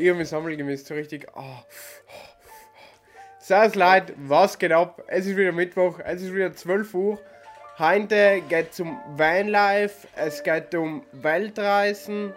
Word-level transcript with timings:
Ich 0.00 0.08
habe 0.08 0.18
mich 0.18 0.30
sammeln 0.30 0.56
gemisst, 0.56 0.86
so 0.86 0.94
richtig. 0.94 1.26
Oh. 1.34 1.42
Servus 3.38 3.74
Leute, 3.74 4.14
was 4.16 4.58
geht 4.58 4.72
ab? 4.72 5.02
Es 5.08 5.26
ist 5.26 5.36
wieder 5.36 5.52
Mittwoch, 5.52 5.98
es 6.02 6.22
ist 6.22 6.34
wieder 6.34 6.54
12 6.54 6.94
Uhr. 6.94 7.18
Heute 7.78 8.40
geht 8.48 8.70
es 8.70 8.80
um 8.80 8.98
Vanlife, 9.14 10.08
es 10.16 10.42
geht 10.42 10.74
um 10.74 11.02
Weltreisen 11.12 12.32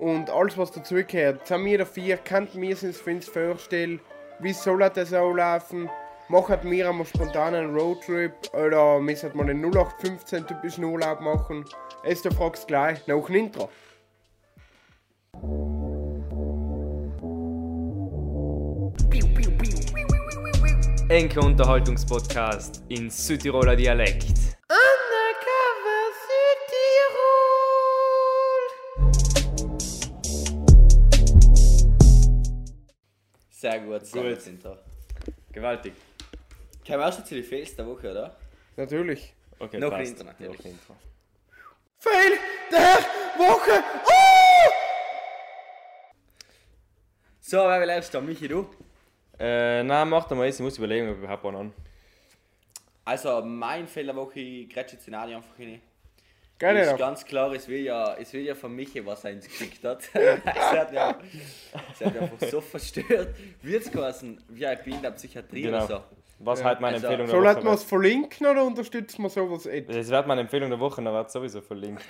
und 0.00 0.28
alles 0.28 0.58
was 0.58 0.72
dazugehört. 0.72 1.46
Sind 1.46 1.64
wir 1.64 1.86
vier, 1.86 2.16
kennt 2.16 2.56
mir 2.56 2.74
sind 2.74 2.96
für 2.96 3.12
uns 3.12 3.28
vorstellen, 3.28 4.00
wie 4.40 4.52
soll 4.52 4.80
das 4.90 5.12
laufen? 5.12 5.88
Macht 6.28 6.64
mir 6.64 6.88
einmal 6.88 7.06
spontan 7.06 7.54
einen 7.54 7.78
Roadtrip 7.78 8.32
oder 8.54 8.98
müssen 8.98 9.32
wir 9.34 9.40
einen 9.40 9.64
0815 9.64 10.48
typischen 10.48 10.82
Urlaub 10.82 11.20
machen? 11.20 11.64
Es 12.02 12.22
du 12.22 12.30
fragst 12.32 12.66
gleich 12.66 13.06
nach 13.06 13.24
dem 13.26 13.36
Intro. 13.36 13.70
Enke 21.08 21.38
Unterhaltungspodcast 21.38 22.82
in 22.88 23.08
Südtiroler 23.10 23.76
Dialekt. 23.76 24.24
Undercover 24.68 26.10
Südtirol! 26.26 27.46
Sehr 33.50 33.78
gut, 33.78 34.04
sehr 34.04 34.34
gut. 34.34 34.46
Intro. 34.48 34.76
Gewaltig. 35.52 35.92
Kommen 36.84 36.98
wir 36.98 37.06
auch 37.06 37.12
schon 37.12 37.24
zu 37.24 37.36
den 37.36 37.44
Fails 37.44 37.76
der 37.76 37.86
Woche, 37.86 38.10
oder? 38.10 38.36
Natürlich. 38.76 39.32
Okay, 39.60 39.78
Noch 39.78 39.90
passt. 39.90 40.10
Intro 40.10 40.24
natürlich. 40.24 40.58
Noch 40.58 40.64
Intro. 40.64 40.96
Fail 41.98 42.32
der 42.72 42.98
Woche! 43.38 43.84
Oh! 44.06 44.70
So, 47.40 47.58
wer 47.58 47.80
will 47.80 47.90
erst 47.90 48.12
da? 48.12 48.20
Michi, 48.20 48.48
du? 48.48 48.68
Äh, 49.38 49.82
nein, 49.82 50.08
mach 50.08 50.26
doch 50.28 50.36
mal 50.36 50.46
eins, 50.46 50.56
ich 50.56 50.62
muss 50.64 50.78
überlegen, 50.78 51.08
ob 51.08 51.16
ich 51.16 51.22
überhaupt 51.22 51.44
einen 51.44 51.56
an. 51.56 51.72
Also, 53.04 53.42
mein 53.42 53.86
Woche, 53.86 54.64
grätscht 54.66 54.94
jetzt 54.94 55.06
den 55.06 55.14
Adi 55.14 55.34
einfach 55.34 55.58
rein. 55.58 55.80
Gerne 56.58 56.80
ist 56.80 56.92
noch. 56.92 56.98
ganz 56.98 57.22
klar, 57.24 57.52
es 57.52 57.68
will 57.68 57.80
ja, 57.82 58.14
es 58.14 58.32
will 58.32 58.40
ja 58.40 58.54
von 58.54 58.74
Michi, 58.74 59.04
was 59.04 59.24
er 59.24 59.32
uns 59.32 59.46
geschickt 59.46 59.84
hat. 59.84 60.02
es 60.14 60.44
hat 60.44 60.90
ja, 60.92 61.18
es 61.92 62.04
hat 62.04 62.14
ja 62.14 62.22
einfach 62.22 62.48
so 62.48 62.60
verstört. 62.62 63.34
Wird's 63.60 63.90
geheißen, 63.92 64.42
VIP 64.48 64.86
in 64.86 65.02
der 65.02 65.10
Psychiatrie 65.10 65.62
Genau. 65.62 65.84
oder 65.84 65.86
so. 65.86 66.00
Was 66.38 66.60
Ja, 66.60 66.66
halt 66.66 66.80
meine 66.80 66.94
also- 66.96 67.06
Empfehlung 67.08 67.26
der 67.26 67.36
Soll 67.36 67.44
Woche 67.56 67.64
man 67.64 67.74
es 67.74 67.84
verlinken 67.84 68.46
oder 68.46 68.64
unterstützt 68.64 69.18
man 69.18 69.30
sowas 69.30 69.66
wird? 69.66 69.88
Das 69.94 70.08
wird 70.08 70.26
meine 70.26 70.40
Empfehlung 70.40 70.70
der 70.70 70.80
Woche, 70.80 71.02
dann 71.02 71.12
wird 71.12 71.30
sowieso 71.30 71.60
verlinkt. 71.60 72.02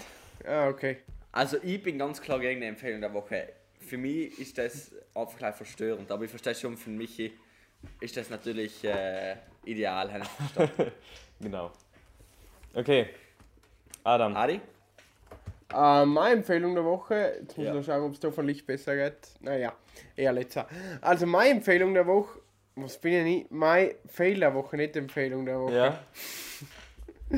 Ah, 0.46 0.68
okay. 0.68 0.98
Also, 1.32 1.56
ich 1.62 1.82
bin 1.82 1.98
ganz 1.98 2.20
klar 2.22 2.38
gegen 2.38 2.60
die 2.60 2.66
Empfehlung 2.68 3.00
der 3.00 3.12
Woche. 3.12 3.48
Für 3.86 3.96
mich 3.98 4.38
ist 4.38 4.58
das 4.58 4.90
einfach 5.14 5.38
gleich 5.38 5.54
verstörend, 5.54 6.10
aber 6.10 6.24
ich 6.24 6.30
verstehe 6.30 6.54
schon 6.54 6.76
von 6.76 6.96
Michi, 6.96 7.32
ist 8.00 8.16
das 8.16 8.28
natürlich 8.30 8.82
äh, 8.84 9.36
ideal. 9.64 10.12
habe 10.12 10.24
ich 10.24 10.28
verstanden. 10.28 10.92
Genau. 11.40 11.70
Okay. 12.74 13.10
Adam. 14.02 14.34
Adi? 14.34 14.58
Äh, 15.74 16.04
meine 16.06 16.36
Empfehlung 16.36 16.74
der 16.74 16.84
Woche, 16.84 17.36
jetzt 17.42 17.58
muss 17.58 17.58
ich 17.58 17.64
Ja. 17.64 17.74
noch 17.74 17.84
schauen, 17.84 18.04
ob 18.04 18.12
es 18.14 18.20
da 18.20 18.30
von 18.30 18.46
Licht 18.46 18.66
besser 18.66 18.96
geht. 18.96 19.18
Naja, 19.40 19.74
eher 20.16 20.32
letzter. 20.32 20.66
Also 21.02 21.26
meine 21.26 21.50
Empfehlung 21.50 21.92
der 21.92 22.06
Woche, 22.06 22.40
was 22.74 22.98
bin 22.98 23.12
ich 23.12 23.24
nicht? 23.24 23.50
Meine 23.50 23.96
Fail 24.06 24.40
der 24.40 24.54
Woche, 24.54 24.76
nicht 24.78 24.96
Empfehlung 24.96 25.44
der 25.44 25.60
Woche. 25.60 25.74
Ja. 25.76 25.98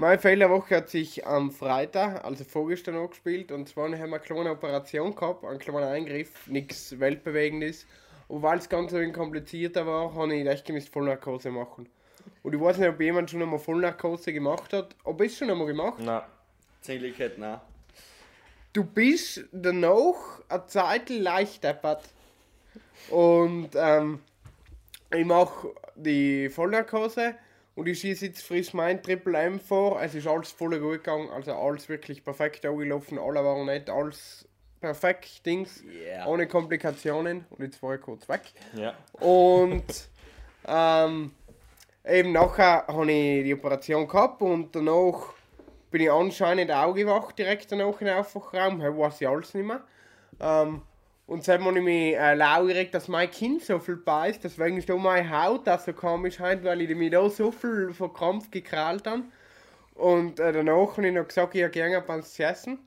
Mein 0.00 0.18
Fail 0.18 0.38
der 0.38 0.48
Woche 0.48 0.76
hat 0.76 0.88
sich 0.88 1.26
am 1.26 1.50
Freitag, 1.50 2.24
also 2.24 2.42
vorgestern 2.42 2.96
angespielt. 2.96 3.52
Und 3.52 3.68
zwar 3.68 3.84
haben 3.84 3.98
wir 3.98 4.02
eine 4.02 4.18
kleine 4.18 4.52
Operation 4.52 5.14
gehabt, 5.14 5.44
einen 5.44 5.58
kleinen 5.58 5.84
Eingriff, 5.84 6.46
nichts 6.46 6.98
Weltbewegendes. 6.98 7.84
Und 8.26 8.40
weil 8.40 8.56
es 8.56 8.70
ganz 8.70 8.94
ein 8.94 9.12
komplizierter 9.12 9.86
war, 9.86 10.14
habe 10.14 10.34
ich 10.34 10.46
echt 10.46 10.64
gemisst 10.64 10.88
Vollnarkose 10.88 11.50
machen. 11.50 11.86
Und 12.42 12.54
ich 12.54 12.58
weiß 12.58 12.78
nicht, 12.78 12.88
ob 12.88 12.98
jemand 12.98 13.30
schon 13.30 13.42
einmal 13.42 13.58
Vollnarkose 13.58 14.32
gemacht 14.32 14.72
hat. 14.72 14.96
Ob 15.04 15.20
es 15.20 15.36
schon 15.36 15.50
einmal 15.50 15.66
gemacht? 15.66 15.98
Na, 16.02 16.26
Ziemlichkeit, 16.80 17.36
nein. 17.36 17.60
du 18.72 18.84
bist 18.84 19.44
danach 19.52 20.40
eine 20.48 20.66
Zeit 20.66 21.10
leicht 21.10 21.62
deppert. 21.62 22.04
Und 23.10 23.68
ähm, 23.74 24.20
ich 25.14 25.26
mache 25.26 25.74
die 25.94 26.48
Vollnarkose 26.48 27.34
und 27.74 27.86
ich 27.88 28.00
schieße 28.00 28.26
jetzt 28.26 28.42
frisch 28.42 28.74
mein 28.74 29.02
Triple 29.02 29.38
M 29.38 29.60
vor. 29.60 30.00
Es 30.02 30.14
ist 30.14 30.26
alles 30.26 30.50
voll 30.52 30.78
gut 30.80 31.04
gegangen, 31.04 31.30
also 31.30 31.52
alles 31.54 31.88
wirklich 31.88 32.24
perfekt 32.24 32.64
angelaufen, 32.66 33.18
alle 33.18 33.44
waren 33.44 33.66
nett, 33.66 33.88
alles 33.88 34.46
perfekt, 34.80 35.44
Dings, 35.46 35.82
Yeah. 35.84 36.26
ohne 36.26 36.46
Komplikationen. 36.46 37.44
Und 37.50 37.62
jetzt 37.64 37.82
war 37.82 37.94
ich 37.94 38.00
kurz 38.00 38.28
weg. 38.28 38.52
ja. 38.74 38.94
Und 39.20 40.08
ähm, 40.66 41.32
eben 42.06 42.32
nachher 42.32 42.86
habe 42.86 43.10
ich 43.10 43.44
die 43.44 43.54
Operation 43.54 44.06
gehabt 44.08 44.42
und 44.42 44.74
danach 44.74 45.34
bin 45.90 46.02
ich 46.02 46.10
anscheinend 46.10 46.70
aufgewacht 46.70 47.38
direkt 47.38 47.70
danach 47.72 48.00
in 48.00 48.06
den 48.06 48.16
Aufwachraum. 48.16 48.80
Hey, 48.80 48.96
weiß 48.96 49.20
ich 49.20 49.28
alles 49.28 49.54
nicht 49.54 49.66
mehr. 49.66 49.80
Ähm, 50.40 50.82
und 51.30 51.44
seitdem 51.44 51.66
habe 51.68 51.78
ich 51.78 51.84
mich 51.84 52.16
äh, 52.16 52.34
laugerig, 52.34 52.90
dass 52.90 53.06
mein 53.06 53.30
Kind 53.30 53.62
so 53.62 53.78
viel 53.78 53.94
beißt. 53.94 54.42
Deswegen 54.42 54.78
ist 54.78 54.90
auch 54.90 54.98
meine 54.98 55.30
Haut 55.30 55.68
auch 55.68 55.78
so 55.78 55.92
komisch, 55.92 56.40
heute, 56.40 56.64
weil 56.64 56.80
ich 56.80 56.92
mich 56.96 57.12
da 57.12 57.30
so 57.30 57.52
viel 57.52 57.94
verkrampft 57.94 58.50
gekrallt 58.50 59.06
habe. 59.06 59.22
Und 59.94 60.40
äh, 60.40 60.52
danach 60.52 60.96
habe 60.96 61.06
ich 61.06 61.14
noch 61.14 61.28
gesagt, 61.28 61.54
ich 61.54 61.60
hätte 61.60 61.70
gerne 61.70 62.02
was 62.04 62.34
zu 62.34 62.42
essen. 62.42 62.80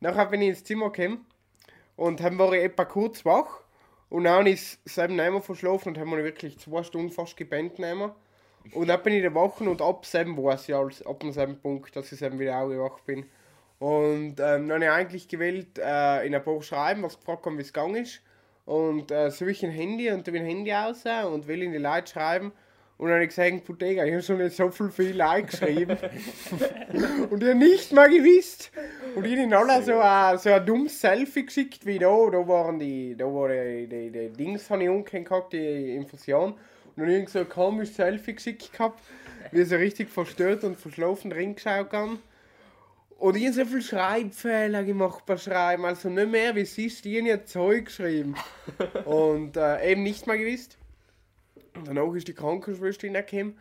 Nachher 0.00 0.26
bin 0.26 0.42
ich 0.42 0.50
ins 0.50 0.64
Zimmer 0.64 0.90
gekommen 0.92 1.24
und 1.96 2.20
dann 2.20 2.38
war 2.38 2.52
ich 2.52 2.64
etwa 2.64 2.84
kurz 2.84 3.24
wach. 3.24 3.62
Und 4.10 4.24
dann 4.24 4.46
ist 4.46 4.78
es 4.84 4.98
eben 4.98 5.16
nicht 5.16 5.30
mehr 5.30 5.40
verschlafen 5.40 5.88
und 5.88 5.98
haben 5.98 6.10
wir 6.10 6.22
wirklich 6.22 6.58
zwei 6.58 6.82
Stunden 6.82 7.12
fast 7.12 7.40
mehr. 7.40 8.14
Und 8.74 8.88
dann 8.88 9.02
bin 9.02 9.14
ich 9.14 9.24
da 9.24 9.34
wach 9.34 9.58
und 9.62 9.80
ab 9.80 10.04
sieben 10.04 10.36
weiß 10.36 10.68
ich 10.68 10.74
alles, 10.74 11.06
ab 11.06 11.18
dem 11.20 11.58
Punkt, 11.62 11.96
dass 11.96 12.12
ich 12.12 12.20
eben 12.20 12.38
wieder 12.38 12.58
aufgewacht 12.58 13.06
bin. 13.06 13.24
Und 13.78 14.36
ähm, 14.40 14.68
dann 14.68 14.72
habe 14.72 14.84
ich 14.84 14.90
eigentlich 14.90 15.28
gewählt, 15.28 15.78
äh, 15.78 16.26
in 16.26 16.34
ein 16.34 16.42
paar 16.42 16.62
Schreiben, 16.62 17.02
was 17.02 17.18
gefragt 17.18 17.46
haben, 17.46 17.58
wie 17.58 17.62
es 17.62 17.72
gegangen 17.72 17.96
ist. 17.96 18.20
Und 18.64 19.10
äh, 19.10 19.30
suche 19.30 19.50
ich 19.50 19.64
ein 19.64 19.70
Handy 19.70 20.10
und 20.10 20.24
tue 20.24 20.32
mein 20.32 20.46
Handy 20.46 20.72
aus 20.72 21.04
äh, 21.04 21.24
und 21.24 21.46
will 21.46 21.62
in 21.62 21.72
die 21.72 21.78
Leute 21.78 22.12
schreiben. 22.12 22.52
Und 22.96 23.08
dann 23.08 23.14
habe 23.14 23.24
ich 23.24 23.30
gesagt, 23.30 23.64
Putega, 23.64 24.04
ich 24.04 24.12
habe 24.12 24.22
schon 24.22 24.38
nicht 24.38 24.56
so 24.56 24.70
viel 24.70 24.88
viel 24.88 25.16
Like 25.16 25.50
geschrieben. 25.50 25.98
und 27.30 27.42
habe 27.42 27.54
nicht 27.56 27.92
mal 27.92 28.08
gewusst. 28.08 28.70
Und 29.16 29.26
ich 29.26 29.36
habe 29.36 29.56
alle 29.56 29.82
so 29.82 29.98
ein, 29.98 30.38
so 30.38 30.50
ein 30.50 30.64
dummes 30.64 31.00
Selfie 31.00 31.44
geschickt 31.44 31.84
wie 31.84 31.98
da. 31.98 32.30
Da 32.30 32.46
waren 32.46 32.78
die, 32.78 33.16
da 33.16 33.24
war 33.24 33.48
die, 33.48 33.88
die, 33.88 34.10
die 34.10 34.28
Dings, 34.30 34.70
habe 34.70 34.84
ich 34.84 35.24
gehabt, 35.24 35.52
die 35.52 35.96
Infusion. 35.96 36.52
Und 36.52 36.58
dann 36.96 37.06
habe 37.06 37.18
ich 37.18 37.28
so 37.28 37.40
ein 37.40 37.48
komisches 37.48 37.96
Selfie 37.96 38.34
geschickt 38.34 38.72
gehabt, 38.72 39.00
wie 39.50 39.64
so 39.64 39.74
richtig 39.74 40.08
verstört 40.08 40.62
und 40.62 40.78
verschlafen 40.78 41.30
drin 41.30 41.56
geschaut 41.56 41.92
habe. 41.92 42.18
Und 43.18 43.36
ich 43.36 43.44
habe 43.46 43.54
so 43.54 43.64
viele 43.64 43.82
Schreibfehler 43.82 44.82
gemacht 44.84 45.24
bei 45.24 45.36
Schreiben, 45.36 45.84
also 45.84 46.08
nicht 46.08 46.30
mehr 46.30 46.54
wie 46.56 46.64
siehst, 46.64 47.06
ich 47.06 47.18
habe 47.18 47.28
ja 47.28 47.44
Zeug 47.44 47.86
geschrieben. 47.86 48.34
und 49.04 49.56
äh, 49.56 49.92
eben 49.92 50.02
nicht 50.02 50.26
mal 50.26 50.38
gewusst. 50.38 50.76
Und 51.74 51.88
danach 51.88 52.12
ist 52.14 52.28
die 52.28 52.34
Krankenschwester 52.34 53.06
hingekommen 53.06 53.56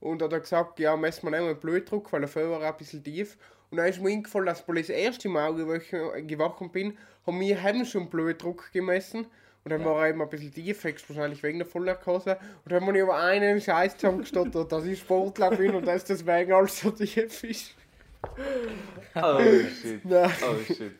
und 0.00 0.22
hat 0.22 0.32
er 0.32 0.40
gesagt, 0.40 0.78
ja, 0.80 0.96
messen 0.96 1.24
wir 1.24 1.30
nicht 1.30 1.46
mal 1.46 1.54
Blutdruck, 1.54 2.12
weil 2.12 2.20
der 2.20 2.28
Fell 2.28 2.50
war 2.50 2.62
ein 2.62 2.76
bisschen 2.76 3.02
tief. 3.02 3.36
Und 3.70 3.78
dann 3.78 3.86
ist 3.86 4.00
mir 4.00 4.10
eingefallen, 4.10 4.46
dass 4.46 4.60
ich 4.60 4.74
das 4.74 4.88
erste 4.88 5.28
Mal 5.28 5.54
gewachen, 5.54 6.70
bin, 6.70 6.96
haben 7.26 7.40
wir 7.40 7.62
haben 7.62 7.84
schon 7.84 8.08
Blutdruck 8.08 8.70
gemessen. 8.72 9.26
Und 9.64 9.70
dann 9.70 9.84
war 9.84 10.04
er 10.04 10.10
eben 10.10 10.22
ein 10.22 10.28
bisschen 10.28 10.54
tief, 10.54 10.84
wahrscheinlich 10.84 11.42
wegen 11.42 11.58
der 11.58 11.66
Vollnarkose. 11.66 12.38
Und 12.64 12.72
dann 12.72 12.86
habe 12.86 12.96
ich 12.96 13.02
aber 13.02 13.16
einen 13.16 13.60
Scheiß 13.60 13.96
zusammengestottert, 13.96 14.70
dass 14.70 14.84
ich 14.84 15.00
Sportler 15.00 15.50
bin 15.50 15.74
und 15.74 15.86
dass 15.88 16.04
deswegen 16.04 16.52
alles 16.52 16.80
so 16.80 16.92
tief 16.92 17.42
ist. 17.42 17.74
Oh 19.14 19.38
shit. 19.40 20.04
Nein. 20.04 20.30
Oh 20.42 20.72
shit. 20.74 20.92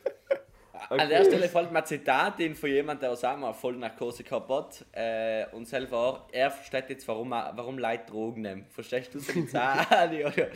An 0.89 1.09
der 1.09 1.25
Stelle 1.25 1.49
fällt 1.49 1.73
mir 1.73 1.81
ein 1.81 1.87
Zitat 1.87 2.39
in 2.41 2.55
von 2.55 2.71
jemandem, 2.71 3.11
der 3.11 3.33
auch 3.33 3.37
mal 3.37 3.53
Vollnarkose 3.53 4.23
gehabt 4.23 4.49
hat. 4.49 4.85
Äh, 4.93 5.47
und 5.53 5.67
selber, 5.67 6.27
er 6.33 6.51
versteht 6.51 6.91
jetzt, 6.91 7.09
warum, 7.09 7.31
warum 7.31 7.79
Leute 7.79 8.07
Drogen 8.07 8.43
nehmen. 8.43 8.67
Verstehst 8.71 9.15
du 9.15 9.19
so 9.19 9.33
die 9.33 10.25
oder? 10.25 10.49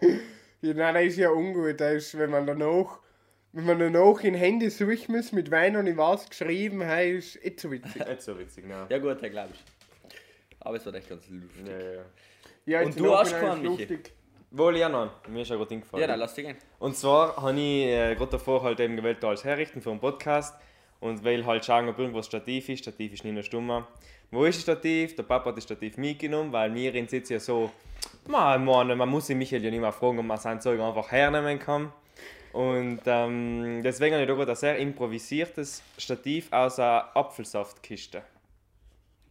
Ja, 0.60 0.72
nein, 0.72 0.94
das 0.94 1.04
ist 1.04 1.18
ja 1.18 1.28
ungut. 1.28 1.78
Das 1.78 1.92
ist, 1.92 2.18
wenn 2.18 2.30
man 2.30 2.46
danach, 2.46 2.98
wenn 3.52 3.66
man 3.66 3.78
danach 3.78 4.24
in 4.24 4.32
Handy 4.32 4.70
suchen 4.70 5.14
muss, 5.14 5.30
mit 5.30 5.50
Wein 5.50 5.76
und 5.76 5.86
ich 5.86 5.96
was 5.98 6.26
geschrieben, 6.26 6.80
hey, 6.80 7.18
ist 7.18 7.42
nicht 7.44 7.60
so 7.60 7.70
witzig. 7.70 8.06
Nicht 8.06 8.22
so 8.22 8.38
witzig, 8.38 8.66
ne? 8.66 8.86
Ja 8.88 8.96
gut, 8.98 9.20
der 9.20 9.28
glaube 9.28 9.50
ich. 9.52 9.62
Aber 10.60 10.76
es 10.76 10.86
war 10.86 10.94
echt 10.94 11.10
ganz 11.10 11.28
lustig. 11.28 11.66
Ja, 11.66 11.78
ja, 11.78 11.92
ja. 11.96 12.02
Ja, 12.66 12.80
Und 12.80 12.98
du 12.98 13.14
hast 13.14 13.38
keinen, 13.38 13.62
Michi? 13.62 13.98
Wohl 14.56 14.76
ja 14.76 14.88
noch. 14.88 15.10
Mir 15.26 15.42
ist 15.42 15.48
ja 15.48 15.56
gerade 15.56 15.70
hingefallen. 15.70 16.00
Ja, 16.00 16.06
dann 16.06 16.20
lass 16.20 16.34
dich 16.34 16.46
gehen. 16.46 16.56
Und 16.78 16.96
zwar 16.96 17.36
habe 17.36 17.58
ich 17.58 17.86
äh, 17.86 18.14
gerade 18.14 18.30
davor 18.30 18.62
halt 18.62 18.78
eben 18.78 18.94
gewählt, 18.94 19.18
da 19.20 19.30
als 19.30 19.42
herrichten 19.42 19.82
für 19.82 19.90
einen 19.90 19.98
Podcast. 19.98 20.54
Und 21.00 21.24
will 21.24 21.44
halt 21.44 21.64
schauen, 21.64 21.88
ob 21.88 21.98
irgendwo 21.98 22.18
ein 22.18 22.24
Stativ 22.24 22.68
ist. 22.68 22.78
Stativ 22.80 23.12
ist 23.12 23.24
nicht 23.24 23.34
mehr 23.34 23.42
stummer. 23.42 23.88
Wo 24.30 24.44
ist 24.44 24.56
das 24.56 24.62
Stativ? 24.62 25.16
Der 25.16 25.24
Papa 25.24 25.50
hat 25.50 25.56
das 25.56 25.64
Stativ 25.64 25.96
mitgenommen, 25.96 26.52
weil 26.52 26.70
mir 26.70 26.94
in 26.94 27.08
Sitz 27.08 27.30
ja 27.30 27.40
so, 27.40 27.72
man, 28.26 28.64
man, 28.64 28.96
man 28.96 29.08
muss 29.08 29.26
sich 29.26 29.36
Michael 29.36 29.64
ja 29.64 29.70
nicht 29.70 29.80
mehr 29.80 29.92
fragen, 29.92 30.20
ob 30.20 30.24
man 30.24 30.38
sein 30.38 30.60
Zeug 30.60 30.80
einfach 30.80 31.10
hernehmen 31.10 31.58
kann. 31.58 31.92
Und 32.52 33.00
ähm, 33.06 33.82
deswegen 33.82 34.14
habe 34.14 34.22
ich 34.22 34.28
da 34.28 34.34
gerade 34.34 34.52
ein 34.52 34.56
sehr 34.56 34.78
improvisiertes 34.78 35.82
Stativ 35.98 36.52
aus 36.52 36.78
einer 36.78 37.08
Apfelsaftkiste. 37.14 38.22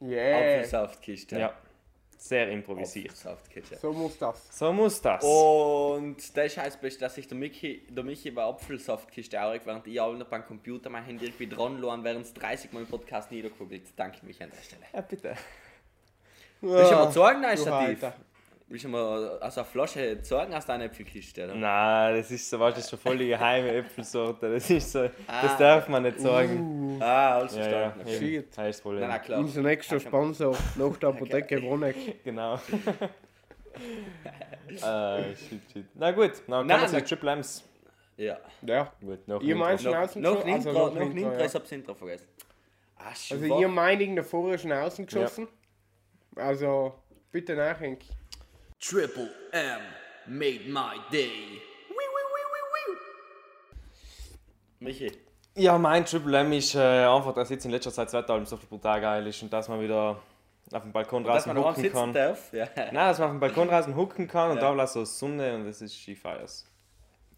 Yeah. 0.02 0.38
Apfelsaftkiste. 0.38 1.40
Ja, 1.40 1.54
sehr 2.24 2.50
improvisiert. 2.50 3.10
Apfelsaftkiste. 3.10 3.76
So 3.76 3.92
muss 3.92 4.18
das. 4.18 4.58
So 4.58 4.72
muss 4.72 5.02
das. 5.02 5.24
Und 5.24 6.38
das 6.38 6.58
heißt, 6.58 6.80
best, 6.80 7.02
dass 7.02 7.16
sich 7.16 7.28
der 7.28 7.38
Michi, 7.38 7.86
der 7.90 8.04
Michi 8.04 8.32
bei 8.32 8.44
Apfelsaftkiste 8.44 9.44
auch, 9.44 9.54
während 9.66 9.88
ich 9.88 10.00
auch 10.00 10.14
noch 10.14 10.28
beim 10.28 10.46
Computer 10.46 10.90
mein 10.90 11.04
Handy 11.04 11.26
irgendwie 11.26 11.48
dran 11.48 11.82
lassen, 11.82 12.04
während 12.04 12.26
es 12.26 12.34
30 12.34 12.72
Mal 12.72 12.82
im 12.82 12.88
Podcast 12.88 13.30
niedergeguckt. 13.30 13.74
Danke 13.98 14.26
mich 14.26 14.42
an 14.42 14.52
der 14.52 14.62
Stelle. 14.64 14.84
Ja, 14.94 15.02
bitte. 15.02 15.36
Willst 16.62 16.92
du 16.92 16.96
mal 16.96 17.12
zeigen, 17.12 17.44
ein 17.44 17.58
du 17.58 17.62
Stativ? 17.62 18.14
Willst 18.68 18.86
du 18.86 18.90
mal 18.90 19.38
also 19.40 19.62
eine 19.62 19.70
Flasche 19.70 20.22
zeigen 20.22 20.54
aus 20.54 20.66
deiner 20.66 20.86
Äpfelkiste? 20.86 21.46
Oder? 21.46 21.56
Nein, 21.56 22.16
das 22.16 22.32
ist 22.32 22.50
so, 22.50 22.60
weißt, 22.60 22.78
das 22.78 22.86
ist 22.86 22.90
schon 22.90 23.00
voll 23.00 23.18
die 23.18 23.28
geheime 23.28 23.72
Äpfelsorte. 23.76 24.52
Das 24.54 24.70
ist 24.70 24.92
so, 24.92 25.10
Ah. 25.28 25.42
das 25.44 25.58
darf 25.58 25.88
man 25.90 26.04
nicht 26.04 26.20
sagen. 26.20 26.98
Ah, 27.02 27.36
alles 27.36 27.56
Ja, 27.56 27.62
ja, 27.70 27.92
verstanden. 27.92 28.08
eben. 28.10 28.20
Shit. 28.20 28.48
Das 28.48 28.52
ist 28.52 28.58
das 28.78 28.82
Problem. 28.82 29.02
Nein, 29.02 29.10
nein, 29.10 29.22
klar. 29.22 29.40
Unser 29.40 29.62
nächster 29.62 30.00
Sponsor 30.00 30.58
nach 30.76 30.98
der 30.98 31.10
Apotheke 31.10 31.60
Bruneck. 31.60 32.24
Genau. 32.24 32.56
äh, 32.56 32.60
shit, 35.36 35.62
shit. 35.72 35.86
Na 35.96 36.12
gut, 36.12 36.32
dann 36.48 36.66
Nein, 36.66 36.68
kommen 36.68 36.70
wir 36.70 36.78
zu 36.88 36.94
nein. 36.94 37.02
den 37.04 37.08
Triple 37.08 37.32
M's. 37.32 37.64
Ja. 38.18 38.38
Ja. 38.62 38.92
Gut, 39.02 39.28
noch 39.28 39.42
Ihr 39.42 39.56
ein 39.56 39.60
meint 39.60 39.82
schon 39.82 39.92
Noch, 39.92 40.00
außen 40.02 40.22
noch, 40.22 40.32
geschossen? 40.44 40.50
ein 40.50 40.56
Also 40.56 40.72
noch 40.72 40.96
ja. 41.40 41.46
ich 41.46 41.56
hab's 41.56 41.72
Intro 41.72 41.94
vergessen. 41.96 42.28
Ah, 42.98 43.10
Also 43.30 43.60
ihr 43.60 43.68
der 44.16 44.24
vorher 44.24 44.58
schon 44.58 44.72
außen 44.72 45.06
geschossen. 45.06 45.48
Also 46.36 46.94
bitte 47.32 47.56
nachdenken. 47.56 48.06
Triple 48.84 49.30
M 49.54 49.80
made 50.28 50.68
my 50.68 51.00
day. 51.10 51.62
Michi. 54.82 55.10
Ja, 55.56 55.78
mein 55.78 56.04
Triple 56.06 56.38
M 56.40 56.52
ist 56.52 56.76
äh, 56.76 56.80
einfach, 56.80 57.34
dass 57.34 57.50
jetzt 57.50 57.64
in 57.64 57.72
letzter 57.72 57.94
Zeit 57.94 58.08
das 58.08 58.14
Wetter 58.14 58.46
so 58.46 58.58
brutal 58.58 59.00
geil 59.00 59.26
ist 59.28 59.42
und 59.42 59.54
dass 59.54 59.70
man 59.70 59.80
wieder 59.80 60.22
auf 60.74 60.82
dem 60.82 60.92
Balkon 60.92 61.24
draußen 61.24 61.56
hucken 61.58 61.76
sitzen 61.76 61.94
kann. 61.94 62.12
darf. 62.14 62.52
Ja. 62.52 62.68
Nein, 62.76 62.94
dass 62.94 63.20
man 63.20 63.28
auf 63.30 63.34
dem 63.36 63.40
Balkon 63.40 63.68
draußen 63.70 63.96
hucken 63.96 64.28
kann 64.28 64.52
und 64.52 64.58
Ja. 64.58 64.64
da 64.64 64.72
bleibt 64.74 64.90
so 64.90 65.06
Sonne 65.06 65.56
und 65.56 65.66
das 65.66 65.82
ist 65.82 65.96
Skifeiers. 65.96 66.66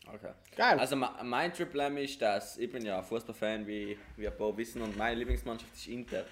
Okay. 0.08 0.32
Geil. 0.56 0.80
Also 0.80 0.96
mein 0.96 1.54
Triple 1.54 1.84
M 1.84 1.98
ist, 1.98 2.20
dass 2.20 2.58
ich 2.58 2.72
bin 2.72 2.84
ja 2.84 3.04
Fußballfan, 3.04 3.68
wie, 3.68 4.00
wie 4.18 4.28
ein 4.28 4.36
paar 4.36 4.58
wissen, 4.58 4.82
und 4.82 4.98
meine 4.98 5.16
Lieblingsmannschaft 5.20 5.76
ist 5.76 5.88
Inter. 5.88 6.24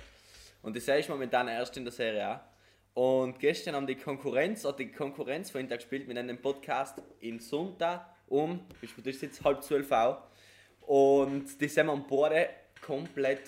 Und 0.64 0.76
das 0.76 0.86
sehe 0.86 0.98
ich 0.98 1.08
momentan 1.10 1.48
erst 1.50 1.78
in 1.78 1.84
der 1.84 1.92
Serie 1.94 2.26
A. 2.26 2.42
Und 2.94 3.40
gestern 3.40 3.76
haben 3.76 3.88
die 3.88 3.96
Konkurrenz, 3.96 4.66
oder 4.66 4.78
die 4.78 4.92
Konkurrenz 4.92 5.50
von 5.50 5.62
Inter 5.62 5.78
gespielt, 5.78 6.08
wir 6.08 6.14
nennen 6.14 6.28
den 6.28 6.42
Podcast 6.42 7.02
in 7.22 7.40
Sonntag 7.40 8.06
um, 8.28 8.62
das 8.82 9.16
ist 9.16 9.22
jetzt 9.22 9.44
halb 9.44 9.64
zwölf 9.64 9.92
auch. 9.92 10.18
Und 10.82 11.60
die 11.60 11.68
sind 11.68 11.90
am 11.90 12.06
Boden 12.06 12.46
komplett 12.86 13.42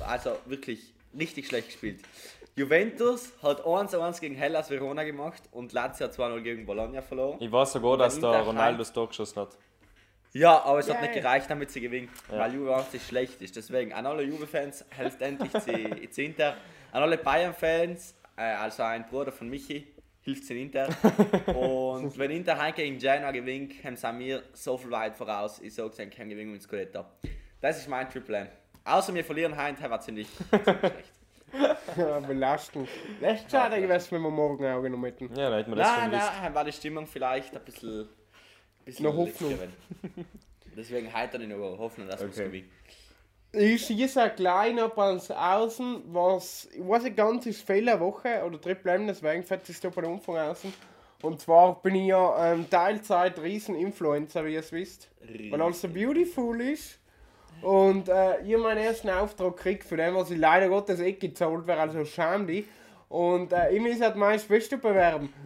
also 0.00 0.36
wirklich 0.46 0.92
richtig 1.18 1.46
schlecht 1.48 1.68
gespielt. 1.68 2.00
Juventus 2.54 3.32
hat 3.42 3.64
1-1 3.64 4.20
gegen 4.20 4.34
Hellas 4.34 4.70
Verona 4.70 5.04
gemacht 5.04 5.42
und 5.52 5.72
Lazio 5.72 6.06
hat 6.06 6.14
2-0 6.14 6.40
gegen 6.42 6.66
Bologna 6.66 7.02
verloren. 7.02 7.38
Ich 7.40 7.50
weiß 7.52 7.72
sogar, 7.72 7.96
dass 7.98 8.18
der 8.18 8.40
Ronaldo 8.40 8.78
das 8.78 8.92
Tor 8.92 9.08
geschossen 9.08 9.40
hat. 9.40 9.56
Ja, 10.32 10.62
aber 10.62 10.78
es 10.80 10.88
hat 10.88 10.96
Ja, 10.96 11.02
nicht 11.02 11.14
gereicht, 11.14 11.48
damit 11.50 11.70
sie 11.70 11.80
gewinnen, 11.80 12.08
Ja. 12.30 12.38
weil 12.38 12.54
Juve 12.54 12.76
auch 12.76 12.92
nicht 12.92 13.06
schlecht 13.06 13.40
ist. 13.42 13.56
Deswegen 13.56 13.92
an 13.92 14.06
alle 14.06 14.22
Juve-Fans, 14.22 14.84
helft 14.90 15.22
endlich 15.22 15.52
sie 15.62 16.08
zu 16.10 16.22
Inter. 16.22 16.56
An 16.92 17.02
alle 17.02 17.16
Bayern-Fans, 17.16 18.14
also 18.42 18.82
ein 18.82 19.06
Bruder 19.06 19.32
von 19.32 19.48
Michi, 19.48 19.86
hilft 20.22 20.44
sie 20.44 20.60
Inter. 20.62 20.88
Und 21.54 22.16
wenn 22.18 22.30
Inter 22.30 22.58
heim 22.58 22.74
gegen 22.74 22.98
Genoa 22.98 23.30
gewinnt, 23.30 23.82
haben 23.84 23.96
sie 23.96 24.12
mir 24.12 24.42
so 24.52 24.76
viel 24.76 24.90
weit 24.90 25.16
voraus. 25.16 25.60
Ich 25.60 25.74
sage, 25.74 25.92
sie 25.92 26.06
können 26.06 26.30
gewinnen 26.30 26.52
mit 26.52 26.62
Scudetto. 26.62 27.04
Das 27.60 27.78
ist 27.78 27.88
mein 27.88 28.08
Triple 28.10 28.38
M. 28.38 28.48
Außer 28.84 29.14
wir 29.14 29.24
verlieren 29.24 29.56
das 29.56 29.90
war 29.90 30.00
ziemlich, 30.00 30.28
ziemlich 30.50 30.78
schlecht. 30.78 31.12
Ja, 31.96 32.20
belastend. 32.20 32.88
Echt 33.20 33.50
schade 33.50 33.80
gewesen, 33.80 34.08
wenn 34.10 34.22
wir 34.22 34.30
morgen 34.30 34.64
auch 34.66 34.82
noch 34.88 35.02
hätten. 35.04 35.34
Ja, 35.34 35.50
da 35.50 35.56
hätten 35.58 35.70
wir 35.70 35.76
das 35.76 35.88
Nein, 35.88 36.10
nein, 36.10 36.54
war 36.54 36.64
die 36.64 36.72
Stimmung 36.72 37.06
vielleicht 37.06 37.56
ein 37.56 37.64
bisschen, 37.64 38.08
bisschen 38.84 39.06
Noch 39.06 39.16
Hoffnung. 39.16 39.58
Deswegen 40.76 41.12
heute 41.16 41.38
ich 41.38 41.48
noch 41.48 41.78
Hoffnung, 41.78 42.06
dass 42.06 42.20
wir 42.20 42.28
es 42.28 42.34
Okay. 42.38 42.46
gewinnen. 42.46 42.70
Ich 43.58 43.86
schieße 43.86 44.22
ein 44.22 44.36
klein 44.36 44.78
ab 44.78 44.98
ans 44.98 45.30
Außen, 45.30 46.02
was, 46.08 46.68
ich 46.74 46.86
weiß 46.86 47.04
nicht 47.04 47.16
ganz, 47.16 47.46
ist 47.46 47.66
viele 47.66 47.98
Woche 47.98 48.42
oder 48.44 48.60
Triple 48.60 48.92
M, 48.92 49.06
deswegen 49.06 49.42
fährt 49.42 49.68
es 49.68 49.80
da 49.80 49.88
bei 49.88 50.04
Umfang 50.04 50.36
außen. 50.36 50.72
Und 51.22 51.40
zwar 51.40 51.80
bin 51.80 51.94
ich 51.94 52.08
ja 52.08 52.52
ähm, 52.52 52.68
Teilzeit 52.68 53.38
Riesen-Influencer, 53.40 54.44
wie 54.44 54.54
ihr 54.54 54.60
es 54.60 54.72
wisst. 54.72 55.08
Weil 55.50 55.62
alles 55.62 55.80
so 55.80 55.88
beautiful 55.88 56.60
ist. 56.60 56.98
Und 57.62 58.10
äh, 58.10 58.42
ich 58.42 58.58
meinen 58.58 58.84
ersten 58.84 59.08
Auftrag 59.08 59.56
gekriegt, 59.56 59.84
für 59.84 59.96
den, 59.96 60.14
was 60.14 60.30
ich 60.30 60.38
leider 60.38 60.68
Gottes 60.68 61.00
eh 61.00 61.12
gezahlt 61.12 61.66
wäre, 61.66 61.80
also 61.80 62.04
schäm 62.04 62.46
dich. 62.46 62.66
Und 63.08 63.52
äh, 63.52 63.70
ich 63.70 63.80
muss 63.80 64.00
halt 64.00 64.16
mein 64.16 64.38
Schwester 64.38 64.76
bewerben. 64.76 65.32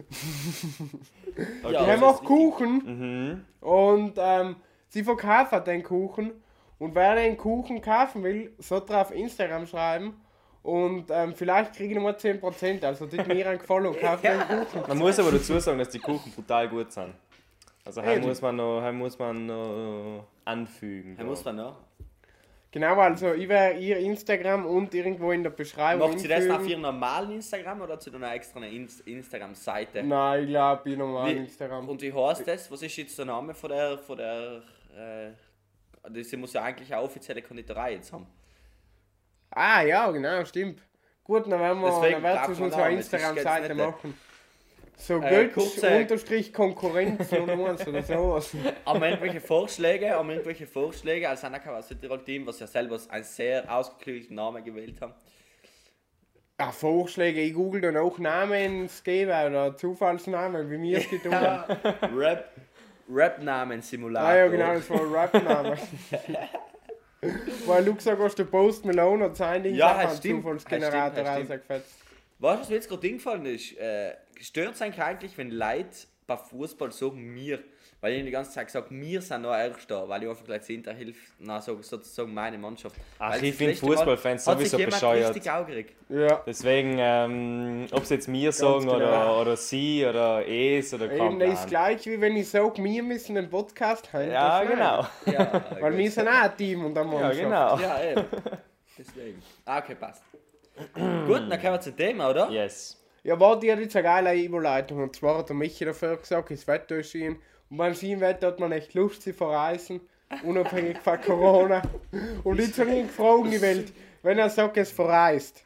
Ja, 1.63 1.69
Die 1.69 1.77
haben 1.77 1.89
ist 1.89 2.03
auch. 2.03 2.23
Kuchen. 2.25 3.45
Mhm. 3.61 3.65
Und 3.65 4.13
ähm, 4.17 4.57
sie 4.89 5.01
verkaufen 5.01 5.63
den 5.63 5.81
Kuchen. 5.81 6.31
Und 6.81 6.95
wer 6.95 7.13
den 7.13 7.37
Kuchen 7.37 7.79
kaufen 7.79 8.23
will, 8.23 8.53
sollte 8.57 8.97
auf 8.97 9.11
Instagram 9.11 9.67
schreiben. 9.67 10.19
Und 10.63 11.11
ähm, 11.11 11.35
vielleicht 11.35 11.75
kriege 11.75 11.89
ich 11.89 11.95
nochmal 11.95 12.15
10%. 12.15 12.83
Also 12.83 13.05
tut 13.05 13.27
mir 13.27 13.47
einen 13.47 13.59
Gefallen 13.59 13.85
und 13.85 13.99
kauft 13.99 14.23
den 14.23 14.39
Kuchen. 14.39 14.81
Man 14.87 14.97
muss 14.97 15.19
aber 15.19 15.31
dazu 15.31 15.59
sagen, 15.59 15.77
dass 15.77 15.89
die 15.89 15.99
Kuchen 15.99 16.31
brutal 16.31 16.67
gut 16.69 16.91
sind. 16.91 17.13
Also 17.85 18.01
hier 18.01 18.19
muss 18.21 18.41
man 18.41 18.55
noch, 18.55 18.81
hier 18.81 18.93
muss 18.93 19.19
man 19.19 19.45
noch 19.45 20.25
anfügen. 20.43 21.15
Da 21.15 21.23
muss 21.23 21.45
man 21.45 21.57
noch. 21.57 21.75
Genau, 22.71 22.95
also 22.99 23.31
ich 23.33 23.47
werde 23.47 23.77
ihr 23.79 23.97
Instagram 23.99 24.65
und 24.65 24.91
irgendwo 24.95 25.31
in 25.33 25.43
der 25.43 25.51
Beschreibung 25.51 26.09
Macht 26.09 26.19
sie 26.19 26.27
das 26.27 26.49
auf 26.49 26.67
ihrem 26.67 26.81
normalen 26.81 27.29
Instagram 27.33 27.81
oder 27.81 27.99
zu 27.99 28.11
einer 28.11 28.33
extra 28.33 28.59
Inst 28.65 29.01
Instagram-Seite? 29.01 30.01
Nein, 30.01 30.45
ich 30.45 30.49
glaube, 30.49 30.89
ich 30.89 30.97
normal 30.97 31.27
Wie- 31.29 31.37
Instagram. 31.37 31.87
Und 31.89 32.01
wie 32.01 32.11
heißt 32.11 32.47
das? 32.47 32.71
Was 32.71 32.81
ist 32.81 32.95
jetzt 32.97 33.15
der 33.19 33.25
Name 33.25 33.53
von 33.53 33.69
der. 33.69 33.99
Von 33.99 34.17
der 34.17 34.63
äh, 34.97 35.31
das 36.09 36.31
muss 36.33 36.53
ja 36.53 36.63
eigentlich 36.63 36.93
eine 36.93 37.03
offizielle 37.03 37.41
Konditorei 37.41 37.93
jetzt 37.93 38.11
haben. 38.13 38.27
Ah, 39.51 39.81
ja, 39.81 40.09
genau, 40.11 40.43
stimmt. 40.45 40.81
Gut, 41.23 41.43
dann 41.51 41.59
werden 41.59 41.81
wir, 41.81 41.89
Deswegen 41.89 42.23
dann 42.23 42.55
sie 42.55 42.61
Namen, 42.63 42.97
das 42.97 43.05
ist 43.05 43.13
Instagram-Seite 43.13 43.75
machen. 43.75 44.13
So 44.97 45.17
Äh, 45.19 45.29
Götz 45.47 45.53
kurze- 45.55 45.97
unterstrich 45.97 46.53
Konkurrenz 46.53 47.31
oder 47.33 47.57
was 47.57 47.87
oder 47.87 48.03
sowas. 48.03 48.53
Haben 48.85 49.01
wir 49.01 49.07
irgendwelche 49.09 49.41
Vorschläge? 49.41 50.11
Haben 50.11 50.27
wir 50.29 50.35
irgendwelche 50.35 50.67
Vorschläge 50.67 51.27
als 51.27 51.43
Anaka 51.43 51.75
aus 51.75 51.87
Südtirol-Team, 51.87 52.45
was 52.45 52.59
ja 52.59 52.67
selber 52.67 52.99
einen 53.09 53.23
sehr 53.23 53.71
ausgeklügelten 53.73 54.35
Namen 54.35 54.63
gewählt 54.63 55.01
haben? 55.01 55.13
Ah, 56.57 56.71
Vorschläge, 56.71 57.41
ich 57.41 57.53
google 57.55 57.81
dann 57.81 57.97
auch 57.97 58.19
Namen 58.19 58.53
ins 58.83 59.03
Geben 59.03 59.31
oder 59.31 59.75
Zufallsnamen, 59.75 60.69
wie 60.69 60.79
wir 60.79 60.97
es 60.99 61.09
getan 61.09 61.33
haben. 61.67 62.15
Rap, 62.17 62.51
Rap-Namen-Simulator. 63.13 64.27
Ah 64.29 64.35
ja, 64.35 64.47
genau, 64.47 64.73
das 64.73 64.89
war 64.89 65.01
ein 65.01 65.13
Rap-Name. 65.13 65.77
Weil 67.67 67.85
du 67.85 67.93
gesagt 67.93 68.19
hast, 68.19 68.35
der 68.35 68.45
Post 68.45 68.85
Malone 68.85 69.25
hat 69.25 69.35
sein 69.35 69.61
Ding 69.61 69.75
Ja, 69.75 70.09
stimmt, 70.15 70.41
Zufallsgenerator 70.41 71.23
rausgefetzt. 71.23 71.95
Weißt 72.39 72.55
du, 72.57 72.61
was 72.61 72.69
mir 72.69 72.75
jetzt 72.75 72.89
gerade 72.89 73.07
eingefallen 73.07 73.45
ist? 73.45 73.77
Äh, 73.77 74.15
stört 74.39 74.73
es 74.75 74.81
eigentlich, 74.81 75.37
wenn 75.37 75.51
Leute 75.51 75.89
bei 76.25 76.37
Fußball 76.37 76.91
sagen, 76.91 77.35
wir, 77.35 77.59
weil 78.01 78.13
ich 78.13 78.25
die 78.25 78.31
ganze 78.31 78.51
Zeit 78.51 78.65
gesagt 78.65 78.87
wir 78.89 79.21
sind 79.21 79.43
noch 79.43 79.53
Erster, 79.55 80.09
weil 80.09 80.23
ich 80.23 80.29
einfach 80.29 80.43
gleich 80.43 80.69
Inter 80.69 80.93
hilft, 80.93 81.19
na, 81.39 81.61
so, 81.61 81.81
sozusagen 81.81 82.33
meine 82.33 82.57
Mannschaft. 82.57 82.95
Ach, 83.19 83.31
Weil 83.31 83.43
ich 83.43 83.51
das 83.51 83.57
find 83.57 83.69
letzte 83.69 83.85
Mal 83.85 83.95
Fußballfans 83.95 84.45
sowieso 84.45 84.77
bescheuert. 84.77 85.29
richtig 85.35 85.51
aufgeregt. 85.51 85.93
Ja, 86.09 86.41
Deswegen, 86.45 86.95
ähm, 86.99 87.85
ob 87.91 88.03
es 88.03 88.09
jetzt 88.09 88.27
mir 88.27 88.51
sagen 88.51 88.81
genau. 88.81 88.95
oder, 88.95 89.41
oder 89.41 89.55
sie 89.55 90.05
oder 90.05 90.45
es 90.47 90.93
oder 90.93 91.11
eben 91.11 91.39
das 91.39 91.59
ist 91.61 91.67
gleich 91.67 92.05
wie 92.07 92.19
wenn 92.19 92.35
ich 92.35 92.49
sage, 92.49 92.83
wir 92.83 93.03
müssen 93.03 93.37
einen 93.37 93.49
Podcast 93.49 94.11
haben. 94.11 94.31
Ja, 94.31 94.63
genau. 94.63 95.05
Ja, 95.25 95.63
Weil 95.79 95.95
wir 95.97 96.11
sind 96.11 96.27
auch 96.27 96.33
ein 96.33 96.57
Team 96.57 96.85
und 96.85 96.97
eine 96.97 97.07
Ja, 97.09 97.19
Mannschaft. 97.19 97.39
genau. 97.39 97.79
Ja, 97.79 98.03
eben. 98.03 98.25
Deswegen. 98.97 99.41
Ah, 99.65 99.79
okay, 99.79 99.95
passt. 99.95 100.23
Gut, 100.93 101.41
dann 101.49 101.49
kommen 101.61 101.73
wir 101.73 101.81
zum 101.81 101.95
Thema, 101.95 102.29
oder? 102.31 102.49
Yes. 102.49 102.97
Ja, 103.23 103.39
warte, 103.39 103.65
ich 103.67 103.71
hatte 103.71 103.83
jetzt 103.83 103.95
eine 103.95 104.03
geile 104.03 104.35
Überleitung. 104.35 105.03
Und 105.03 105.15
zwar 105.15 105.37
hat 105.37 105.49
der 105.49 105.55
Michi 105.55 105.85
dafür 105.85 106.17
gesagt, 106.17 106.49
das 106.49 106.65
Wetter 106.67 106.95
ist 106.97 107.11
schön. 107.11 107.37
Und 107.71 107.77
beim 107.77 107.95
Skiwetter 107.95 108.47
hat 108.47 108.59
man 108.59 108.73
echt 108.73 108.93
Lust 108.93 109.21
zu 109.21 109.33
verreisen, 109.33 110.01
unabhängig 110.43 110.97
von 110.97 111.19
Corona. 111.21 111.81
Und 112.43 112.59
jetzt 112.59 112.77
habe 112.77 112.91
ich 112.91 112.97
ihn 112.97 113.07
gefragt, 113.07 113.61
Welt, 113.61 113.93
wenn 114.23 114.37
er 114.37 114.49
sagt, 114.49 114.75
es 114.75 114.91
verreist, 114.91 115.65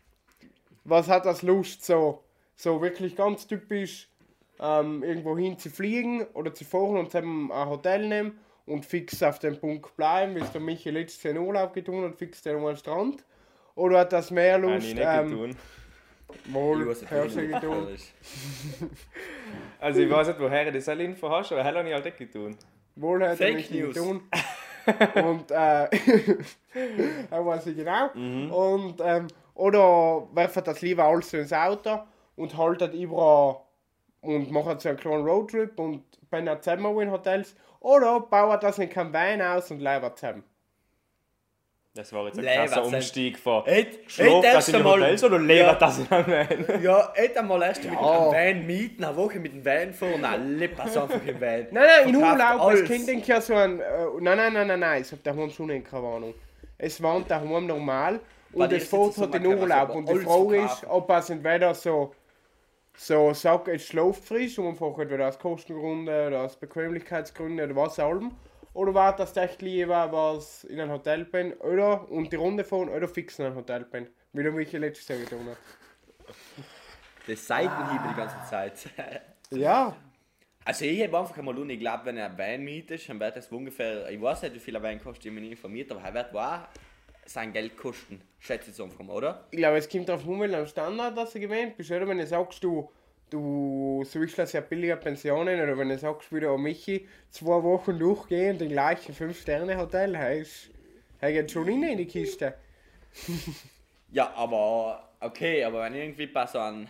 was 0.83 1.09
hat 1.09 1.25
das 1.25 1.41
Lust 1.41 1.83
so? 1.83 2.23
So 2.55 2.79
wirklich 2.81 3.15
ganz 3.15 3.47
typisch 3.47 4.07
ähm, 4.59 5.03
irgendwo 5.03 5.35
hin 5.35 5.57
zu 5.57 5.69
fliegen 5.71 6.25
oder 6.33 6.53
zu 6.53 6.63
fahren 6.63 6.97
und 6.97 7.13
eben 7.15 7.51
ein 7.51 7.69
Hotel 7.69 8.07
nehmen 8.07 8.39
und 8.67 8.85
fix 8.85 9.21
auf 9.23 9.39
dem 9.39 9.59
Punkt 9.59 9.97
bleiben, 9.97 10.35
wie 10.35 10.39
es 10.39 10.51
der 10.51 10.61
Michi 10.61 10.91
letztes 10.91 11.23
Jahr 11.23 11.35
in 11.35 11.41
Urlaub 11.41 11.73
getan 11.73 12.03
hat, 12.03 12.15
fix 12.15 12.43
den 12.43 12.57
am 12.57 12.75
Strand. 12.75 13.25
Oder 13.73 13.99
hat 13.99 14.13
das 14.13 14.29
mehr 14.29 14.59
Lust, 14.59 14.87
ich 14.87 14.93
nicht 14.93 15.05
ähm, 15.05 15.31
tun. 15.31 15.55
Nicht, 16.45 17.11
hörst 17.11 17.35
du 17.35 17.47
getan? 17.47 17.87
das. 17.91 18.13
Also 19.79 20.01
ich 20.01 20.09
weiß 20.09 20.27
nicht, 20.27 20.39
woher 20.39 20.65
du 20.65 20.71
diese 20.71 20.93
Info 20.93 21.29
hast, 21.29 21.51
aber 21.51 21.63
hell 21.63 21.77
habe 21.77 21.87
ich 21.87 21.93
halt 21.93 22.05
nicht 22.05 22.17
getan. 22.17 22.57
Wohlhört 22.95 23.37
Fake 23.37 23.53
möchte 23.55 23.73
ich 23.75 23.83
News. 23.83 23.95
tun. 23.95 24.21
Und 25.15 25.51
äh, 25.51 25.87
auch 27.31 27.45
weiß 27.45 27.67
ich 27.67 27.75
genau. 27.77 28.09
Mhm. 28.13 28.51
Und 28.51 29.01
ähm, 29.03 29.27
oder 29.55 30.27
werfen 30.33 30.63
das 30.63 30.81
lieber 30.81 31.05
alles 31.05 31.33
ins 31.33 31.53
Auto 31.53 31.99
und 32.35 32.55
haltet 32.57 32.93
überall 32.93 33.57
und 34.21 34.51
machen 34.51 34.79
so 34.79 34.89
einen 34.89 34.97
kleinen 34.97 35.25
Roadtrip 35.25 35.79
und 35.79 36.03
bin 36.29 36.45
dann 36.45 36.61
zusammen 36.61 36.99
in 36.99 37.11
Hotels. 37.11 37.55
Oder 37.79 38.19
bauen 38.19 38.59
das 38.61 38.79
in 38.79 38.89
kein 38.89 39.13
Van 39.13 39.41
aus 39.41 39.71
und 39.71 39.79
leben 39.79 40.09
zusammen. 40.15 40.43
Das 41.95 42.11
war 42.11 42.25
jetzt 42.25 42.37
ein 42.37 42.43
Leber 42.43 42.65
krasser 42.65 42.83
Umstieg 42.85 43.39
von 43.39 43.63
Schlaf 44.07 44.07
das 44.07 44.17
in 44.17 44.43
erst 44.43 44.67
den 44.67 44.75
einmal- 44.75 44.99
Hotels 44.99 45.23
oder 45.23 45.39
lebt 45.39 45.61
Ja. 45.61 45.73
das 45.75 45.99
in 45.99 46.11
einem 46.11 46.27
Van? 46.27 46.83
Ja, 46.83 47.13
hätte 47.15 47.41
mal 47.41 47.61
erst 47.63 47.83
mit 47.85 47.93
Ja. 47.93 47.99
dem 47.99 48.33
Van 48.33 48.67
mieten, 48.67 49.03
eine 49.05 49.15
Woche 49.15 49.39
mit 49.39 49.53
dem 49.53 49.63
Van 49.65 49.93
fahren, 49.93 50.19
nein, 50.19 50.57
lepas 50.57 50.97
einfach 50.97 51.25
im 51.25 51.39
Van. 51.39 51.67
Nein, 51.71 51.73
nein, 51.73 52.09
in 52.09 52.15
Urlaub, 52.17 52.37
das 52.37 52.59
alles. 52.61 52.83
Kind 52.83 53.07
denkt 53.07 53.27
ja 53.27 53.39
so 53.39 53.55
ein. 53.55 53.77
Nein, 54.19 54.37
nein, 54.37 54.53
nein, 54.53 54.67
nein, 54.67 54.79
nein, 54.81 55.01
es 55.03 55.11
hat 55.13 55.19
daheim 55.23 55.49
schon 55.49 55.69
keine 55.85 56.03
Warnung. 56.03 56.33
Es 56.77 57.01
warnt 57.01 57.31
daheim 57.31 57.65
normal 57.65 58.19
und 58.51 58.71
es 58.73 58.91
halt 58.91 59.17
man 59.17 59.23
in 59.23 59.31
kann 59.31 59.51
also 59.51 59.61
Urlaub. 59.63 59.95
Und 59.95 60.09
die 60.09 60.15
Frage 60.17 60.57
ist, 60.65 60.83
ob 60.89 61.09
es 61.11 61.29
entweder 61.29 61.73
so. 61.73 62.13
So 62.97 63.33
sagt, 63.33 63.67
es 63.69 63.85
schläft 63.87 64.23
frisch 64.25 64.57
und 64.59 64.67
einfach 64.67 64.97
entweder 64.99 65.27
aus 65.27 65.37
Kostengründen 65.39 66.27
oder 66.27 66.41
aus 66.43 66.55
Bequemlichkeitsgründen 66.57 67.65
oder 67.71 67.75
was 67.81 67.99
allem. 67.99 68.31
Oder 68.75 68.93
war 68.93 69.15
das 69.15 69.35
echt 69.37 69.61
lieber, 69.63 70.11
was 70.11 70.63
in 70.65 70.79
ein 70.79 70.91
Hotel 70.91 71.25
bin 71.25 71.53
oder 71.53 72.11
und 72.11 72.31
die 72.31 72.35
Runde 72.35 72.63
fahren 72.63 72.89
oder 72.89 73.07
fix 73.07 73.39
in 73.39 73.45
ein 73.45 73.55
Hotel 73.55 73.85
bin. 73.85 74.07
Wie 74.33 74.43
du 74.43 74.51
mich 74.51 74.71
letztes 74.73 75.07
Jahr 75.07 75.19
getan 75.19 75.47
hast. 75.49 75.59
Das 77.27 77.47
Seitenhiebe 77.47 78.03
die 78.09 78.15
ganze 78.15 78.37
Zeit. 78.49 78.89
Ja, 79.51 79.95
Also 80.65 80.85
ich 80.85 81.03
habe 81.03 81.19
einfach 81.19 81.37
einmal 81.37 81.53
nur, 81.53 81.69
ich 81.69 81.79
glaube, 81.79 82.05
wenn 82.05 82.17
er 82.17 82.25
ein 82.31 82.37
Van 82.37 82.63
mietet, 82.63 83.07
dann 83.07 83.19
wird 83.19 83.37
das 83.37 83.51
ungefähr, 83.51 84.09
ich 84.09 84.19
weiß 84.19 84.41
nicht, 84.41 84.55
wie 84.55 84.59
viel 84.59 84.75
ein 84.75 84.81
Van 84.81 84.99
kostet, 85.01 85.27
ich 85.27 85.33
bin 85.33 85.43
nicht 85.43 85.51
informiert, 85.51 85.91
aber 85.91 86.01
er 86.01 86.13
wird 86.15 86.35
auch 86.35 86.67
sein 87.25 87.53
Geld 87.53 87.77
kosten, 87.77 88.21
schätze 88.39 88.71
ich 88.71 88.75
so 88.75 88.83
einfach 88.85 89.03
mal, 89.03 89.13
oder? 89.13 89.45
Ich 89.51 89.57
glaube, 89.57 89.77
es 89.77 89.87
kommt 89.87 90.09
darauf 90.09 90.27
an, 90.27 90.39
welchen 90.39 90.67
Standard 90.67 91.15
das 91.15 91.33
du 91.33 91.39
gewähnt 91.39 91.77
bist. 91.77 91.91
Oder 91.91 92.07
wenn 92.07 92.17
du 92.17 92.25
sagst, 92.25 92.63
du, 92.63 92.89
du 93.29 94.03
suchst 94.05 94.37
das 94.37 94.53
ja 94.53 94.61
billiger 94.61 94.95
Pensionen 94.97 95.59
oder 95.61 95.77
wenn 95.77 95.89
du 95.89 95.97
sagst, 95.97 96.31
wie 96.33 96.39
der 96.39 96.57
Michi, 96.57 97.07
zwei 97.29 97.61
Wochen 97.63 97.97
durchgehend 97.99 98.61
im 98.61 98.69
gleichen 98.69 99.13
5-Sterne-Hotel, 99.13 100.17
heißt, 100.17 100.69
er 101.19 101.31
geht 101.31 101.51
schon 101.51 101.67
rein 101.67 101.83
in 101.83 101.97
die 101.97 102.07
Kiste. 102.07 102.53
Ja, 104.11 104.33
aber 104.35 105.09
okay, 105.19 105.63
aber 105.63 105.81
wenn 105.83 105.93
irgendwie 105.95 106.27
bei 106.27 106.45
so 106.47 106.59
einem 106.59 106.87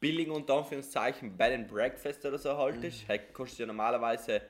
billigen 0.00 0.30
unter 0.30 0.54
Anführungszeichen 0.54 1.36
Bed 1.36 1.52
and 1.52 1.68
Breakfast 1.68 2.24
oder 2.24 2.38
so 2.38 2.56
halt 2.56 2.82
ist, 2.82 3.06
hey, 3.08 3.20
kostet 3.32 3.60
ja 3.60 3.66
normalerweise 3.66 4.40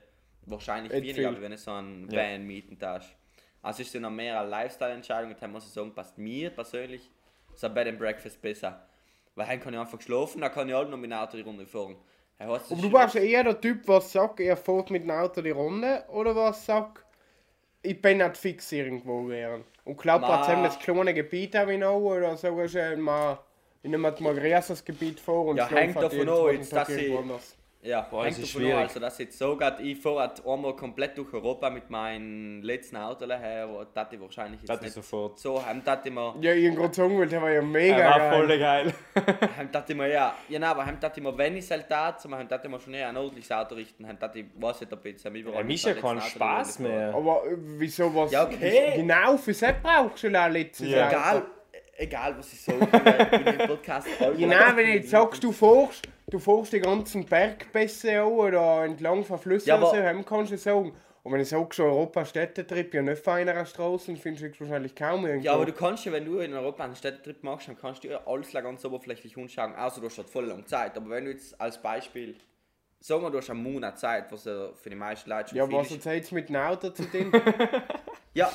wahrscheinlich 0.45 0.91
Nicht 0.93 1.03
weniger, 1.03 1.15
viel. 1.15 1.27
als 1.27 1.41
wenn 1.41 1.51
du 1.51 1.57
so 1.57 1.71
einen 1.71 2.09
Ja. 2.09 2.21
Van 2.21 2.43
mieten 2.45 2.77
darfst. 2.77 3.13
Also 3.61 3.81
ist 3.81 3.93
ja 3.93 3.99
noch 3.99 4.09
mehr 4.11 4.39
eine 4.39 4.49
Lifestyle-Entscheidung 4.49 5.31
und 5.31 5.41
dann 5.41 5.51
muss 5.51 5.65
ich 5.65 5.71
sagen, 5.73 5.93
passt 5.93 6.17
mir 6.17 6.49
persönlich 6.49 7.09
so 7.55 7.67
ein 7.67 7.73
Bed 7.73 7.87
and 7.87 7.99
Breakfast 7.99 8.41
besser. 8.41 8.87
Weil 9.35 9.47
dann 9.47 9.59
kann 9.59 9.73
ich 9.73 9.79
einfach 9.79 10.01
schlafen, 10.01 10.41
dann 10.41 10.51
kann 10.51 10.69
ich 10.69 10.75
halt 10.75 10.89
noch 10.89 10.97
mit 10.97 11.09
dem 11.11 11.17
Auto 11.17 11.37
die 11.37 11.43
Runde 11.43 11.65
fahren. 11.65 11.95
Hey, 12.37 12.47
Aber 12.47 12.59
du 12.59 12.91
warst 12.91 13.15
eher 13.15 13.43
der 13.43 13.59
Typ, 13.59 13.87
was 13.87 14.11
sagt, 14.11 14.39
er 14.39 14.57
fährt 14.57 14.89
mit 14.91 15.03
dem 15.03 15.11
Auto 15.11 15.41
die 15.41 15.51
Runde 15.51 16.03
oder 16.09 16.35
was 16.35 16.65
sagt, 16.65 17.03
ich 17.81 18.01
bin 18.01 18.17
nicht 18.17 18.37
fix 18.37 18.71
irgendwo 18.71 19.23
gern. 19.25 19.63
Und 19.85 19.97
glaubt, 19.97 20.25
hat 20.25 20.47
das 20.65 20.79
kleine 20.79 21.13
Gebiet 21.13 21.55
habe 21.55 21.73
ich 21.73 21.79
noch 21.79 21.97
oder 21.99 22.35
sagst 22.37 22.75
du, 22.75 22.97
mal, 22.97 23.39
ich 23.81 23.89
nehme 23.89 24.11
mal 24.11 24.15
ein 24.15 24.35
größeres 24.37 24.85
Gebiet 24.85 25.19
vor 25.19 25.45
und 25.47 25.57
Ja, 25.57 25.67
hängt 25.67 25.95
davon 25.95 26.29
ab, 26.29 26.51
jetzt, 26.51 26.71
dass 26.73 26.89
ich- 26.89 27.17
anders. 27.17 27.57
Ja, 27.85 28.01
Boah, 28.09 28.23
hängt 28.23 28.37
das 28.37 28.43
ist 28.45 28.55
davon 28.55 28.61
schwierig. 28.67 28.79
also 28.83 28.99
dass 29.01 29.17
jetzt 29.17 29.37
so 29.37 29.57
geht, 29.57 29.73
ich 29.81 29.99
fahre 29.99 30.21
halt 30.21 30.41
einmal 30.47 30.73
komplett 30.73 31.17
durch 31.17 31.33
Europa 31.33 31.69
mit 31.69 31.89
meinem 31.89 32.61
letzten 32.63 32.95
Auto 32.95 33.27
her, 33.27 33.67
wo 33.69 33.83
das 33.93 34.07
ich 34.11 34.21
wahrscheinlich 34.21 34.61
jetzt 34.61 34.69
Das 34.69 34.77
ist 34.77 34.83
nicht 34.83 34.93
sofort. 34.93 35.37
so, 35.37 35.61
dat 35.83 36.05
ich 36.05 36.11
mir, 36.13 36.33
Ja, 36.39 36.53
ich 36.53 36.69
hab 36.69 36.77
gerade 36.77 36.93
sagen 36.93 37.29
der 37.29 37.41
war 37.41 37.51
ja 37.51 37.61
mega 37.61 37.97
Er 37.97 38.09
war 38.09 38.19
geil. 38.19 38.31
voll 38.47 38.57
geil. 38.59 38.93
dat 39.71 39.89
ich 39.89 39.95
mir, 39.97 40.07
ja, 40.07 40.33
ja, 40.47 40.59
nein, 40.59 40.69
aber 40.69 40.85
dat 40.97 41.17
ich 41.17 41.21
mir, 41.23 41.37
wenn 41.37 41.57
ich 41.57 41.69
es 41.69 41.89
halt 41.91 42.21
so 42.21 42.31
heim 42.31 42.47
dat 42.47 42.63
ich 42.63 42.71
mir 42.71 42.79
schon 42.79 42.93
eher 42.93 43.09
ein 43.09 43.17
ordentliches 43.17 43.51
Auto 43.51 43.75
richten, 43.75 44.07
heim 44.07 44.17
dat 44.17 44.33
ich 44.37 44.45
weiß 44.55 44.79
nicht, 44.79 44.93
ob 44.93 45.03
ich 45.05 45.11
jetzt 45.11 45.25
am 45.27 45.35
überall 45.35 45.57
Ja, 45.57 45.63
mich 45.65 45.83
ja 45.83 45.93
dem 45.93 46.03
letzten 46.15 46.29
Spaß 46.29 46.79
mehr. 46.79 47.13
Aber 47.13 47.43
äh, 47.47 47.55
wieso 47.57 48.15
was? 48.15 48.31
Ja, 48.31 48.45
okay. 48.45 48.93
Genau 48.95 49.35
für 49.35 49.51
das 49.51 49.73
brauchst 49.83 50.23
du 50.23 50.27
auch 50.41 50.47
letztes 50.49 50.87
Ja. 50.89 51.11
Jahr. 51.11 51.11
Egal, 51.11 51.43
egal 51.97 52.37
was 52.37 52.53
ich 52.53 52.61
sage, 52.61 52.79
ich 52.81 53.43
bin 53.43 53.59
im 53.59 53.67
Podcast 53.67 54.07
Genau, 54.37 54.55
wenn 54.75 54.85
du 54.85 54.93
jetzt 54.93 55.09
sagst, 55.09 55.43
du 55.43 55.51
fährst, 55.51 56.07
du 56.27 56.39
fährst 56.39 56.73
die 56.73 56.79
ganzen 56.79 57.25
Bergpässe 57.25 58.21
an 58.21 58.27
oder 58.27 58.83
entlang 58.85 59.23
von 59.23 59.39
Flüssen 59.39 59.69
Ja, 59.69 59.77
oder 59.77 60.15
so, 60.15 60.23
kannst 60.23 60.51
du 60.51 60.57
sagen. 60.57 60.93
Und 61.23 61.31
wenn 61.31 61.39
du 61.39 61.45
sagst, 61.45 61.79
Europa-Städtetrip, 61.79 62.93
ja 62.93 63.01
nicht 63.01 63.21
auf 63.21 63.27
einer 63.29 63.65
Straße, 63.65 64.07
dann 64.07 64.17
findest 64.17 64.43
du 64.43 64.47
es 64.49 64.59
wahrscheinlich 64.59 64.93
kaum 64.93 65.25
irgendwo. 65.25 65.45
Ja, 65.45 65.53
aber 65.53 65.65
du 65.65 65.71
kannst 65.71 66.03
ja, 66.03 66.11
wenn 66.11 66.25
du 66.25 66.39
in 66.39 66.53
Europa 66.53 66.83
einen 66.83 66.97
Städtetrip 66.97 67.43
machst, 67.43 67.69
dann 67.69 67.77
kannst 67.77 68.03
du 68.03 68.09
ja 68.09 68.19
alles 68.25 68.51
ganz 68.51 68.83
oberflächlich 68.83 69.37
anschauen, 69.37 69.73
außer 69.73 70.01
du 70.01 70.07
hast 70.07 70.17
halt 70.17 70.29
voll 70.29 70.45
lange 70.45 70.65
Zeit. 70.65 70.97
Aber 70.97 71.09
wenn 71.11 71.23
du 71.23 71.31
jetzt 71.31 71.59
als 71.61 71.81
Beispiel, 71.81 72.35
sagen 72.99 73.21
wir, 73.21 73.31
du 73.31 73.37
hast 73.37 73.49
einen 73.49 73.63
Monat 73.63 73.97
Zeit, 73.97 74.29
was 74.33 74.43
ja 74.43 74.73
für 74.73 74.89
die 74.89 74.97
meisten 74.97 75.29
Leute 75.29 75.49
schon 75.49 75.57
ja, 75.59 75.65
viel 75.65 75.77
was 75.77 76.05
hat 76.05 76.13
jetzt 76.13 76.31
mit 76.33 76.49
dem 76.49 76.57
Auto 76.57 76.89
zu 76.89 77.03
tun? 77.05 77.31
Ja, 78.35 78.51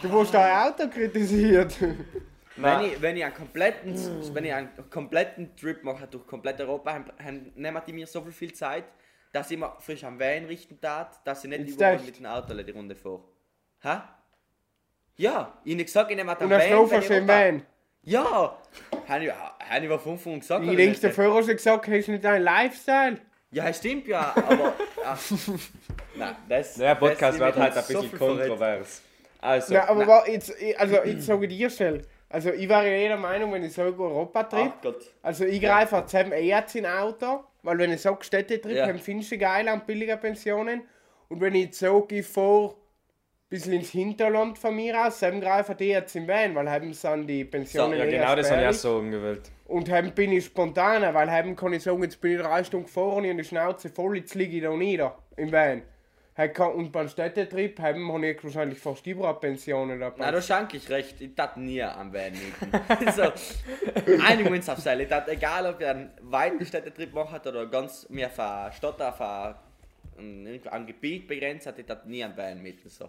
du 0.00 0.10
wirst 0.10 0.32
dein 0.32 0.56
Auto 0.56 0.88
kritisiert. 0.88 1.76
wenn 2.56 2.80
ich, 2.82 3.02
wenn 3.02 3.16
ich 3.16 3.24
einen 3.24 3.34
kompletten, 3.34 3.94
wenn 4.34 4.44
ich 4.44 4.52
einen 4.54 4.70
kompletten 4.90 5.54
Trip 5.56 5.82
mache 5.84 6.06
durch 6.06 6.26
komplett 6.26 6.60
Europa, 6.60 6.92
dann- 6.92 7.12
dann 7.18 7.52
nehmen 7.54 7.82
die 7.86 7.92
mir 7.92 8.06
so 8.06 8.20
viel, 8.22 8.32
viel 8.32 8.52
Zeit, 8.54 8.84
dass 9.32 9.50
ich 9.50 9.58
mir 9.58 9.74
frisch 9.80 10.04
am 10.04 10.18
Van 10.18 10.44
richten 10.46 10.80
tat, 10.80 11.20
dass 11.24 11.44
ich 11.44 11.50
nicht 11.50 11.60
Jetzt 11.66 11.74
überall 11.76 11.94
echt? 11.96 12.06
mit 12.06 12.18
dem 12.18 12.26
Auto 12.26 12.54
die 12.54 12.70
Runde 12.70 12.94
fahre. 12.96 13.20
Hä? 13.82 13.98
Ja, 15.16 15.58
ich 15.64 15.72
habe 15.74 15.84
gesagt, 15.84 16.10
ich 16.10 16.16
nehme 16.16 16.34
den 16.34 16.44
Und 16.44 16.50
dann 16.50 16.60
ich 17.02 17.10
im 17.10 17.28
Van. 17.28 17.62
Ja! 18.02 18.56
Habe 19.08 19.24
ich, 19.24 19.32
hab 19.32 19.82
ich 19.82 19.88
von 20.00 20.12
Anfang 20.12 20.32
an 20.34 20.40
gesagt. 20.40 20.64
Ich 20.64 20.76
denke, 20.76 21.00
der 21.00 21.12
Führer 21.12 21.36
hat 21.38 21.46
gesagt, 21.48 21.88
hast 21.88 22.06
du 22.06 22.12
nicht 22.12 22.24
deinen 22.24 22.42
Lifestyle? 22.42 23.18
Ja, 23.50 23.72
stimmt 23.72 24.06
ja, 24.08 24.32
aber. 24.36 24.74
ja. 25.02 25.18
Nein, 26.16 26.36
das. 26.48 26.74
Der 26.74 26.94
Podcast 26.94 27.38
das 27.38 27.38
wird 27.40 27.56
halt 27.56 27.76
ein 27.76 27.82
so 27.82 28.00
bisschen 28.02 28.18
verrät. 28.18 28.38
kontrovers. 28.48 29.02
Also, 29.40 29.74
Ja, 29.74 29.88
aber 29.88 29.98
nein. 30.00 30.08
wa- 30.08 30.26
jetzt, 30.26 30.50
ich- 30.60 30.78
also 30.78 30.94
jetzt 31.04 31.26
sage 31.26 31.46
ich 31.46 31.56
dir 31.56 31.70
schnell. 31.70 32.02
Also 32.28 32.50
ich 32.50 32.68
war 32.68 32.84
ja 32.84 32.96
jeder 32.96 33.16
Meinung, 33.16 33.52
wenn 33.52 33.62
ich 33.62 33.72
sage 33.72 34.02
Europa-Trip, 34.02 34.72
Ach 34.76 34.82
Gott. 34.82 35.14
Also 35.22 35.44
ich 35.44 35.60
greife 35.60 35.96
ja. 35.96 36.06
zusammen 36.06 36.32
eher 36.32 36.64
in 36.74 36.86
Auto, 36.86 37.44
weil 37.62 37.78
wenn 37.78 37.92
ich 37.92 38.00
sage 38.00 38.24
Städtetrip, 38.24 38.76
Ja. 38.76 38.86
dann 38.86 38.98
findest 38.98 39.32
du 39.32 39.38
geil 39.38 39.68
an 39.68 39.82
billiger 39.86 40.16
Pensionen. 40.16 40.82
Und 41.28 41.40
wenn 41.40 41.54
ich 41.54 41.66
jetzt 41.66 41.78
sage, 41.78 42.16
ich 42.16 42.26
fahre 42.26 42.70
ein 42.70 42.74
bisschen 43.48 43.72
ins 43.74 43.90
Hinterland 43.90 44.58
von 44.58 44.74
mir 44.74 45.06
aus, 45.06 45.20
dann 45.20 45.40
greife 45.40 45.76
ich 45.78 45.88
jetzt 45.88 46.16
im 46.16 46.26
Van, 46.26 46.54
weil 46.54 46.68
haben 46.68 46.92
sind 46.92 47.26
die 47.28 47.44
Pensionen 47.44 47.98
ja, 47.98 48.04
eher 48.04 48.10
genau 48.10 48.36
das 48.36 48.50
habe 48.50 48.62
ich 48.62 48.68
auch 48.68 48.72
sagen 48.72 49.10
gewollt. 49.12 49.50
Und 49.66 49.88
dann 49.88 50.12
bin 50.12 50.32
ich 50.32 50.46
spontaner, 50.46 51.14
weil 51.14 51.26
dann 51.26 51.54
kann 51.54 51.72
ich 51.72 51.82
sagen, 51.84 52.02
jetzt 52.02 52.20
bin 52.20 52.32
ich 52.32 52.40
drei 52.40 52.62
Stunden 52.64 52.86
gefahren 52.86 53.28
und 53.28 53.38
die 53.38 53.44
Schnauze 53.44 53.88
voll, 53.88 54.18
jetzt 54.18 54.34
liege 54.34 54.56
ich 54.56 54.62
da 54.62 54.70
nieder 54.70 55.16
im 55.36 55.50
Van. 55.52 55.82
Kann- 56.36 56.72
Und 56.72 56.92
beim 56.92 57.08
Städtetrip 57.08 57.80
haben 57.80 58.12
habe 58.12 58.26
ich 58.26 58.44
wahrscheinlich 58.44 58.78
fast 58.78 59.06
überall 59.06 59.34
Pensionen 59.36 60.00
dabei. 60.00 60.18
Nein, 60.18 60.34
da 60.34 60.42
schenk 60.42 60.74
ich 60.74 60.88
recht, 60.90 61.18
ich 61.20 61.34
tat 61.34 61.56
nie 61.56 61.82
am 61.82 62.10
mieten. 62.10 63.10
so, 63.12 63.22
einigen 64.22 64.50
wir 64.50 64.56
uns 64.56 64.68
auf 64.68 64.78
Seil. 64.78 65.00
Ich 65.00 65.08
tat, 65.08 65.26
egal 65.28 65.66
ob 65.66 65.80
ihr 65.80 65.90
einen 65.90 66.10
weiten 66.20 66.66
Städtetrip 66.66 67.14
macht 67.14 67.46
oder 67.46 67.64
ganz 67.66 68.06
mehr 68.10 68.26
auf 68.26 68.38
eine 68.38 68.72
Stadt, 68.72 69.00
auf 69.00 69.20
ein, 70.18 70.86
Gebiet 70.86 71.26
begrenzt 71.26 71.66
hat, 71.66 71.78
ich 71.78 71.86
tat 71.86 72.06
nie 72.06 72.22
am 72.22 72.36
Van 72.36 72.62
mieten. 72.62 72.88
So. 72.88 73.08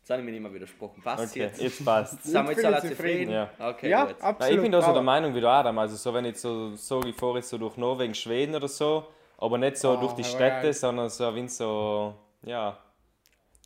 Jetzt 0.00 0.10
habe 0.10 0.20
ich 0.20 0.24
mir 0.24 0.32
nicht 0.32 0.40
mehr 0.42 0.52
widersprochen. 0.52 1.00
Passt 1.02 1.30
Okay, 1.30 1.40
jetzt? 1.44 1.60
jetzt 1.60 1.84
passt. 1.84 2.24
Sind 2.24 2.44
wir 2.44 2.52
jetzt 2.52 2.64
alle 2.64 2.76
ich 2.78 2.82
zufrieden. 2.82 2.96
zufrieden? 2.96 3.32
Ja. 3.32 3.50
Okay, 3.68 3.88
ja, 3.90 4.04
gut. 4.06 4.16
Absolut. 4.20 4.56
ich 4.56 4.62
bin 4.62 4.72
da 4.72 4.82
so 4.82 4.92
der. 4.94 5.02
Meinung 5.02 5.34
wie 5.34 5.40
du 5.40 5.48
Adam. 5.48 5.78
Also 5.78 5.94
so 5.96 6.12
wenn 6.12 6.24
ich 6.24 6.38
so, 6.38 6.74
so 6.74 7.04
ich 7.04 7.14
fahre 7.14 7.36
jetzt 7.36 7.50
so 7.50 7.58
durch 7.58 7.76
Norwegen, 7.76 8.14
Schweden 8.14 8.54
oder 8.56 8.66
so, 8.66 9.06
aber 9.38 9.58
nicht 9.58 9.76
so 9.76 9.92
Oh, 9.92 10.00
durch 10.00 10.14
die 10.14 10.24
Städte, 10.24 10.72
sondern 10.72 11.08
so 11.08 11.32
wie 11.36 11.46
so, 11.48 12.14
ja, 12.42 12.78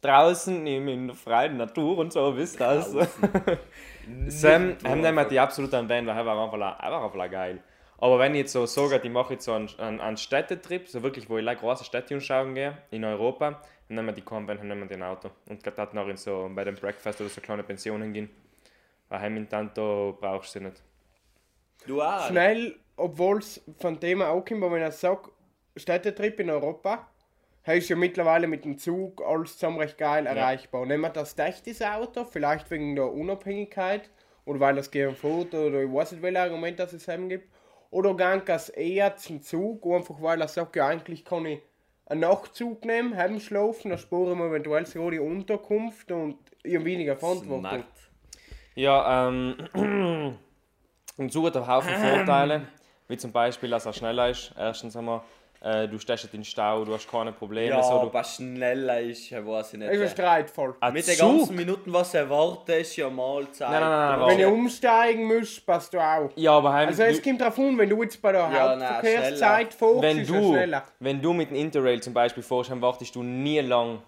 draußen 0.02 0.66
in, 0.66 0.88
in 0.88 1.06
der 1.08 1.16
freien 1.16 1.56
Natur 1.56 1.98
und 1.98 2.12
so, 2.12 2.36
wisst 2.36 2.60
ihr 2.60 2.66
das? 2.66 2.92
Sam, 4.28 4.76
haben 4.84 5.00
nehmen 5.00 5.16
wir 5.16 5.24
die 5.24 5.40
absolut 5.40 5.72
an 5.74 5.88
Van, 5.88 6.06
weil 6.06 6.16
er 6.16 6.26
war 6.26 6.44
einfach, 6.44 6.58
war 6.58 7.04
einfach 7.04 7.30
geil. 7.30 7.62
Aber 7.98 8.18
wenn 8.18 8.34
ich 8.34 8.40
jetzt 8.40 8.52
so 8.52 8.66
sage, 8.66 9.00
ich 9.02 9.10
mache 9.10 9.34
jetzt 9.34 9.46
so 9.46 9.52
einen, 9.52 9.68
einen, 9.78 10.00
einen 10.00 10.16
Städtetrip, 10.16 10.86
so 10.88 11.02
wirklich, 11.02 11.30
wo 11.30 11.38
ich 11.38 11.44
like, 11.44 11.60
große 11.60 11.84
Städte 11.84 12.14
anschauen 12.14 12.54
gehe, 12.54 12.76
in 12.90 13.04
Europa, 13.04 13.62
dann 13.88 13.96
nehmen 13.96 14.08
wir 14.08 14.12
die 14.12 14.22
Convan, 14.22 14.58
dann 14.58 14.68
nehmen 14.68 14.82
wir 14.82 14.88
den 14.88 15.02
Auto. 15.02 15.30
Und 15.48 15.62
geht 15.64 15.78
dann 15.78 15.88
noch 15.92 16.06
in 16.08 16.16
so, 16.16 16.50
bei 16.54 16.64
dem 16.64 16.74
Breakfast 16.74 17.20
oder 17.20 17.30
so 17.30 17.40
kleine 17.40 17.62
Pensionen 17.62 18.12
gehen. 18.12 18.28
Weil 19.08 19.20
heim 19.20 19.36
in 19.36 19.48
Tanto 19.48 20.18
brauchst 20.20 20.54
du 20.54 20.58
sie 20.58 20.64
nicht. 20.66 20.82
Du 21.86 22.02
auch? 22.02 22.26
schnell, 22.26 22.78
obwohl 22.96 23.38
es 23.38 23.62
von 23.78 23.98
dem 23.98 24.20
auch 24.22 24.44
kommt, 24.44 24.62
aber 24.62 24.74
wenn 24.74 24.82
er 24.82 24.92
sagt, 24.92 25.30
Städtetrip 25.76 26.40
in 26.40 26.50
Europa, 26.50 27.08
ist 27.72 27.88
ja 27.88 27.96
mittlerweile 27.96 28.46
mit 28.46 28.64
dem 28.64 28.78
Zug 28.78 29.22
alles 29.26 29.54
zusammen 29.54 29.78
recht 29.78 29.98
geil 29.98 30.26
erreichbar. 30.26 30.86
Nehmen 30.86 31.02
wir 31.02 31.10
das 31.10 31.36
echtes 31.38 31.82
Auto, 31.82 32.24
vielleicht 32.24 32.70
wegen 32.70 32.94
der 32.94 33.12
Unabhängigkeit 33.12 34.10
oder 34.44 34.60
weil 34.60 34.76
das 34.76 34.90
gern 34.90 35.16
fährt 35.16 35.54
oder 35.54 35.82
ich 35.82 35.92
weiß 35.92 36.12
nicht, 36.12 36.22
welches 36.22 36.40
Argument 36.40 36.78
das 36.78 36.92
es 36.92 37.08
ihm 37.08 37.28
gibt. 37.28 37.48
Oder 37.90 38.14
gang 38.14 38.48
es 38.48 38.68
eher 38.68 39.16
zum 39.16 39.42
Zug, 39.42 39.86
einfach 39.86 40.20
weil 40.20 40.40
er 40.40 40.48
sagt, 40.48 40.76
ja 40.76 40.86
eigentlich 40.86 41.24
kann 41.24 41.46
ich 41.46 41.60
einen 42.06 42.20
Nachtzug 42.20 42.84
nehmen, 42.84 43.16
heimschlafen, 43.16 43.90
dann 43.90 43.98
sparen 43.98 44.38
wir 44.38 44.46
eventuell 44.46 44.86
sogar 44.86 45.10
die 45.10 45.18
Unterkunft 45.18 46.10
und 46.12 46.38
ich 46.62 46.84
weniger 46.84 47.16
Verantwortung. 47.16 47.60
Smart. 47.60 47.84
Ja, 48.74 49.28
ähm. 49.28 50.38
Ein 51.18 51.30
Zug 51.30 51.46
hat 51.46 51.56
einen 51.56 51.66
Haufen 51.66 51.94
Vorteile, 52.10 52.68
wie 53.08 53.16
zum 53.16 53.32
Beispiel, 53.32 53.70
dass 53.70 53.86
er 53.86 53.92
schneller 53.94 54.28
ist. 54.30 54.52
Erstens 54.56 54.96
einmal, 54.96 55.22
äh, 55.66 55.88
du 55.88 55.98
stehst 55.98 56.22
nicht 56.24 56.34
in 56.34 56.40
den 56.40 56.44
Stau, 56.44 56.84
du 56.84 56.94
hast 56.94 57.10
keine 57.10 57.32
Probleme. 57.32 57.70
Ja, 57.70 57.82
so, 57.82 57.98
du, 58.00 58.06
aber 58.06 58.22
schneller 58.22 59.00
ist, 59.00 59.30
ja, 59.30 59.44
weiß 59.44 59.72
ich 59.72 59.78
nicht. 59.80 59.90
Es 59.90 60.00
ist 60.00 60.12
streitvoll. 60.12 60.74
Ein 60.80 60.92
Mit 60.92 61.08
den 61.08 61.18
ganzen 61.18 61.56
Minuten, 61.56 61.92
was 61.92 62.14
erwartet, 62.14 62.82
ist 62.82 62.94
ja 62.96 63.10
Mahlzeit. 63.10 63.70
Nein, 63.70 63.80
nein, 63.80 63.90
nein, 63.90 64.18
nein, 64.20 64.28
Wenn 64.28 64.38
warte. 64.44 64.48
umsteigen 64.48 65.26
müsst, 65.26 65.66
passt 65.66 65.92
du 65.92 65.98
auch. 65.98 66.30
Ja, 66.36 66.52
aber 66.52 66.72
heim, 66.72 66.88
Also 66.88 67.02
es 67.02 67.16
du, 67.20 67.28
kommt 67.28 67.40
darauf 67.40 67.58
an, 67.58 67.76
wenn 67.78 67.88
du 67.90 68.02
jetzt 68.02 68.22
bei 68.22 68.32
der 68.32 68.42
Ja, 68.52 68.70
Hauptverkehrszeit 68.70 69.74
fährst, 69.74 70.02
wenn 70.02 70.18
ist 70.20 70.30
du, 70.30 70.34
schneller. 70.52 70.84
wenn 71.00 71.20
du 71.20 71.32
mit 71.32 71.50
dem 71.50 71.56
Interrail 71.56 72.00
zum 72.00 72.14
Beispiel 72.14 72.42
fährst, 72.44 72.70
dann 72.70 72.80
wartest 72.80 73.14
du 73.16 73.22
nie 73.24 73.60
lang. 73.60 74.02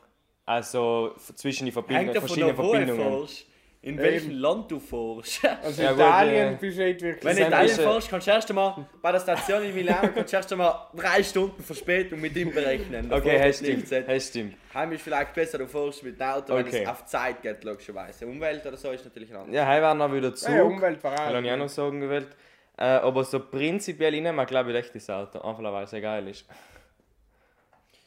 Also 0.46 1.10
zwischen 1.34 1.66
die 1.66 1.72
davon 1.72 1.84
verschiedenen 1.88 2.56
du 2.56 2.62
Verbindungen. 2.62 3.26
fährst. 3.26 3.46
In 3.80 3.96
welchem 3.96 4.32
Land 4.32 4.70
du 4.72 4.80
fährst. 4.80 5.40
Also 5.62 5.82
Ja, 5.82 5.92
gut, 5.92 6.00
Italien 6.00 6.54
äh, 6.54 6.56
bist 6.56 6.78
du 6.78 6.82
nicht 6.84 7.00
wirklich... 7.00 7.24
Wenn 7.24 7.36
du 7.36 7.42
Italien 7.46 7.78
äh, 7.78 7.82
fährst, 7.82 8.10
kannst 8.10 8.26
du 8.26 8.30
erst 8.32 8.48
einmal 8.50 8.86
bei 9.00 9.12
der 9.12 9.20
Station 9.20 9.62
in 9.62 9.74
Milano 9.74 10.08
kannst 10.12 10.32
du 10.32 10.36
erst 10.36 10.52
einmal 10.52 10.74
drei 10.94 11.22
Stunden 11.22 11.62
Verspätung 11.62 12.20
mit 12.20 12.36
ihm 12.36 12.52
berechnen. 12.52 13.12
Okay, 13.12 13.46
nicht 13.46 13.58
stimmt. 13.86 14.22
stimmt. 14.22 14.56
Heim 14.74 14.92
ist 14.92 15.02
vielleicht 15.02 15.32
besser, 15.32 15.58
du 15.58 15.68
fährst 15.68 16.02
mit 16.02 16.18
dem 16.18 16.26
Auto, 16.26 16.54
wenn 16.56 16.66
Okay. 16.66 16.82
es 16.82 16.88
auf 16.88 17.06
Zeit 17.06 17.40
geht, 17.40 17.62
logischerweise. 17.62 18.26
Umwelt 18.26 18.66
oder 18.66 18.76
so 18.76 18.90
ist 18.90 19.04
natürlich 19.04 19.32
anders. 19.32 19.54
Ja, 19.54 19.66
heute 19.66 19.82
werden 19.82 19.98
wir 19.98 20.12
wieder 20.12 20.34
Zug. 20.34 20.54
Ja, 20.54 20.62
Umwelt 20.64 21.04
war 21.04 21.12
auch. 21.12 21.40
ich 21.40 21.50
auch 21.50 21.56
noch 21.56 21.68
sagen 21.68 22.00
gewählt. 22.00 22.28
Äh, 22.76 22.82
aber 22.84 23.24
so 23.24 23.40
prinzipiell 23.40 24.14
innen, 24.14 24.34
man 24.34 24.46
glaube 24.46 24.70
ich 24.72 24.76
echt 24.76 24.94
das 24.94 25.08
Auto. 25.08 25.40
Einfach 25.40 25.62
weil 25.62 25.84
es 25.84 25.90
geil 25.92 26.26
ist. 26.28 26.46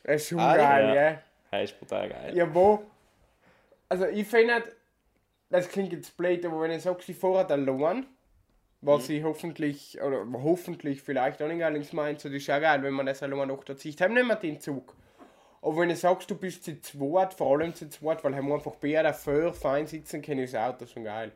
Das 0.03 0.15
ist 0.21 0.29
schon 0.29 0.39
Ah, 0.39 0.55
geil, 0.57 0.87
ja. 0.87 0.95
ja. 1.11 1.21
Hey, 1.49 1.63
ist 1.65 1.79
brutal 1.79 2.09
geil. 2.09 2.31
Ja, 2.35 2.53
wo? 2.53 2.83
Also 3.89 4.05
ich 4.05 4.25
finde, 4.27 4.55
nicht, 4.55 4.67
das 5.51 5.69
klingt 5.69 5.91
jetzt 5.93 6.17
blöd, 6.17 6.45
aber 6.45 6.61
wenn 6.61 6.71
ich 6.71 6.81
sage, 6.81 7.03
sie 7.03 7.13
fahren 7.13 7.51
allein, 7.51 8.05
was 8.81 9.05
sie 9.05 9.23
hoffentlich, 9.23 10.01
oder 10.01 10.25
hoffentlich 10.31 11.01
vielleicht 11.01 11.41
auch 11.41 11.47
nicht 11.47 11.63
allerdings 11.63 11.93
meint, 11.93 12.19
so 12.19 12.29
das 12.29 12.37
ist 12.37 12.47
ja 12.47 12.57
geil, 12.57 12.81
wenn 12.81 12.93
man 12.93 13.05
das 13.05 13.21
allein 13.21 13.49
noch 13.49 13.63
da 13.63 13.77
zieht, 13.77 14.01
haben 14.01 14.13
nicht 14.13 14.43
den 14.43 14.59
Zug. 14.59 14.95
Aber 15.61 15.77
wenn 15.77 15.89
du 15.89 15.95
sagst, 15.95 16.31
du 16.31 16.35
bist 16.35 16.63
zu 16.63 16.81
zweit, 16.81 17.35
vor 17.35 17.59
allem 17.59 17.75
zu 17.75 17.87
zweit, 17.89 18.23
weil 18.23 18.35
haben 18.35 18.51
einfach 18.51 18.75
beide 18.77 19.13
für 19.13 19.53
fein 19.53 19.85
sitzen 19.85 20.21
können, 20.21 20.39
ist 20.39 20.55
das 20.55 20.73
Auto 20.73 20.87
schon 20.87 21.03
geil. 21.03 21.31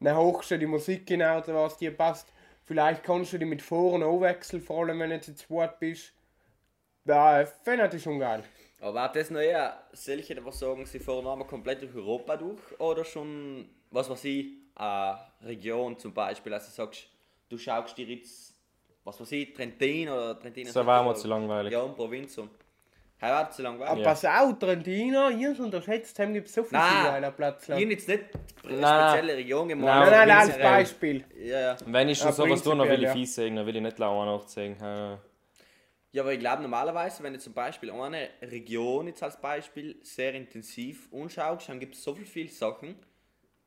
Dann 0.00 0.16
hochst 0.16 0.50
du 0.50 0.58
die 0.58 0.66
Musik 0.66 1.08
in 1.10 1.22
Auto, 1.22 1.54
was 1.54 1.76
dir 1.76 1.96
passt. 1.96 2.32
Vielleicht 2.64 3.04
kannst 3.04 3.32
du 3.32 3.38
die 3.38 3.44
mit 3.44 3.62
vorne 3.62 4.04
anwechseln, 4.04 4.62
vor 4.62 4.84
allem 4.84 4.98
wenn 4.98 5.10
du 5.10 5.20
zu 5.20 5.34
zweit 5.34 5.78
bist. 5.78 6.12
Da 7.04 7.44
finde 7.44 7.84
ich 7.84 7.90
das 7.92 8.02
schon 8.02 8.18
geil. 8.18 8.42
Aber 8.80 8.94
war 8.94 9.12
das 9.12 9.30
noch 9.30 9.40
eher 9.40 9.82
solche, 9.92 10.34
die 10.34 10.44
was 10.44 10.58
sagen, 10.58 10.86
sie 10.86 11.00
fahren 11.00 11.26
einmal 11.26 11.46
komplett 11.46 11.82
durch 11.82 11.94
Europa 11.94 12.36
durch 12.36 12.60
oder 12.78 13.04
schon, 13.04 13.68
was 13.90 14.08
weiß 14.08 14.24
ich, 14.24 14.46
eine 14.76 15.18
Region 15.44 15.98
zum 15.98 16.14
Beispiel, 16.14 16.52
also 16.54 16.70
sagst, 16.70 17.08
du 17.48 17.58
schaust 17.58 17.98
dir 17.98 18.06
jetzt, 18.06 18.54
was 19.02 19.20
weiß 19.20 19.32
ich, 19.32 19.52
Trentin 19.52 20.08
oder 20.08 20.38
Trentin. 20.38 20.66
Das 20.66 20.74
war 20.76 21.02
mir 21.02 21.14
zu 21.14 21.26
langweilig. 21.26 21.72
Ja, 21.72 21.80
und 21.82 21.96
Provinz 21.96 22.38
und. 22.38 22.50
Hey, 23.20 23.32
war 23.32 23.50
zu 23.50 23.62
langweilig. 23.62 23.90
Aber 23.90 24.02
pass 24.04 24.24
auf, 24.24 24.56
Trentino, 24.60 25.28
ihr 25.30 25.50
es 25.50 25.58
unterschätzt, 25.58 26.16
haben 26.20 26.32
gibt 26.34 26.46
so 26.46 26.62
viele 26.62 26.80
Nein, 26.80 27.04
geile 27.04 27.32
Plätze. 27.32 27.76
Ich 27.76 27.88
jetzt 27.88 28.06
nicht 28.06 28.24
eine 28.64 28.76
spezielle 28.76 29.36
Region 29.36 29.66
gemacht. 29.66 29.86
Nein, 29.86 30.10
Nein, 30.10 30.28
nein, 30.28 30.38
als. 30.38 30.58
Beispiel. 30.58 31.24
Ja, 31.36 31.60
ja. 31.60 31.76
Wenn 31.84 32.08
ich 32.10 32.18
schon 32.18 32.28
Ja, 32.28 32.32
sowas 32.32 32.62
tue, 32.62 32.76
dann 32.76 32.88
will 32.88 32.98
ich 32.98 33.06
ja. 33.06 33.12
fies 33.12 33.34
sagen, 33.34 33.56
dann 33.56 33.66
will 33.66 33.74
ich 33.74 33.82
nicht 33.82 33.98
lauer 33.98 34.24
nachzeigen. 34.24 34.76
Ja, 36.12 36.22
aber 36.22 36.32
ich 36.32 36.40
glaube 36.40 36.62
normalerweise, 36.62 37.22
wenn 37.22 37.34
du 37.34 37.38
zum 37.38 37.52
Beispiel 37.52 37.90
eine 37.90 38.30
Region 38.40 39.08
jetzt 39.08 39.22
als 39.22 39.40
Beispiel 39.40 39.96
sehr 40.02 40.32
intensiv 40.34 41.08
anschaust, 41.12 41.68
dann 41.68 41.80
gibt 41.80 41.94
es 41.94 42.02
so 42.02 42.14
viel, 42.14 42.24
viele 42.24 42.48
Sachen. 42.48 42.96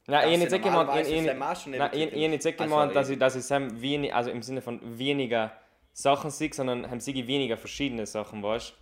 Nein, 0.08 0.30
ich 0.30 0.42
habe 0.42 0.52
nicht 0.52 0.64
gemeint, 0.64 0.90
ich- 1.08 1.14
ich- 1.14 1.28
habe 1.28 2.70
gemeint, 2.70 2.90
Also, 2.90 2.94
dass 3.00 3.10
ich, 3.10 3.20
dass 3.20 3.36
ich 3.36 3.44
Sam 3.44 3.82
wenig, 3.82 4.14
also 4.14 4.32
im 4.32 4.42
Sinne 4.42 4.62
von 4.62 4.80
weniger 4.98 5.52
Sachen 5.94 6.32
sehe, 6.32 6.52
sondern 6.52 6.90
haben 6.90 7.00
sie 7.00 7.14
weniger 7.28 7.58
verschiedene 7.58 8.06
Sachen, 8.08 8.42
weißt 8.42 8.72
du? 8.72 8.74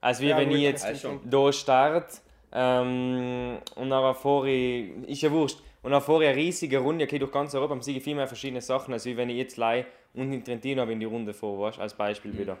Als 0.00 0.20
wie 0.20 0.28
Ja, 0.28 0.36
wenn 0.38 0.48
gut, 0.48 0.56
ich 0.56 0.62
jetzt 0.62 1.00
schon. 1.00 1.20
da 1.30 1.52
starte 1.52 2.18
ähm, 2.52 3.58
und 3.76 3.90
dann 3.90 4.02
ich, 4.48 4.90
ist 5.08 5.22
ja 5.22 5.30
wurscht, 5.30 5.58
und 5.82 5.90
dann 5.92 6.00
ich 6.24 6.30
eine 6.30 6.36
riesige 6.38 6.78
Runde, 6.78 7.04
okay, 7.04 7.18
durch 7.18 7.32
ganz 7.32 7.54
Europa, 7.54 7.80
sehe 7.82 7.96
ich 7.98 8.02
viel 8.02 8.14
mehr 8.14 8.26
verschiedene 8.26 8.60
Sachen, 8.60 8.92
als 8.94 9.04
wie 9.04 9.16
wenn 9.16 9.28
ich 9.30 9.36
jetzt 9.36 9.56
lei 9.56 9.86
und 10.14 10.32
in 10.32 10.42
Trentino 10.44 10.82
in 10.84 11.00
die 11.00 11.06
Runde 11.06 11.34
fahre, 11.34 11.58
weißt 11.60 11.78
als 11.78 11.94
Beispiel 11.94 12.36
wieder. 12.36 12.58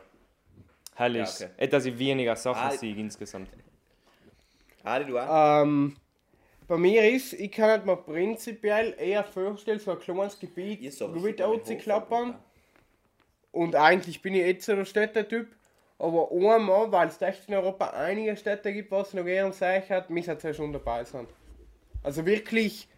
Hell 0.94 1.10
Mhm. 1.10 1.16
Ja, 1.16 1.22
ist, 1.24 1.42
okay. 1.42 1.50
okay. 1.56 1.68
dass 1.68 1.84
ich 1.84 1.98
weniger 1.98 2.36
Sachen 2.36 2.62
Ah, 2.62 2.70
sehe 2.70 2.94
insgesamt. 2.94 3.48
Adi, 4.84 5.06
du 5.06 5.18
auch? 5.18 5.62
Ähm, 5.62 5.96
bei 6.68 6.76
mir 6.76 7.08
ist, 7.10 7.34
ich 7.34 7.52
kann 7.52 7.84
mir 7.84 7.96
prinzipiell 7.96 8.94
eher 8.98 9.24
vorstellen, 9.24 9.78
so 9.78 9.92
ein 9.92 9.98
kleines 9.98 10.38
Gebiet 10.38 10.80
Hof 11.00 11.40
auszuklappern. 11.40 12.34
Und 13.52 13.76
eigentlich 13.76 14.22
bin 14.22 14.34
ich 14.34 14.46
jetzt 14.46 14.66
so 14.66 14.74
der 14.74 14.84
Städtetyp. 14.84 15.54
Aber 15.98 16.32
einmal, 16.32 16.90
weil 16.90 17.08
es 17.08 17.22
echt 17.22 17.48
in 17.48 17.54
Europa 17.54 17.90
einige 17.90 18.36
Städte 18.36 18.72
gibt, 18.72 18.90
was 18.90 19.14
noch 19.14 19.24
gern 19.24 19.52
sagen 19.52 19.88
hat, 19.88 20.10
müssen 20.10 20.38
zwei 20.38 20.52
schon 20.52 20.72
dabei 20.72 21.04
sein. 21.04 21.28
Also 22.02 22.26
wirklich 22.26 22.88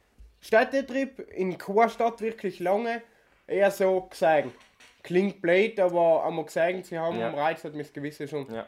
Städtetrip 0.40 1.18
in 1.32 1.58
keiner 1.58 1.88
Stadt 1.90 2.20
wirklich 2.22 2.60
lange, 2.60 3.02
eher 3.46 3.70
so 3.70 4.02
gesagt. 4.02 4.48
Klingt 5.04 5.42
blöd, 5.42 5.78
aber 5.78 6.24
einmal 6.24 6.46
gesagt, 6.46 6.86
sie 6.86 6.98
haben 6.98 7.18
Ja. 7.18 7.28
einen 7.28 7.38
Reiz, 7.38 7.62
hat 7.62 7.74
mir 7.74 7.82
das 7.82 7.92
Gewisse 7.92 8.26
schon. 8.26 8.52
Ja. 8.52 8.66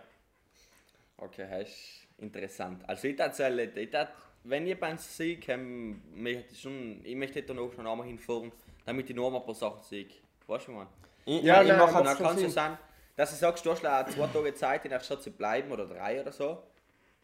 Okay, 1.17 1.47
das 1.51 1.69
ist 1.71 2.07
interessant. 2.19 2.83
Also 2.87 3.09
ich 3.09 3.19
erzähle, 3.19 3.65
ich 3.65 3.91
tat, 3.91 4.13
wenn 4.45 4.67
ihr 4.67 4.79
beim 4.79 4.99
Sieg 4.99 5.49
ähm, 5.49 6.03
möchte 6.15 6.53
ich 6.53 6.61
schon, 6.61 7.01
ich 7.03 7.17
möchte 7.17 7.43
da 7.43 7.55
noch 7.55 7.73
schon 7.73 7.87
einmal 7.87 8.07
hinfahren, 8.07 8.53
damit 8.85 9.09
ich 9.09 9.17
noch 9.17 9.31
mal 9.31 9.39
ein 9.39 9.47
paar 9.47 9.55
Sachen 9.55 9.83
sehe. 9.83 10.07
Weißt 10.47 10.69
du, 10.69 10.73
man? 10.73 10.87
Ich, 11.25 11.43
Ja, 11.43 11.63
ich 11.63 11.73
mache 11.73 12.05
dann 12.05 12.17
kann 12.19 12.37
es 12.37 12.43
ja 12.43 12.49
sein, 12.51 12.79
dass 13.17 13.31
du 13.31 13.37
sagst, 13.37 13.65
du 13.65 13.71
hast 13.71 13.85
auch 13.85 14.07
zwei 14.07 14.27
Tage 14.27 14.55
Zeit 14.55 14.85
in 14.85 14.91
der 14.91 15.01
Stadt 15.01 15.23
zu 15.23 15.31
bleiben 15.31 15.73
oder 15.73 15.87
drei 15.87 16.21
oder 16.21 16.33
so. 16.33 16.63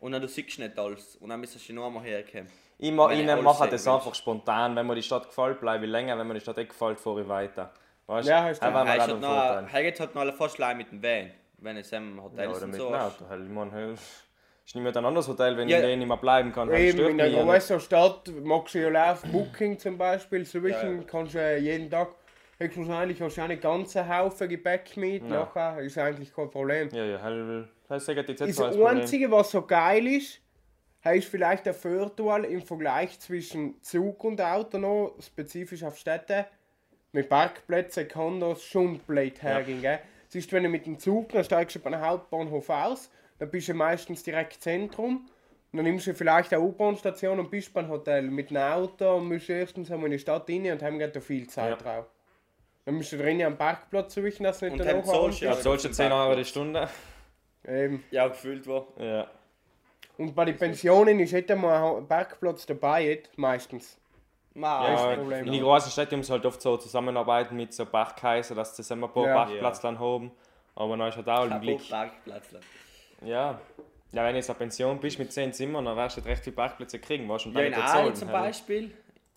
Und 0.01 0.13
dann 0.13 0.23
du 0.23 0.27
siehst 0.27 0.59
nicht 0.59 0.77
alles. 0.79 1.17
Und 1.17 1.29
dann 1.29 1.39
müsstest 1.39 1.69
du 1.69 1.75
noch 1.75 1.87
einmal 1.87 2.03
herkommen. 2.03 2.51
Ich, 2.79 2.91
ma, 2.91 3.13
ich 3.13 3.25
mache 3.25 3.65
sehen 3.65 3.71
das 3.71 3.87
einfach 3.87 4.15
spontan. 4.15 4.75
Wenn 4.75 4.87
mir 4.87 4.97
die 4.97 5.03
Stadt 5.03 5.29
gefällt, 5.29 5.61
bleibe 5.61 5.85
ich 5.85 5.91
länger. 5.91 6.19
Wenn 6.19 6.27
mir 6.27 6.35
die 6.35 6.41
Stadt 6.41 6.57
nicht 6.57 6.71
gefällt, 6.71 6.99
fahre 6.99 7.21
ich 7.23 7.29
weiter. 7.29 7.73
Weißt 8.07 8.29
Ja, 8.29 8.45
hast 8.45 8.61
du 8.63 8.67
Hey, 8.67 8.73
gerade 8.73 9.01
hat 9.01 9.21
noch, 9.21 9.79
jetzt 9.79 10.01
hat 10.01 10.15
noch 10.15 10.23
alle 10.23 10.33
fast 10.33 10.57
gleich 10.57 10.77
mit 10.77 10.91
dem 10.91 11.03
Van. 11.03 11.31
Wenn 11.59 11.77
es 11.77 11.93
im 11.93 12.21
Hotel 12.23 12.45
Ja, 12.45 12.51
oder 12.51 12.63
und 12.65 12.71
mit 12.71 12.81
so 12.81 12.89
dem 12.89 12.95
ist. 12.95 13.01
Auto. 13.01 13.29
Halt, 13.29 13.43
ich 13.45 13.49
meine, 13.51 13.93
ist 13.93 14.75
nicht 14.75 14.83
mehr 14.83 14.97
ein 14.97 15.05
anderes 15.05 15.29
Hotel, 15.29 15.57
wenn 15.57 15.69
Ja. 15.69 15.81
ich 15.87 15.97
nicht 15.97 16.07
mehr 16.09 16.17
bleiben 16.17 16.53
kann. 16.53 16.69
Halt, 16.69 16.81
Eben 16.81 16.99
in 17.11 17.19
ja 17.19 17.27
nicht. 17.29 17.41
größeren 17.41 17.81
Stadt 17.81 18.29
magst 18.43 18.75
du 18.75 18.81
ja 18.81 18.89
live 18.89 19.23
Booking 19.31 19.79
zum 19.79 19.97
Beispiel, 19.97 20.45
so 20.45 20.59
Ja, 20.59 20.83
ja. 20.85 21.03
kannst 21.07 21.35
du 21.35 21.39
ja 21.39 21.57
jeden 21.57 21.89
Tag 21.91 22.09
höchstwahrscheinlich 22.59 23.21
hast 23.21 23.37
du 23.37 23.43
einen 23.43 23.61
ganzen 23.61 24.09
Haufen 24.09 24.49
Gepäck 24.49 24.97
mit, 24.97 25.23
Ja. 25.23 25.29
nachher 25.29 25.79
ist 25.81 25.99
eigentlich 25.99 26.35
kein 26.35 26.51
Problem. 26.51 26.89
Ja, 26.93 27.05
ja, 27.05 27.21
halt, 27.23 27.69
das 27.89 28.05
sagt 28.07 28.29
jetzt 28.29 28.41
Das. 28.41 28.61
Einzige, 28.61 29.31
was 29.31 29.51
so 29.53 29.63
geil 29.63 30.07
ist, 30.07 30.41
ist 31.05 31.29
vielleicht 31.29 31.67
der 31.67 31.75
Vorteil 31.75 32.45
im 32.47 32.63
Vergleich 32.63 33.19
zwischen 33.21 33.81
Zug 33.83 34.23
und 34.25 34.41
Auto 34.41 34.79
noch, 34.79 35.17
spezifisch 35.21 35.83
auf 35.85 35.97
Städte. 35.97 36.47
Mit 37.13 37.29
Parkplätzen 37.29 38.09
kann 38.09 38.41
das 38.41 38.63
schon 38.63 38.99
blöd 39.01 39.43
hergehen. 39.43 39.83
gell? 39.83 39.99
Es 40.29 40.35
ist, 40.35 40.53
wenn 40.53 40.63
du 40.63 40.69
mit 40.71 40.87
dem 40.87 40.99
Zug, 40.99 41.29
dann 41.31 41.45
steigst 41.45 41.77
du 41.77 41.81
beim 41.81 42.01
Hauptbahnhof 42.01 42.71
aus, 42.71 43.11
dann 43.39 43.51
bist 43.51 43.69
du 43.69 43.75
meistens 43.75 44.23
direkt 44.23 44.63
Zentrum. 44.63 45.29
Und 45.73 45.77
dann 45.77 45.85
nimmst 45.85 46.07
du 46.07 46.15
vielleicht 46.15 46.53
eine 46.53 46.63
U-Bahn-Station 46.63 47.39
und 47.39 47.51
bist 47.51 47.73
beim 47.73 47.89
Hotel. 47.89 48.23
Mit 48.23 48.51
dem 48.51 48.57
Auto 48.59 49.19
musst 49.21 49.49
du 49.49 49.53
erstens 49.55 49.91
einmal 49.91 50.07
in 50.07 50.13
die 50.13 50.19
Stadt 50.19 50.49
rein 50.49 50.71
und 50.71 50.83
haben 50.83 50.99
gerade 50.99 51.21
viel 51.21 51.47
Zeit 51.49 51.71
Ja. 51.71 51.77
drauf. 51.77 52.07
Dann 52.85 52.95
musst 52.97 53.13
du 53.13 53.17
drinnen 53.19 53.47
am 53.47 53.57
Parkplatz 53.57 54.15
suchen, 54.15 54.43
dass 54.45 54.59
du 54.59 54.67
nicht 54.67 54.73
Und 54.73 54.79
danach 54.87 55.03
du 55.05 55.45
Ja, 55.45 55.55
Ja, 55.55 55.63
du 55.63 55.77
zum 55.77 55.93
10 55.93 56.13
Euro 56.13 56.35
die. 56.35 56.45
Stunde? 56.45 56.89
Eben. 57.67 58.03
Ja, 58.11 58.29
gefühlt 58.29 58.67
wo. 58.67 58.87
Ja. 58.99 59.31
Und 60.19 60.35
bei 60.35 60.45
den 60.47 60.57
Pensionen 60.57 61.21
ist 61.21 61.33
nicht 61.33 61.51
einmal 61.51 61.97
ein 61.99 62.07
Parkplatz 62.07 62.67
dabei, 62.67 63.07
jetzt, 63.07 63.39
meistens. 63.39 63.99
Ma, 64.55 64.89
Ja, 64.89 65.11
Ja, 65.11 65.17
Problem. 65.17 65.47
in 65.47 65.53
die 65.53 65.61
großen 65.61 65.91
Städte 65.91 66.17
muss 66.17 66.29
halt 66.31 66.45
oft 66.45 66.61
so 66.61 66.77
zusammenarbeiten 66.77 67.57
mit 67.57 67.73
so 67.73 67.87
Parkhäusern, 67.87 68.57
dass 68.57 68.77
sie 68.77 68.93
immer 68.93 69.07
ein 69.09 69.13
paar 69.13 69.27
Ja. 69.27 69.35
Parkplätze 69.45 69.83
dann 69.83 69.99
haben. 69.99 70.31
Aber 70.75 70.97
dann 70.97 71.09
ist 71.09 71.17
halt 71.17 71.29
auch 71.29 71.45
im 71.47 71.61
Blick. 71.61 71.89
Parkplatz. 71.89 72.49
Ja. 73.25 73.61
Ja, 74.15 74.25
wenn 74.25 74.33
du 74.33 74.37
jetzt 74.37 74.51
eine 74.51 74.59
Pension 74.59 75.01
bist 75.01 75.19
mit 75.19 75.33
10 75.33 75.53
Zimmern, 75.55 75.87
dann 75.87 75.97
wirst 75.97 76.17
du 76.17 76.21
halt 76.21 76.31
recht 76.31 76.45
viele 76.45 76.55
Parkplätze 76.57 76.99
kriegen, 76.99 77.27
weißt 77.29 77.47
und 77.47 77.55
Ja, 77.57 77.63
in 77.63 77.73
bezahlen, 77.73 78.15
zum. 78.15 78.29
Beispiel. 78.31 78.91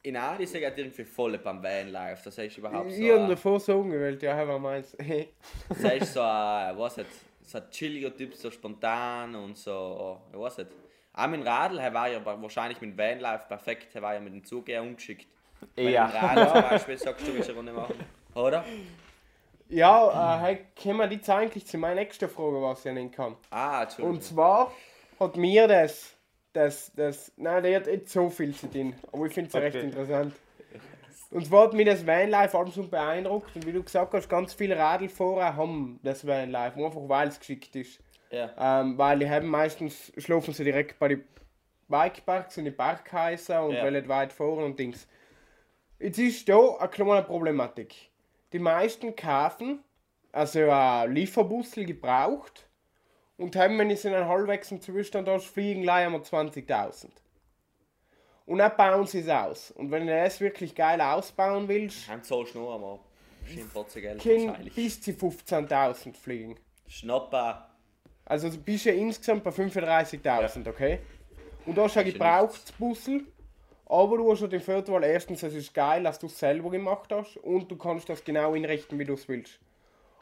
In 0.04 0.18
Adi 0.18 0.46
sind 0.46 0.64
halt 0.64 0.78
irgendwie 0.78 1.04
voll 1.06 1.38
beim 1.38 1.64
Vanlife. 1.64 2.22
Das 2.26 2.38
heißt 2.38 2.58
überhaupt 2.58 2.92
so. 2.92 3.02
Ich 3.02 3.10
habe 3.10 3.24
ein- 3.24 3.30
davor 3.30 3.60
so 3.60 3.82
gewählt, 3.84 4.22
ja, 4.22 4.38
aber 4.40 4.60
meins. 4.60 4.96
Das 5.70 5.84
heißt 5.84 6.14
so 6.14 6.22
ein, 6.22 6.78
was 6.78 6.98
nicht, 6.98 7.10
so 7.44 7.58
ein 7.58 7.64
chilliger 7.72 8.16
Typ, 8.16 8.36
so 8.36 8.52
spontan 8.52 9.34
und 9.36 9.58
so, 9.58 10.20
ich 10.32 10.38
weiß 10.40 10.58
nicht. 10.60 10.70
Auch 11.16 11.28
mit 11.28 11.40
dem 11.42 11.48
Radl, 11.48 11.80
er 11.80 11.94
war 11.94 12.10
ja 12.10 12.20
wahrscheinlich 12.26 12.82
mit 12.82 12.92
dem 12.92 12.98
Vanlife 12.98 13.46
perfekt, 13.48 13.96
er 13.96 14.02
war 14.02 14.14
ja 14.14 14.20
mit 14.20 14.34
dem 14.34 14.44
Zug 14.44 14.68
eher 14.68 14.82
umgeschickt. 14.82 15.28
Ja. 15.78 16.08
du 16.08 16.12
mit 16.12 16.14
dem 16.14 16.28
Radl 16.28 16.48
zum 16.52 16.70
Beispiel 16.70 16.98
sagst, 16.98 17.28
du 17.28 17.34
willst 17.34 17.50
eine 17.50 17.58
Runde 17.58 17.72
machen. 17.74 17.96
Oder? 18.34 18.66
Ja, 19.70 20.48
äh, 20.48 20.58
kommen 20.82 21.00
wir 21.00 21.12
jetzt 21.12 21.30
eigentlich 21.30 21.66
zu 21.66 21.78
meiner 21.78 21.96
nächsten 21.96 22.30
Frage, 22.30 22.62
was 22.62 22.80
ich 22.86 22.94
nennen 22.94 23.12
kann. 23.12 23.36
Ah, 23.50 23.84
Entschuldigung. 23.84 24.16
Und 24.18 24.24
zwar 24.24 24.72
hat 25.20 25.38
mir 25.38 25.68
das, 25.68 26.14
das, 26.54 26.92
das, 26.96 27.32
nein, 27.38 27.64
der 27.64 27.78
hat 27.78 27.88
nicht 27.88 28.10
so 28.10 28.30
viel 28.30 28.54
zu 28.54 28.70
tun, 28.70 28.94
aber 29.12 29.26
ich 29.26 29.34
finde 29.34 29.48
es 29.48 29.56
recht 29.56 29.76
Okay. 29.78 29.86
interessant. 29.86 30.34
Und 31.32 31.46
zwar 31.48 31.64
hat 31.64 31.74
mich 31.74 31.86
das 31.88 32.06
Vanlife 32.06 32.58
allem 32.58 32.72
so 32.72 32.84
beeindruckt 32.84 33.56
und 33.56 33.66
wie 33.66 33.72
du 33.72 33.82
gesagt 33.82 34.14
hast, 34.14 34.30
ganz 34.30 34.54
viele 34.54 34.78
Radlfahrer 34.78 35.56
haben 35.56 36.00
das 36.04 36.26
Vanlife, 36.28 36.86
einfach 36.86 37.02
weil 37.08 37.30
es 37.30 37.40
geschickt 37.40 37.76
ist. 37.76 38.00
Ja. 38.32 38.82
Ähm, 38.82 38.98
weil 38.98 39.20
die 39.20 39.30
haben 39.30 39.48
meistens, 39.48 40.12
schlafen 40.18 40.54
sie 40.54 40.64
direkt 40.64 40.98
bei 41.00 41.10
den 41.10 41.24
Bikeparks 41.88 42.58
und 42.58 42.66
die 42.66 42.72
Parkhäuser 42.72 43.64
und 43.64 43.76
Ja. 43.76 43.84
wollen 43.84 44.08
weit 44.08 44.34
fahren 44.34 44.64
und 44.64 44.80
Dings. 44.80 45.08
Jetzt 46.00 46.18
ist 46.18 46.50
da 46.50 46.76
eine 46.80 46.90
kleine 46.90 47.24
Problematik. 47.24 47.96
Die 48.52 48.60
meisten 48.60 49.16
kaufen 49.16 49.80
also 50.32 50.70
ein 50.70 51.14
Lieferbussel 51.14 51.86
gebraucht 51.86 52.68
und 53.38 53.56
haben, 53.56 53.80
wenn 53.80 53.90
ich 53.90 54.04
in 54.04 54.14
einen 54.14 54.28
halbwegs 54.28 54.74
Zustand 54.82 55.30
hast, 55.30 55.46
fliegen 55.46 55.82
gleich 55.84 56.06
einmal 56.06 56.22
20.000. 56.22 57.08
Und 58.46 58.60
dann 58.60 58.76
bauen 58.78 59.08
sie 59.08 59.20
es 59.22 59.30
aus. 59.30 59.72
Und 59.72 59.92
wenn 59.92 60.06
du 60.06 60.14
das 60.16 60.40
wirklich 60.42 60.76
geil 60.76 61.02
ausbauen 61.02 61.68
willst, 61.68 62.08
Heim 62.10 62.22
zahlst 62.22 62.54
du 62.54 62.60
noch 62.60 62.76
einmal. 62.76 63.00
Trotzdem 63.72 64.02
Geld 64.02 64.26
wahrscheinlich. 64.26 64.76
bis 64.76 65.02
zu 65.02 65.12
15.000 65.12 66.16
fliegen. 66.16 66.58
Schnapper. 66.88 67.70
Also 68.26 68.50
du 68.50 68.58
bist 68.58 68.86
ja 68.86 68.94
insgesamt 68.94 69.44
bei 69.44 69.52
35.000, 69.52 70.68
okay? 70.68 71.00
Und 71.66 71.78
du 71.78 71.84
hast 71.84 71.98
ein 71.98 72.08
Ist 72.08 72.18
ja 72.18 72.20
gebrauchtes 72.20 72.72
Bussel, 72.72 73.24
aber 73.86 74.18
du 74.18 74.32
hast 74.32 74.42
ja 74.42 74.48
den 74.48 74.62
Vorteil, 74.62 75.04
erstens, 75.04 75.44
es 75.44 75.54
ist 75.54 75.74
geil, 75.74 76.04
dass 76.04 76.20
du 76.20 76.26
es 76.28 76.38
selber 76.38 76.72
gemacht 76.72 77.12
hast 77.12 77.38
und 77.38 77.70
du 77.70 77.76
kannst 77.76 78.10
das 78.10 78.24
genau 78.24 78.54
einrichten, 78.54 78.98
wie 78.98 79.06
du 79.06 79.14
es 79.14 79.28
willst. 79.28 79.60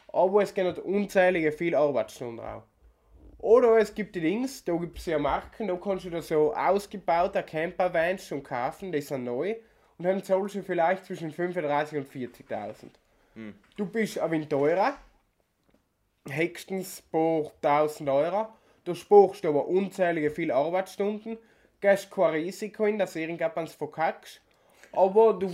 Aber 0.09 0.43
es 0.43 0.53
gehen 0.53 0.65
halt 0.65 0.79
unzählige 0.79 1.51
viele 1.51 1.77
Arbeitsstunden 1.77 2.45
auch. 2.45 2.63
Oder 3.39 3.77
es 3.77 3.93
gibt 3.93 4.15
die 4.15 4.21
Dings, 4.21 4.63
da 4.63 4.73
gibt 4.73 4.99
es 4.99 5.05
ja 5.05 5.19
Marken, 5.19 5.67
da 5.67 5.75
kannst 5.75 6.05
du 6.05 6.09
da 6.09 6.21
so 6.21 6.53
ausgebaute 6.53 7.43
Campervans 7.43 8.25
schon 8.27 8.43
kaufen, 8.43 8.91
die 8.91 9.01
sind 9.01 9.25
neu. 9.25 9.55
Und 9.97 10.05
dann 10.05 10.23
zahlst 10.23 10.55
du 10.55 10.63
vielleicht 10.63 11.05
zwischen 11.05 11.31
35.000 11.31 11.97
und 11.97 12.09
40.000. 12.09 13.53
Du 13.75 13.85
bist 13.85 14.19
ein 14.19 14.31
wenig 14.31 14.47
teurer, 14.47 14.95
höchstens 16.29 17.01
paar 17.11 17.51
1000 17.61 18.09
Euro. 18.09 18.47
Du 18.83 18.95
sparst 18.95 19.45
aber 19.45 19.67
unzählige 19.67 20.29
viele 20.29 20.55
Arbeitsstunden, 20.55 21.37
gehst 21.79 22.11
kein 22.11 22.31
Risiko 22.31 22.85
in, 22.85 22.97
dass 22.97 23.15
irgendjemand 23.15 23.69
verkackst. 23.69 24.41
Aber 24.91 25.33
du 25.33 25.49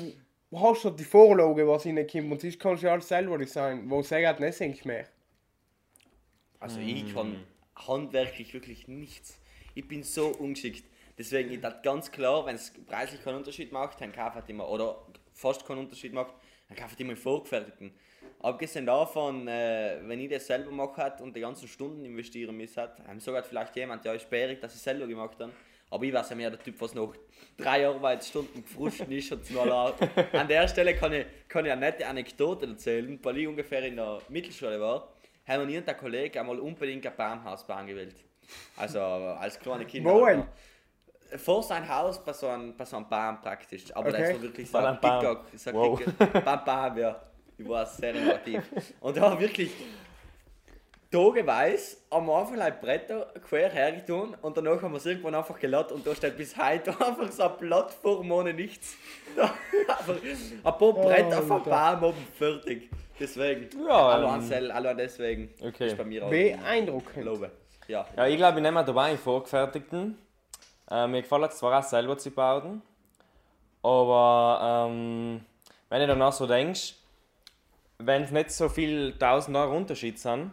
hast 0.51 0.83
ja 0.83 0.89
die 0.89 1.03
Vorlage, 1.03 1.67
was 1.67 1.85
reinkommt 1.85 2.31
und 2.31 2.41
sonst 2.41 2.59
kannst 2.59 2.83
du 2.83 2.87
ja 2.87 2.93
alles 2.93 3.07
selber 3.07 3.37
designen. 3.37 3.89
Wo 3.89 4.01
sagt 4.01 4.39
nicht 4.39 4.59
nicht 4.59 4.85
mehr. 4.85 5.05
Also 6.59 6.79
ich 6.79 7.13
kann 7.13 7.45
handwerklich 7.75 8.53
wirklich 8.53 8.87
nichts. 8.87 9.39
Ich 9.75 9.87
bin 9.87 10.03
so 10.03 10.27
ungeschickt. 10.27 10.83
Deswegen 11.17 11.51
ist 11.51 11.63
das 11.63 11.81
ganz 11.83 12.11
klar, 12.11 12.45
wenn 12.45 12.55
es 12.55 12.73
preislich 12.87 13.23
keinen 13.23 13.37
Unterschied 13.37 13.71
macht, 13.71 14.01
dann 14.01 14.11
kauft 14.11 14.35
halt 14.35 14.49
immer, 14.49 14.69
oder 14.69 15.05
fast 15.33 15.65
keinen 15.65 15.79
Unterschied 15.79 16.13
macht, 16.13 16.33
dann 16.67 16.77
kauft 16.77 16.99
immer 16.99 17.11
einen 17.11 17.17
vorgefertigten. 17.17 17.91
Abgesehen 18.41 18.85
davon, 18.85 19.47
äh, 19.47 19.97
wenn 20.03 20.19
ich 20.19 20.29
das 20.29 20.47
selber 20.47 20.71
mache 20.71 21.13
und 21.21 21.35
die 21.35 21.41
ganzen 21.41 21.67
Stunden 21.67 22.05
investieren 22.05 22.57
muss, 22.57 22.77
hat, 22.77 22.99
dann 23.05 23.19
sagt 23.19 23.47
vielleicht 23.47 23.75
jemand, 23.75 24.05
ja, 24.05 24.13
ist 24.13 24.23
sperrig, 24.23 24.61
dass 24.61 24.73
ich 24.75 24.81
selber 24.81 25.07
gemacht 25.07 25.37
habe. 25.39 25.51
Aber 25.91 26.03
ich 26.03 26.13
weiß 26.13 26.29
ja 26.29 26.35
mehr 26.35 26.51
der 26.51 26.59
Typ, 26.61 26.79
was 26.79 26.93
noch 26.93 27.15
drei 27.57 27.87
Arbeitsstunden 27.87 28.61
gefrustet 28.63 29.09
ist 29.11 29.31
und 29.31 29.57
allein. 29.57 29.93
An 30.33 30.47
der 30.47 30.67
Stelle 30.67 30.95
kann 30.95 31.11
ich, 31.13 31.25
kann 31.47 31.65
ich 31.65 31.71
eine 31.71 31.81
nette 31.81 32.05
Anekdote 32.07 32.67
erzählen. 32.67 33.19
Weil 33.23 33.37
ich 33.39 33.47
ungefähr 33.47 33.83
in 33.83 33.95
der 33.95 34.19
Mittelschule 34.29 34.79
war, 34.79 35.11
haben 35.47 35.67
wir 35.67 35.79
und 35.79 35.87
der 35.87 35.95
Kollege 35.95 36.39
einmal 36.39 36.59
unbedingt 36.59 37.05
ein 37.07 37.15
Baumhaus 37.17 37.65
gewählt. 37.65 38.15
Also 38.77 38.99
als 39.01 39.59
kleine 39.59 39.85
Kinder. 39.85 40.13
Halt 40.23 40.37
noch. 40.37 40.47
Vor 41.37 41.61
sein 41.61 41.87
Haus 41.87 42.23
bei 42.23 42.33
so 42.33 42.47
einem, 42.47 42.75
bei 42.75 42.85
so 42.85 42.97
einem 42.97 43.07
Baum 43.09 43.41
praktisch. 43.41 43.95
Aber 43.95 44.11
das 44.11 44.21
Okay. 44.21 44.33
war 44.33 44.41
wirklich 44.41 44.69
so 44.69 44.77
ein 44.77 44.95
dicker, 45.01 45.45
so 45.55 45.69
ein 45.69 45.75
Wow. 45.75 45.99
dicker 45.99 46.41
Baum, 46.41 46.65
Baum, 46.65 46.97
ja. 46.97 47.21
Ich 47.59 47.67
war 47.67 47.85
sehr 47.85 48.15
innovativ. 48.15 48.63
Und 49.01 49.17
da 49.17 49.21
war 49.23 49.39
wirklich 49.39 49.71
tageweise 51.11 51.97
am 52.09 52.29
Anfang 52.29 52.61
ein 52.61 52.73
Bretter 52.79 53.33
quer 53.45 53.69
hergetan 53.69 54.35
und 54.41 54.55
danach 54.55 54.81
haben 54.81 54.93
wir 54.93 54.97
es 54.97 55.05
irgendwann 55.05 55.35
einfach 55.35 55.59
geladen 55.59 55.95
und 55.97 56.07
da 56.07 56.15
steht 56.15 56.37
bis 56.37 56.55
heute 56.55 56.91
einfach 57.05 57.29
so 57.31 57.43
eine 57.43 57.53
Plattform 57.55 58.31
ohne 58.31 58.53
nichts. 58.53 58.95
Da, 59.35 59.43
einfach 59.87 60.15
ein 60.15 60.61
paar 60.63 60.93
Bretter 60.93 61.37
auf 61.37 61.63
dem 61.63 61.63
Baum 61.63 62.03
oben 62.03 62.27
fertig. 62.37 62.89
Deswegen. 63.19 63.69
Ja, 63.87 64.13
hallo 64.13 64.27
ähm, 64.27 64.33
Ansel, 64.33 64.73
hallo 64.73 64.93
deswegen. 64.95 65.53
okay. 65.61 65.87
Ist 65.87 65.97
bei 65.97 66.03
mir 66.03 66.25
auch. 66.25 66.29
Beeindruckend. 66.29 67.25
Lobe. 67.25 67.51
Ja. 67.87 68.07
Ja, 68.17 68.27
ich 68.27 68.37
glaube, 68.37 68.57
ich 68.57 68.63
nehme 68.63 68.83
dabei 68.83 69.09
einen 69.09 69.17
vorgefertigten. 69.19 70.17
Äh, 70.89 71.07
mir 71.07 71.21
gefällt 71.21 71.51
es 71.51 71.57
zwar 71.57 71.77
auch 71.77 71.83
selber 71.83 72.17
zu 72.17 72.31
bauen, 72.31 72.81
aber 73.83 74.87
ähm, 74.89 75.41
wenn 75.89 76.01
du 76.01 76.07
danach 76.07 76.33
so 76.33 76.47
denkst, 76.47 76.95
wenn 77.99 78.23
es 78.23 78.31
nicht 78.31 78.51
so 78.51 78.69
viel 78.69 79.13
1000 79.13 79.55
Euro 79.57 79.75
Unterschied 79.75 80.17
sind, 80.17 80.51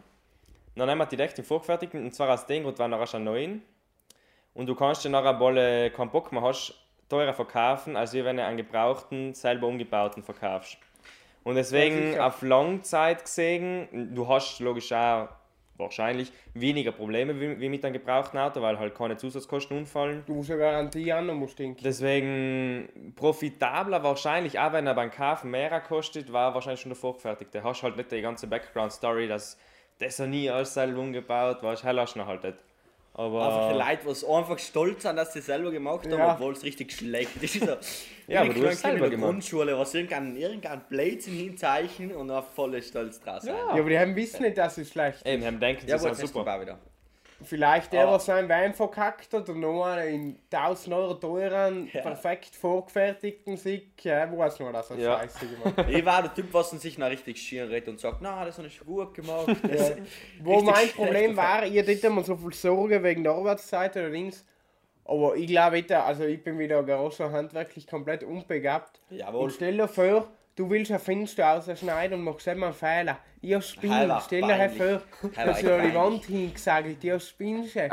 dann 0.74 0.88
nehmen 0.88 0.98
wir 0.98 1.06
die 1.06 1.16
den 1.16 1.44
vorgefertigten 1.44 2.04
und 2.04 2.14
zwar 2.14 2.28
aus 2.28 2.46
dem 2.46 2.64
Grund, 2.64 2.78
weil 2.78 2.90
hast 2.98 3.14
einen 3.14 3.24
neuen 3.24 3.62
und 4.52 4.66
du 4.66 4.74
kannst 4.74 5.04
den 5.04 5.12
nachher 5.12 5.34
Bolle 5.34 5.90
keinen 5.90 6.10
Bock 6.10 6.32
mehr 6.32 6.42
hast, 6.42 6.74
teurer 7.08 7.32
verkaufen, 7.32 7.96
als 7.96 8.12
wenn 8.24 8.36
du 8.36 8.44
einen 8.44 8.56
gebrauchten, 8.56 9.32
selber 9.32 9.68
umgebauten 9.68 10.22
verkaufst. 10.22 10.76
Und 11.44 11.54
deswegen 11.54 12.18
auf 12.18 12.42
Langzeit 12.42 13.24
gesehen, 13.24 14.12
du 14.14 14.26
hast 14.26 14.58
logisch 14.58 14.92
auch 14.92 15.28
wahrscheinlich 15.78 16.32
weniger 16.54 16.92
Probleme 16.92 17.40
wie, 17.40 17.60
wie 17.60 17.68
mit 17.68 17.84
einem 17.84 17.94
gebrauchten 17.94 18.38
Auto, 18.38 18.60
weil 18.62 18.78
halt 18.78 18.94
keine 18.94 19.16
Zusatzkosten 19.16 19.78
umfallen. 19.78 20.22
Du 20.26 20.34
musst 20.34 20.50
eine 20.50 20.60
Garantie 20.60 21.12
an 21.12 21.28
und 21.30 21.38
musst 21.38 21.58
denken. 21.58 21.80
Deswegen 21.82 23.12
profitabler 23.16 24.02
wahrscheinlich, 24.02 24.58
auch 24.58 24.72
wenn 24.72 24.86
er 24.86 24.94
beim 24.94 25.10
Kaufen 25.10 25.50
mehr 25.50 25.80
kostet, 25.80 26.32
war 26.32 26.54
wahrscheinlich 26.54 26.80
schon 26.80 26.90
der 26.90 26.96
vorgefertigte. 26.96 27.62
Hast 27.62 27.82
halt 27.82 27.96
nicht 27.96 28.10
die 28.12 28.20
ganze 28.20 28.46
Background-Story, 28.46 29.28
dass 29.28 29.58
das 29.98 30.18
er 30.18 30.26
nie 30.26 30.50
alles 30.50 30.74
selber 30.74 31.00
umgebaut 31.00 31.62
war, 31.62 31.76
hell 31.76 31.98
hast 31.98 32.14
du 32.14 32.18
noch 32.18 32.26
halt 32.26 32.44
nicht. 32.44 32.58
Einfach 33.18 33.40
Aber 33.40 33.72
die 33.72 33.78
Leute, 33.78 34.14
die 34.20 34.26
einfach 34.30 34.58
stolz 34.58 35.02
sind, 35.02 35.16
dass 35.16 35.32
sie 35.32 35.40
selber 35.40 35.70
gemacht 35.70 36.04
haben, 36.04 36.18
Ja. 36.18 36.34
obwohl 36.34 36.52
es 36.52 36.62
richtig 36.62 36.92
schlecht 36.92 37.42
ist. 37.42 37.54
So, 37.66 37.76
Ja, 38.28 38.42
aber 38.42 38.52
du 38.52 38.66
hast 38.66 38.80
selber 38.82 38.96
in 38.96 39.00
der 39.02 39.10
gemacht. 39.10 39.30
Grundschule, 39.30 39.78
was 39.78 39.94
irgendein, 39.94 40.36
irgendein 40.36 40.80
Blödsinn 40.88 41.34
hinzeichnen 41.34 42.12
und 42.14 42.28
dann 42.28 42.44
voll 42.54 42.80
stolz 42.82 43.20
draus 43.20 43.42
sein. 43.44 43.54
Ja, 43.56 43.68
aber 43.70 43.88
die 43.88 43.98
haben 43.98 44.14
wissen 44.16 44.42
nicht, 44.42 44.58
dass 44.58 44.76
es 44.76 44.90
schlecht 44.90 45.18
ist. 45.18 45.26
eben, 45.26 45.44
haben 45.44 45.58
denken, 45.60 45.82
sie 45.86 45.90
Ja, 45.92 45.98
sind 45.98 46.16
super. 46.16 46.60
wieder. 46.60 46.78
Vielleicht 47.42 47.92
der, 47.92 48.02
Aber- 48.04 48.12
der 48.12 48.20
seinen 48.20 48.48
Wein 48.48 48.72
verkackt 48.72 49.32
hat 49.34 49.48
und 49.50 49.60
noch 49.60 49.84
einen 49.84 50.08
in 50.14 50.38
1000 50.50 50.94
Euro 50.94 51.14
teuren, 51.14 51.88
Ja. 51.92 52.00
perfekt 52.02 52.56
vorgefertigten 52.56 53.56
Sieg, 53.56 54.04
ja, 54.04 54.26
weiß 54.36 54.58
noch, 54.60 54.72
dass 54.72 54.90
er 54.90 54.96
Ja. 54.98 55.18
scheiße 55.20 55.46
gemacht 55.46 55.76
hat. 55.76 55.88
Ich 55.90 56.04
war 56.04 56.22
der 56.22 56.32
Typ, 56.34 56.46
was 56.52 56.70
sich 56.70 56.96
noch 56.98 57.08
richtig 57.10 57.36
schier 57.38 57.68
redet 57.68 57.88
und 57.88 58.00
sagt, 58.00 58.18
na, 58.20 58.44
das 58.46 58.58
ist 58.58 58.84
gut 58.86 59.12
gemacht. 59.14 59.48
Das, 59.70 59.92
Wo 60.42 60.60
mein 60.62 60.88
Problem 60.88 61.36
war, 61.36 61.64
ich 61.66 61.78
hatte 61.78 61.90
nicht 61.90 62.04
immer 62.04 62.22
so 62.24 62.36
viel 62.36 62.54
Sorge 62.54 63.02
wegen 63.02 63.22
der 63.22 63.32
Arbeitszeit 63.32 63.96
oder 63.96 64.10
Dings. 64.10 64.44
Aber 65.04 65.36
ich 65.36 65.46
glaube, 65.46 65.84
also 66.04 66.24
ich 66.24 66.42
bin 66.42 66.58
wieder 66.58 66.82
Garage 66.82 67.30
handwerklich 67.30 67.86
komplett 67.86 68.24
unbegabt. 68.24 69.00
Jawohl. 69.10 69.44
Und 69.44 69.50
stell 69.52 69.76
dir 69.76 69.86
vor, 69.86 70.26
du 70.56 70.68
willst 70.68 70.90
ein 70.90 70.98
Fenster 70.98 71.52
ausschneiden 71.52 72.18
und 72.18 72.24
machst 72.24 72.46
immer 72.48 72.66
einen 72.66 72.74
Fehler. 72.74 73.18
Ich 73.40 73.64
spinne. 73.64 73.98
Heller, 74.00 74.20
Stell 74.24 74.40
dir 74.42 74.48
peinlich. 74.48 74.78
vor, 74.78 75.00
Heller, 75.36 75.52
dass 75.52 75.60
du 75.60 75.74
an 75.76 75.88
die. 75.90 75.94
Wand 75.94 76.24
hingesagt 76.24 77.04
ich 77.04 77.22
spinnst. 77.28 77.76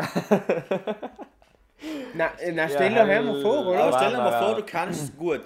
na, 2.15 2.31
äh, 2.39 2.51
na, 2.51 2.67
stell 2.69 2.93
Ja, 2.93 3.05
dir 3.05 3.21
mal 3.21 3.41
vor, 3.41 3.67
oder? 3.67 3.83
Aber- 3.83 3.97
stell 3.97 4.11
dir 4.11 4.17
mal 4.17 4.39
vor, 4.43 4.55
du 4.55 4.63
kannst 4.63 5.03
es 5.03 5.15
gut. 5.17 5.43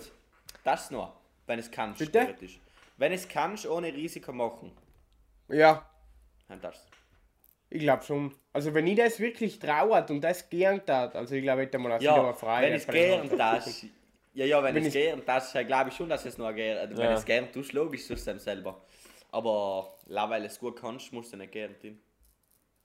Das 0.64 0.92
nur, 0.92 1.12
wenn 1.46 1.60
es 1.60 1.70
kannst. 1.72 2.00
Bitte? 2.00 2.12
theoretisch. 2.20 2.60
Wenn 2.98 3.12
es 3.12 3.28
kannst, 3.28 3.66
ohne 3.68 3.94
Risiko 3.94 4.32
machen. 4.34 4.72
Ja, 5.50 5.86
Dann 6.48 6.60
das. 6.62 6.86
ich 7.70 7.80
glaube 7.82 8.04
schon. 8.04 8.34
Also 8.54 8.74
wenn 8.74 8.88
ich 8.88 8.98
das 8.98 9.20
wirklich 9.20 9.60
trauert 9.60 10.10
und 10.12 10.22
das 10.22 10.50
gern 10.50 10.84
tat, 10.86 11.16
also 11.16 11.36
ich 11.36 11.44
glaube, 11.44 11.62
ich 11.64 11.68
hätte 11.68 11.78
mal 11.78 11.90
das 11.90 12.04
Ja, 12.04 12.16
wieder 12.20 12.34
frei. 12.34 12.64
wenn 12.64 12.74
es 12.74 12.88
gern 12.88 13.38
das. 13.38 13.86
Ja, 14.38 14.46
ja, 14.46 14.64
wenn, 14.64 14.76
Wenn 14.76 14.86
es 14.86 14.94
gern 14.94 15.24
das, 15.26 15.52
glaube 15.52 15.90
ich 15.90 15.96
schon, 15.96 16.10
dass 16.10 16.24
es 16.24 16.38
nur 16.38 16.54
gern. 16.54 16.92
Wenn 16.92 17.06
Ja. 17.06 17.14
es 17.14 17.26
gern 17.26 17.52
tust, 17.52 17.74
logisch, 17.74 18.08
tust 18.08 18.28
du 18.28 18.32
es 18.34 18.44
selber. 18.44 18.80
Aber 19.32 19.96
la, 20.06 20.30
weil 20.30 20.46
es 20.46 20.60
gut 20.60 20.80
kannst, 20.80 21.12
musst 21.12 21.34
du 21.34 21.38
nicht 21.38 21.52
gern 21.52 21.74
tun. 21.80 22.00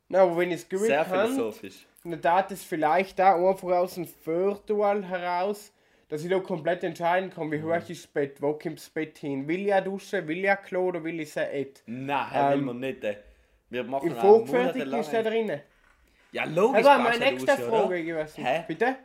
Na, 0.09 0.23
aber 0.23 0.39
wenn 0.39 0.51
es 0.51 0.67
gut 0.67 0.79
Sehr 0.79 1.05
kann, 1.05 1.29
philosophisch. 1.29 1.87
dann 2.05 2.23
tat 2.23 2.51
es 2.53 2.65
vielleicht 2.65 3.21
auch 3.21 3.51
einfach 3.51 3.69
aus 3.69 3.97
dem 3.97 4.09
Virtual 4.25 5.05
heraus, 5.05 5.75
dass 6.09 6.25
ich 6.25 6.31
da 6.31 6.39
komplett 6.39 6.85
entscheiden 6.85 7.29
kann, 7.29 7.53
wie 7.53 7.63
hoch 7.63 7.77
ist 7.87 8.05
das 8.05 8.07
Bett, 8.07 8.41
wo 8.41 8.55
kommt 8.55 8.79
das 8.79 8.89
Bett 8.89 9.19
hin. 9.19 9.47
Will 9.47 9.67
ich 9.67 9.75
eine 9.75 9.85
Dusche, 9.85 10.27
will 10.27 10.43
ich 10.43 10.63
Klo 10.63 10.87
oder 10.89 11.05
will 11.05 11.21
ich 11.21 11.37
es 11.37 11.53
nicht? 11.53 11.83
Nein, 11.85 12.29
ähm, 12.35 12.51
will 12.61 12.63
man 12.63 12.81
nicht. 12.81 13.05
ey. 13.05 13.19
Wir 13.69 13.85
machen 13.85 14.09
Im 14.09 14.17
Vorgefertigt 14.17 14.87
ist 14.87 15.11
der 15.13 15.23
drinnen. 15.23 15.61
Ja, 16.33 16.45
logisch. 16.45 16.87
Aber 16.87 17.03
meine 17.03 17.19
nächste 17.19 17.59
Frage 17.59 18.03
gewesen. 18.05 18.43
Hä? 18.43 18.65
Bitte? 18.67 18.97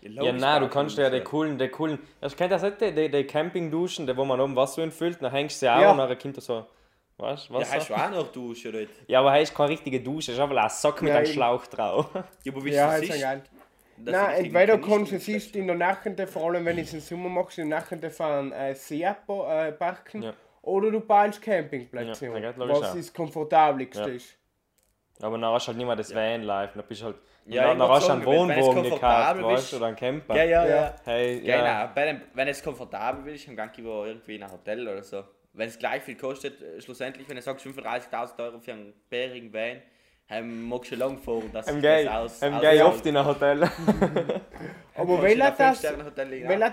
Ja, 0.00 0.22
Ja, 0.22 0.32
nein, 0.32 0.62
du 0.62 0.68
kannst 0.68 0.96
ja 0.96 1.10
die 1.10 1.18
Dusche. 1.18 1.24
coolen, 1.30 1.58
die 1.58 1.68
coolen. 1.68 1.98
Das 2.20 2.36
kennt 2.36 2.52
das 2.52 2.62
nicht, 2.62 2.80
die, 2.80 3.10
die, 3.10 3.24
Campingduschen, 3.24 4.06
die, 4.06 4.16
wo 4.16 4.24
man 4.24 4.40
oben 4.40 4.54
Wasser 4.54 4.82
hinfüllt, 4.82 5.20
dann 5.20 5.32
hängst 5.32 5.56
du 5.56 5.66
sie 5.66 5.72
auch 5.72 5.80
Ja. 5.80 5.90
und 5.92 5.98
dann 5.98 6.18
kommt 6.18 6.36
da 6.36 6.40
so 6.40 6.66
Weißt 7.20 7.48
du, 7.48 7.54
Ja, 7.54 7.58
Wasser? 7.60 7.74
hast 7.76 7.90
du 7.90 7.94
auch 7.94 8.10
noch 8.10 8.30
Dusche 8.32 8.70
dort? 8.70 8.88
Ja, 9.08 9.18
aber 9.18 9.32
hast 9.32 9.52
keine 9.52 9.70
richtige 9.70 10.00
Dusche, 10.00 10.30
ist 10.32 10.38
einfach 10.38 10.56
ein 10.56 10.68
Sack 10.68 11.02
mit 11.02 11.10
Ja, 11.10 11.16
einem. 11.18 11.26
Schlauch 11.26 11.66
drauf. 11.66 12.06
Ja, 12.44 12.52
aber 12.52 12.64
wie 12.64 12.70
Ja, 12.70 12.96
du 12.96 13.02
ist 13.02 13.08
ja 13.08 13.14
siehst, 13.14 13.22
geil. 13.22 13.42
dass 13.96 14.12
Nein, 14.12 14.28
du 14.28 14.44
entweder 14.44 14.78
kannst 14.78 15.12
du 15.12 15.18
siehst 15.18 15.56
in 15.56 15.66
der 15.66 15.74
Nacht, 15.76 16.08
vor 16.28 16.44
allem 16.44 16.64
wenn 16.64 16.78
ich 16.78 16.86
es 16.86 16.94
im 16.94 17.00
Sommer 17.00 17.28
machst, 17.28 17.58
in 17.58 17.68
der 17.70 17.80
Nacht 17.80 18.14
fahren 18.14 18.52
äh, 18.52 18.72
See 18.76 19.02
äh, 19.02 19.72
parken. 19.72 20.22
Ja. 20.22 20.32
Oder 20.62 20.92
du 20.92 21.00
baust 21.00 21.42
Campingplätze. 21.42 22.26
Ja, 22.26 22.32
um, 22.32 22.42
ja, 22.42 22.52
was 22.56 22.92
das 22.92 23.12
komfortabelste 23.12 24.00
Ja. 24.00 24.06
ist. 24.06 24.36
Aber 25.20 25.36
dann 25.38 25.50
hast 25.52 25.66
du 25.66 25.68
halt 25.68 25.78
nicht 25.78 25.86
mehr 25.86 25.96
das 25.96 26.14
Vanlife, 26.14 26.72
dann 26.76 26.86
bist 26.86 27.00
du 27.00 27.06
halt... 27.06 27.16
Ja, 27.50 27.74
dann, 27.74 27.78
hast 27.88 28.06
du 28.08 28.12
einen 28.12 28.20
wenn- 28.22 28.28
wenn 28.30 28.38
Wohnwagen 28.38 28.58
gekauft, 28.82 28.90
komfortabel 28.90 29.44
weißt 29.44 29.56
bist- 29.56 29.72
du, 29.72 29.76
oder 29.76 29.86
einen 29.86 29.96
Camper. 29.96 30.36
Ja, 30.36 30.44
ja, 30.44 30.66
Ja. 30.68 30.94
Hey, 31.04 31.40
ja. 31.46 31.56
Genau, 31.84 31.94
bei 31.94 32.04
dem, 32.06 32.20
wenn 32.34 32.48
es 32.48 32.62
komfortabel 32.62 33.34
ist, 33.34 33.46
dann 33.48 33.56
ich 33.80 33.84
wo 33.84 34.04
irgendwie 34.04 34.36
in 34.36 34.42
ein 34.42 34.52
Hotel 34.52 34.86
oder 34.86 35.02
so. 35.02 35.24
Wenn 35.54 35.68
es 35.68 35.78
gleich 35.78 36.02
viel 36.02 36.16
kostet, 36.16 36.60
äh, 36.62 36.80
schlussendlich, 36.80 37.28
wenn 37.28 37.36
du 37.36 37.42
sagst 37.42 37.64
35.000 37.66 38.38
Euro 38.40 38.58
für 38.60 38.72
einen 38.72 38.92
bärigen 39.08 39.52
Van, 39.52 39.82
dann 40.28 40.68
magst 40.68 40.90
du 40.92 40.96
lang 40.96 41.18
fahren, 41.18 41.50
dass 41.52 41.66
Gay, 41.80 42.04
das 42.04 42.14
aus... 42.14 42.42
aus- 42.42 42.60
Gay 42.60 42.82
oft 42.82 43.06
in 43.06 43.16
ein 43.16 43.24
Hotel. 43.24 43.62
Aber 44.94 45.22
ein 45.22 45.42
hat 45.42 45.58
das, 45.58 45.80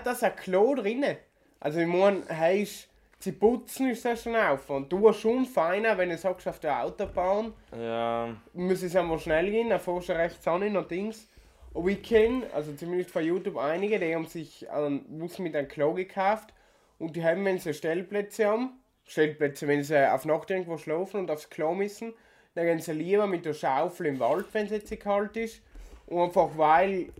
das 0.06 0.22
ein 0.22 0.36
Klo 0.36 0.74
drinnen? 0.74 1.16
Also 1.60 1.80
ich 1.80 1.86
meine, 1.86 2.22
heißt, 2.28 2.88
zu 3.18 3.32
putzen 3.32 3.90
ist 3.90 4.04
das 4.04 4.22
schon 4.22 4.36
auf. 4.36 4.68
Und 4.70 4.92
du 4.92 5.08
hast 5.08 5.20
schon 5.20 5.46
feiner, 5.46 5.96
wenn 5.98 6.10
du 6.10 6.18
sagst 6.18 6.46
auf 6.48 6.60
der 6.60 6.82
Autobahn, 6.82 7.54
ja, 7.76 8.36
muss 8.52 8.82
es 8.82 8.94
einfach 8.94 9.20
schnell 9.20 9.50
gehen, 9.50 9.70
dann 9.70 9.80
fährst 9.80 10.08
du 10.08 10.12
rechts 10.12 10.46
an 10.46 10.76
und 10.76 10.90
Dings. 10.90 11.28
Aber 11.74 11.88
ich 11.88 12.02
kenne, 12.02 12.46
also 12.54 12.72
zumindest 12.72 13.10
von 13.10 13.24
YouTube, 13.24 13.58
einige, 13.58 13.98
die 13.98 14.14
haben 14.14 14.26
sich 14.26 14.70
einen 14.70 15.18
Bus 15.18 15.38
mit 15.38 15.54
einem 15.54 15.68
Klo 15.68 15.92
gekauft 15.92 16.54
und 16.98 17.16
die 17.16 17.24
haben, 17.24 17.44
wenn 17.44 17.58
sie 17.58 17.74
Stellplätze 17.74 18.46
haben, 18.46 18.80
Stellplätze, 19.04 19.68
wenn 19.68 19.84
sie 19.84 20.10
auf 20.10 20.24
Nacht 20.24 20.50
irgendwo 20.50 20.78
schlafen 20.78 21.20
und 21.20 21.30
aufs 21.30 21.50
Klo 21.50 21.74
müssen, 21.74 22.14
dann 22.54 22.64
gehen 22.64 22.80
sie 22.80 22.92
lieber 22.92 23.26
mit 23.26 23.44
der 23.44 23.52
Schaufel 23.52 24.06
im 24.06 24.18
Wald, 24.18 24.46
wenn 24.52 24.64
es 24.64 24.72
jetzt 24.72 25.00
kalt 25.00 25.36
ist. 25.36 25.60
Und 26.06 26.22
einfach 26.22 26.50
weil 26.56 27.12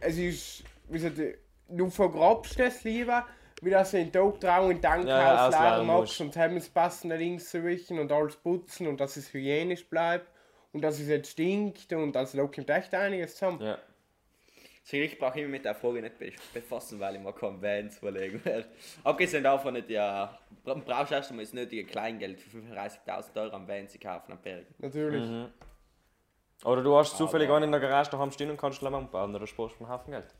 es 0.00 0.18
ist, 0.18 0.64
wie 0.88 0.98
gesagt, 0.98 1.20
du 1.68 1.90
vergrabst 1.90 2.58
es 2.58 2.82
lieber, 2.82 3.26
wie 3.62 3.70
dass 3.70 3.90
du 3.90 3.98
den 3.98 4.12
Tag 4.12 4.40
drauf 4.40 4.70
in 4.70 4.80
Tankhaus 4.80 5.52
Ja, 5.54 5.82
machst 5.82 5.86
musst. 5.86 6.20
und 6.20 6.36
haben 6.36 6.54
das 6.54 6.68
passende 6.68 7.18
Dings 7.18 7.50
zu 7.50 7.62
richten 7.62 7.98
und 7.98 8.10
alles 8.12 8.36
putzen 8.36 8.86
und 8.86 9.00
dass 9.00 9.16
es 9.16 9.32
hygienisch 9.32 9.88
bleibt 9.88 10.26
und 10.72 10.82
dass 10.82 10.98
es 10.98 11.08
jetzt 11.08 11.30
stinkt 11.32 11.92
und 11.92 12.16
also 12.16 12.38
da 12.38 12.44
kommt 12.44 12.70
echt 12.70 12.94
einiges 12.94 13.34
zusammen. 13.34 13.60
ja. 13.62 13.78
Deswegen 14.82 15.04
ich 15.04 15.18
brauche 15.18 15.38
mich 15.38 15.46
mit 15.48 15.64
der 15.64 15.74
Frage 15.74 16.00
nicht 16.00 16.18
be- 16.18 16.32
befassen, 16.54 16.98
weil 16.98 17.14
ich 17.14 17.20
mir 17.20 17.32
keinen 17.32 17.62
Van 17.62 17.90
zulegen 17.90 18.44
werde. 18.44 18.66
Abgesehen 19.04 19.44
davon, 19.44 19.74
nicht, 19.74 19.88
ja, 19.90 20.36
bra- 20.64 20.74
brauchst 20.74 21.10
du 21.10 21.14
erst 21.14 21.30
einmal 21.30 21.44
das 21.44 21.52
nötige 21.54 21.84
Kleingeld 21.84 22.40
für 22.40 22.58
35.000 22.58 23.36
Euro 23.40 23.56
am 23.56 23.68
Van 23.68 23.86
zu 23.86 23.98
kaufen 24.00 24.32
am 24.32 24.38
Berg. 24.40 24.64
Natürlich. 24.78 25.28
Mhm. 25.28 25.48
Oder 26.64 26.82
du 26.82 26.96
hast 26.96 27.16
zufällig 27.16 27.48
einen 27.50 27.64
in 27.64 27.70
der 27.72 27.80
Garage 27.80 28.10
daheim 28.10 28.32
stehen 28.32 28.50
und 28.50 28.56
kannst 28.56 28.80
gleich 28.80 28.90
mal 28.90 28.98
umbauen, 28.98 29.34
oder 29.34 29.46
sparst 29.46 29.76
du 29.78 29.84
einen 29.84 29.92
Haufen 29.92 30.12
Geld. 30.12 30.34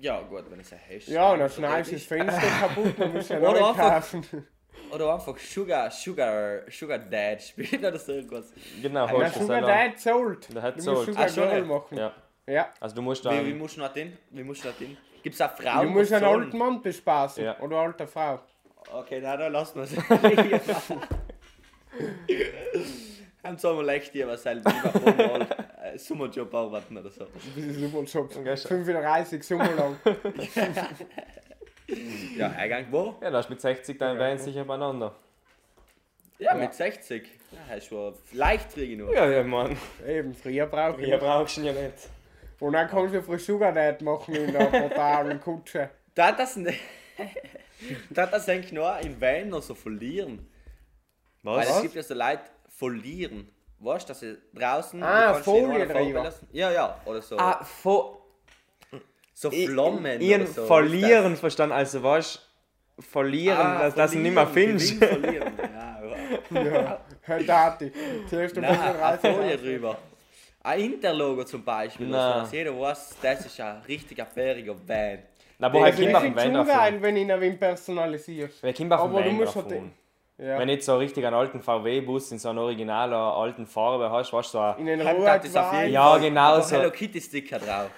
Ja, 0.00 0.20
gut, 0.22 0.44
wenn 0.50 0.60
es 0.60 0.72
ein 0.72 0.78
hast. 0.88 1.08
Ja, 1.08 1.32
und 1.32 1.40
dann 1.40 1.50
schneidest 1.50 1.90
du 1.90 1.96
das 1.96 2.04
Fenster 2.04 2.40
kaputt, 2.60 2.94
dann 2.98 3.12
musst 3.12 3.30
du 3.30 3.34
ja 3.34 3.40
neu 3.40 3.58
kaufen. 3.74 4.46
Oder 4.92 5.12
einfach 5.14 5.36
Sugar, 5.38 5.90
Sugar, 5.90 6.60
Sugar 6.70 6.98
Dad 6.98 7.42
spielen 7.42 7.84
oder 7.84 7.98
so 7.98 8.12
irgendwas. 8.12 8.52
Genau, 8.80 9.06
Ja, 9.06 9.12
Na, 9.18 9.28
du 9.28 9.40
Sugar. 9.40 9.60
Dad 9.60 9.98
zahlt. 9.98 10.54
Der 10.54 10.62
hat 10.62 10.78
Du 10.78 10.94
musst 10.94 11.12
zahlt. 11.14 11.30
Sugar 11.30 11.58
ja. 11.58 11.64
machen. 11.64 11.98
Ja, 11.98 12.12
Ja. 12.46 12.68
also 12.80 12.94
du 12.94 13.02
musst 13.02 13.24
Wie, 13.24 13.30
wie 13.30 13.50
dann... 13.50 13.58
musst 13.58 13.76
du 13.76 13.80
noch 13.80 13.92
hin? 13.92 14.16
Wie 14.30 14.44
musst 14.44 14.64
du 14.64 14.68
noch 14.68 14.76
hin? 14.76 14.96
Gibt 15.22 15.34
es 15.34 15.40
auch 15.42 15.50
Frauen? 15.56 15.86
Du 15.88 15.92
musst 15.92 16.12
einen 16.12 16.22
zahlen? 16.22 16.42
alten 16.44 16.58
Mann 16.58 16.80
bespaßen. 16.80 17.44
Ja. 17.44 17.58
Oder 17.60 17.76
eine 17.80 17.86
alte 17.88 18.06
Frau. 18.06 18.38
Okay, 18.92 19.18
na 19.22 19.36
dann 19.36 19.52
lassen 19.52 19.74
wir 19.76 19.82
es. 19.82 19.96
Haben 23.42 23.60
wir 23.62 23.82
leicht 23.82 24.14
die 24.14 24.26
was 24.26 24.42
selber 24.42 24.72
Sommerjob 25.98 26.52
arbeiten 26.54 26.96
oder 26.96 27.10
so. 27.10 27.24
Das 27.24 27.64
ist 27.64 27.80
super 27.80 28.04
Job. 28.04 28.30
Okay, 28.36 28.56
schon. 28.56 28.84
35 28.84 29.42
Sommer 29.42 29.72
lang. 29.72 29.96
Ja, 32.36 32.50
Eingang 32.50 32.86
wo? 32.90 33.16
Ja, 33.20 33.30
da 33.30 33.38
hast 33.38 33.48
du 33.48 33.54
mit 33.54 33.60
60 33.60 33.98
dein 33.98 34.18
Van 34.18 34.38
sicher 34.38 34.64
beieinander. 34.64 35.14
Ja, 36.38 36.54
mit 36.54 36.74
60. 36.74 37.26
Ja, 37.50 37.58
hast 37.74 37.90
du 37.90 38.12
leicht 38.32 38.72
kriegen 38.72 38.98
nur. 38.98 39.14
Ja, 39.14 39.28
ja, 39.28 39.42
Mann. 39.42 39.76
Eben, 40.06 40.34
früher 40.34 40.66
brauche 40.66 41.00
ich. 41.00 41.06
Hier 41.06 41.18
brauchst 41.18 41.56
du 41.56 41.62
ihn 41.62 41.66
ja 41.66 41.72
nicht. 41.72 42.08
Und 42.60 42.72
dann 42.74 42.88
kannst 42.88 43.14
du 43.14 43.22
für 43.22 43.38
Sugar 43.38 43.72
Dad 43.72 44.02
machen 44.02 44.34
in 44.34 44.52
der 44.52 44.66
portablen 44.66 45.40
Kutsche. 45.40 45.90
Da 46.14 46.32
das 46.32 46.56
nicht. 46.56 46.80
da 48.10 48.26
das 48.26 48.48
eigentlich 48.48 48.72
nur 48.72 48.98
in 48.98 49.20
Van 49.20 49.48
noch 49.48 49.62
so 49.62 49.74
verlieren. 49.74 50.46
Weil 51.42 51.60
es 51.60 51.70
Was? 51.70 51.82
gibt 51.82 51.94
ja 51.94 52.02
so 52.02 52.14
Leute 52.14 52.42
verlieren. 52.68 53.48
Weißt 53.80 54.08
du, 54.08 54.10
dass 54.10 54.20
sie 54.20 54.36
draußen. 54.54 55.02
Ah, 55.02 55.34
du 55.34 55.44
Folie 55.44 55.86
drüber. 55.86 56.24
lassen. 56.24 56.48
Ja, 56.52 56.70
ja, 56.70 57.00
oder 57.04 57.22
so. 57.22 57.36
Ah, 57.38 57.62
vor... 57.64 58.26
so 59.34 59.50
Flammen. 59.50 60.20
Ihren 60.20 60.42
oder 60.42 60.50
so. 60.50 60.66
verlieren 60.66 61.36
verstanden, 61.36 61.74
also 61.74 62.02
weißt 62.02 62.44
verlieren, 63.00 63.56
Ah, 63.58 63.90
dass, 63.90 64.10
du 64.10 64.18
nicht 64.18 64.34
mehr 64.34 64.46
verlieren, 64.46 64.78
findest. 64.80 65.04
Verlieren. 65.04 65.52
Ja, 66.50 66.60
ja. 66.60 66.64
Ja, 66.64 67.00
Herr 67.22 67.42
Dati. 67.42 67.92
Zuerst 68.28 68.56
um 68.56 68.62
Nein, 68.62 68.78
eine 68.80 68.92
35 69.18 69.36
Folie 69.36 69.56
drüber. 69.58 69.98
Ein 70.62 70.80
Interlogo 70.80 71.44
zum 71.44 71.64
Beispiel, 71.64 72.10
dass 72.10 72.52
jeder 72.52 72.78
weiß, 72.78 73.16
das 73.22 73.46
ist 73.46 73.60
ein 73.60 73.80
richtiger 73.82 74.24
bäriger 74.26 74.74
Van. 74.86 75.18
Na, 75.58 75.72
wo 75.72 75.82
Kinder 75.84 75.88
ich 75.88 76.14
auf 76.16 76.22
dem 76.22 76.36
finde 76.36 76.58
Van 76.58 76.66
davon. 76.66 77.02
wenn 77.02 77.16
ich 77.16 77.28
ihn 77.28 77.58
personalisierst. 77.58 78.64
Aber 78.64 79.22
du 79.22 79.30
Van 79.30 79.36
musst 79.36 79.56
halt. 79.56 79.82
Ja. 80.38 80.56
Wenn 80.58 80.68
nicht 80.68 80.84
so 80.84 80.96
richtig 80.96 81.26
einen 81.26 81.34
alten 81.34 81.60
VW-Bus 81.60 82.30
in 82.30 82.38
so 82.38 82.50
einer 82.50 82.62
originalen 82.62 83.12
alten 83.12 83.66
Farbe 83.66 84.08
hast, 84.10 84.32
weißt 84.32 84.48
du, 84.54 84.58
so 84.58 84.60
ein, 84.60 84.78
In 84.78 84.86
den 84.86 85.04
Heim 85.04 85.24
hat 85.26 85.44
das 85.44 85.56
auf 85.56 85.72
jeden 85.72 85.74
Rotwein. 85.74 85.92
Ja, 85.92 86.10
Fall 86.10 86.20
genau 86.20 86.60
so. 86.60 86.76
Hello 86.76 86.90
Kitty 86.92 87.20
Sticker 87.20 87.58
drauf. 87.58 87.90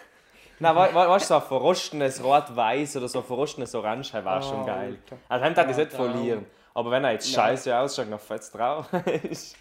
Nein, 0.59 0.75
we- 0.75 0.89
we- 0.95 1.09
weißt 1.09 1.25
du, 1.31 1.35
so 1.35 1.41
ein 1.41 1.43
verrostenes 1.43 2.25
Rot-Weiß 2.25 2.97
oder 2.97 3.09
so 3.09 3.19
ein 3.19 3.25
verrostenes 3.25 3.75
Orange 3.75 4.15
war 4.25 4.41
schon 4.43 4.63
Oh, 4.63 4.67
geil. 4.67 4.97
Alter. 5.03 5.17
Also, 5.29 5.45
heim 5.45 5.55
darf 5.55 5.71
ich 5.71 5.77
Ja, 5.77 5.85
nicht 5.85 5.93
verlieren. 5.93 6.47
Aber 6.73 6.91
wenn 6.91 7.05
er 7.05 7.13
jetzt 7.13 7.31
scheiße 7.31 7.77
ausschaut, 7.77 8.09
noch 8.09 8.21
fetzt 8.21 8.55
drauf 8.55 8.87
ist. 9.31 9.57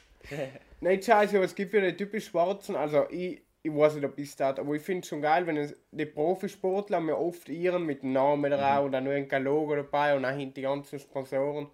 Nicht 0.79 1.03
scheiße, 1.03 1.35
aber 1.35 1.45
es 1.45 1.55
gibt 1.55 1.73
ja 1.73 1.81
die 1.81 1.97
typisch 1.97 2.27
Schwarzen. 2.27 2.75
Also 2.77 3.07
ich, 3.09 3.41
ich 3.61 3.75
weiß 3.75 3.95
nicht, 3.95 4.05
ob 4.05 4.17
ich 4.17 4.33
das 4.37 4.57
aber 4.57 4.73
ich 4.73 4.81
finde 4.81 5.01
es 5.01 5.07
schon 5.09 5.21
geil, 5.21 5.45
wenn 5.47 5.57
es, 5.57 5.75
die 5.91 6.05
Profisportler 6.05 6.97
haben 6.97 7.09
ja 7.09 7.15
oft 7.15 7.49
ihren 7.49 7.85
mit 7.85 8.03
dem 8.03 8.13
Namen 8.13 8.51
drauf 8.51 8.85
und 8.85 8.93
dann 8.93 9.03
nur 9.03 9.13
ein 9.13 9.43
Logo 9.43 9.75
dabei 9.75 10.15
und 10.15 10.23
dann 10.23 10.37
hinten 10.37 10.53
die 10.53 10.61
ganzen 10.61 10.97
Sponsoren. 10.99 11.67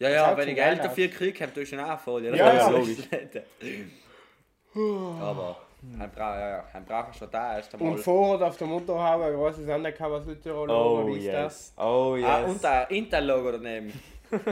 Ja, 0.00 0.08
ja, 0.10 0.36
wenn 0.36 0.42
schon 0.44 0.48
ich 0.50 0.54
Geld 0.56 0.84
dafür 0.84 1.08
kriege, 1.08 1.44
habt 1.44 1.56
ihr 1.56 1.66
schon 1.66 1.80
auch 1.80 1.88
eine 1.88 1.98
Folie. 1.98 2.36
Ja, 2.36 2.52
Das 2.52 2.54
ja. 2.56 2.66
ist 2.68 2.70
logisch. 2.72 3.42
Aber 5.20 5.56
ein 5.98 6.10
Bra 6.10 6.38
ja, 6.38 6.48
ja, 6.50 6.64
ein 6.72 6.84
braucher 6.84 7.12
schon 7.14 7.30
da 7.30 7.56
erst 7.56 7.74
einmal. 7.74 7.92
Und 7.92 7.98
Vorrat 7.98 8.42
auf 8.42 8.56
der 8.56 8.66
Motorhaube, 8.66 9.24
ein 9.26 9.34
großes 9.34 9.68
Undercover 9.68 10.20
Südtirol 10.22 10.70
Oh 10.70 11.00
oder 11.00 11.06
wie 11.08 11.18
ist 11.18 11.28
das? 11.32 11.52
yes. 11.68 11.74
Oh 11.76 12.16
yes. 12.16 12.26
Ah, 12.28 12.44
und 12.44 12.64
ein 12.64 12.86
Interlogo 12.90 13.52
daneben. 13.52 14.00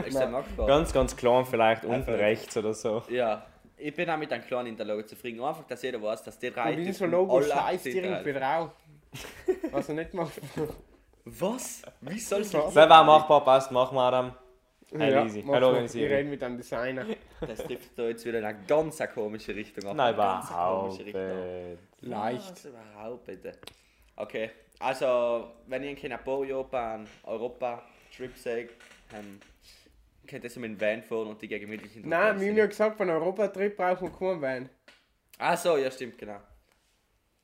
Ist 0.05 0.17
der 0.19 0.27
machbar? 0.29 0.67
Ganz, 0.67 0.91
ganz 0.93 1.15
klein 1.15 1.45
vielleicht 1.45 1.83
unten 1.83 1.95
Einfach. 1.95 2.13
rechts 2.17 2.57
oder 2.57 2.73
so. 2.73 3.03
Ja, 3.09 3.45
ich 3.77 3.93
bin 3.93 4.09
auch 4.09 4.17
mit 4.17 4.31
einem 4.33 4.43
kleinen 4.43 4.67
Interlogo 4.69 5.03
zufrieden. 5.03 5.41
Einfach, 5.41 5.65
dass 5.65 5.81
jeder 5.81 6.01
weiß, 6.01 6.23
dass 6.23 6.39
die 6.39 6.49
drei 6.51 6.71
Und 6.71 6.77
wie 6.77 6.91
so 6.91 6.99
Typen 7.05 7.11
Logo 7.11 7.41
scheißt 7.41 7.85
irgendwie 7.87 8.33
drauf. 8.33 8.69
drauf. 9.13 9.71
Was 9.71 9.89
er 9.89 9.95
nicht 9.95 10.13
macht. 10.13 10.33
Was? 11.25 11.81
Wie 12.01 12.19
soll 12.19 12.41
es 12.41 12.53
Was? 12.53 12.73
Selber 12.73 13.03
machbar 13.03 13.43
passt, 13.43 13.71
machen 13.71 13.95
wir 13.95 14.11
dann. 14.11 14.33
Hey, 14.95 15.25
easy. 15.25 15.43
mach 15.45 15.55
Hallo, 15.55 15.67
mal. 15.67 15.73
organisiere. 15.73 16.05
Ich 16.05 16.11
rede 16.13 16.29
mit 16.29 16.43
einem 16.43 16.57
Designer. 16.57 17.05
Das 17.41 17.59
trifft 17.59 17.97
da 17.97 18.03
jetzt 18.07 18.25
wieder 18.25 18.39
in 18.39 18.45
eine 18.45 18.59
ganz 18.65 19.01
komische 19.13 19.53
Richtung 19.53 19.89
ab. 19.89 19.95
Nein, 19.97 20.07
Eine 20.07 20.17
ganz 20.17 20.45
eine 20.49 20.55
überhaupt 20.55 20.81
komische 20.89 21.05
Richtung. 21.05 21.21
nicht. 21.69 21.77
Leicht. 22.01 22.51
Was 22.51 22.65
überhaupt 22.65 23.25
bitte. 23.25 23.51
Okay, 24.15 24.49
also 24.79 25.51
wenn 25.67 25.83
ihr 25.83 26.03
in 26.03 26.13
Apo 26.13 26.43
Japan 26.43 27.05
Europa 27.23 27.83
Trip 28.15 28.35
seht, 28.37 28.69
ähm, 29.13 29.39
könnt 30.27 30.43
ihr 30.43 30.49
so 30.49 30.59
mit 30.59 30.71
dem 30.71 30.81
Van 30.81 31.03
fahren 31.03 31.27
und 31.27 31.41
die 31.41 31.47
gegen 31.47 31.65
gemütlich 31.65 31.95
in 31.97 32.07
Nein, 32.07 32.39
wir 32.39 32.49
haben 32.49 32.57
ja 32.57 32.65
gesagt, 32.65 32.97
beim 32.97 33.09
Europatrip 33.09 33.75
braucht 33.77 34.01
man 34.01 34.17
keinen 34.17 34.41
Van. 34.41 34.69
Ah 35.37 35.55
so, 35.57 35.77
ja 35.77 35.91
stimmt, 35.91 36.17
genau. 36.17 36.37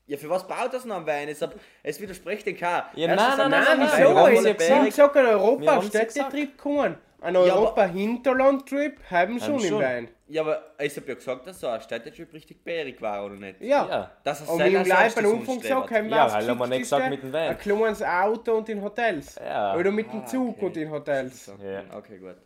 Ja, 0.06 0.16
für 0.18 0.28
was 0.28 0.46
baut 0.48 0.72
das 0.72 0.84
noch 0.84 0.96
ein 0.96 1.06
Van? 1.06 1.28
Es, 1.28 1.40
hab- 1.40 1.54
es 1.82 2.00
widerspricht 2.00 2.44
den 2.46 2.56
K. 2.56 2.90
Ja, 2.94 3.08
Erstens 3.08 3.36
nein, 3.38 3.50
nein, 3.50 3.50
Nein, 3.50 3.78
nein, 3.78 3.78
Van, 3.78 3.98
wieso? 3.98 4.14
wir 4.14 4.74
haben 4.76 4.86
Ich 4.86 5.00
hab 5.00 5.12
gesagt. 5.12 5.16
einen 5.16 5.26
Wir 5.28 5.32
Europa-Städtetrip 5.40 6.58
kommen. 6.58 6.96
Aber- 7.24 7.40
Europa-Hinterland-Trip 7.44 8.98
haben 9.10 9.40
schon 9.40 9.60
im. 9.60 9.78
Van. 9.78 10.08
Ja, 10.26 10.42
aber 10.42 10.62
ich 10.78 10.96
hab 10.96 11.06
ja 11.08 11.14
gesagt, 11.14 11.46
dass 11.46 11.60
so 11.60 11.66
ein 11.68 11.80
Städtetrip 11.80 12.32
richtig 12.32 12.64
bärig 12.64 13.00
war, 13.02 13.24
oder 13.26 13.34
nicht? 13.36 13.60
Ja. 13.60 13.86
Ja. 13.88 14.10
Dass 14.24 14.40
es 14.40 14.48
Und 14.48 14.58
wir 14.58 14.78
haben 14.78 14.88
das 14.88 15.16
Anfang 15.16 15.58
gesagt, 15.60 15.90
haben 15.90 16.04
wir 16.08 16.16
Ja, 16.16 16.24
das 16.24 16.34
weil 16.34 16.48
haben 16.48 16.58
wir 16.58 16.66
nicht 16.66 16.80
gesagt 16.80 17.10
mit 17.10 17.22
dem 17.22 17.32
Van. 17.32 17.48
Ein 17.48 17.58
kleines 17.58 18.02
Auto 18.02 18.52
und 18.56 18.68
in 18.68 18.82
Hotels. 18.82 19.36
Ja. 19.44 19.76
Oder 19.76 19.90
mit 19.90 20.10
dem 20.12 20.20
Ah, 20.20 20.26
Zug 20.26 20.56
okay. 20.56 20.64
und 20.66 20.76
in 20.76 20.90
Hotels. 20.90 21.52
Ja. 21.62 21.82
Okay, 21.96 22.18
gut. 22.18 22.36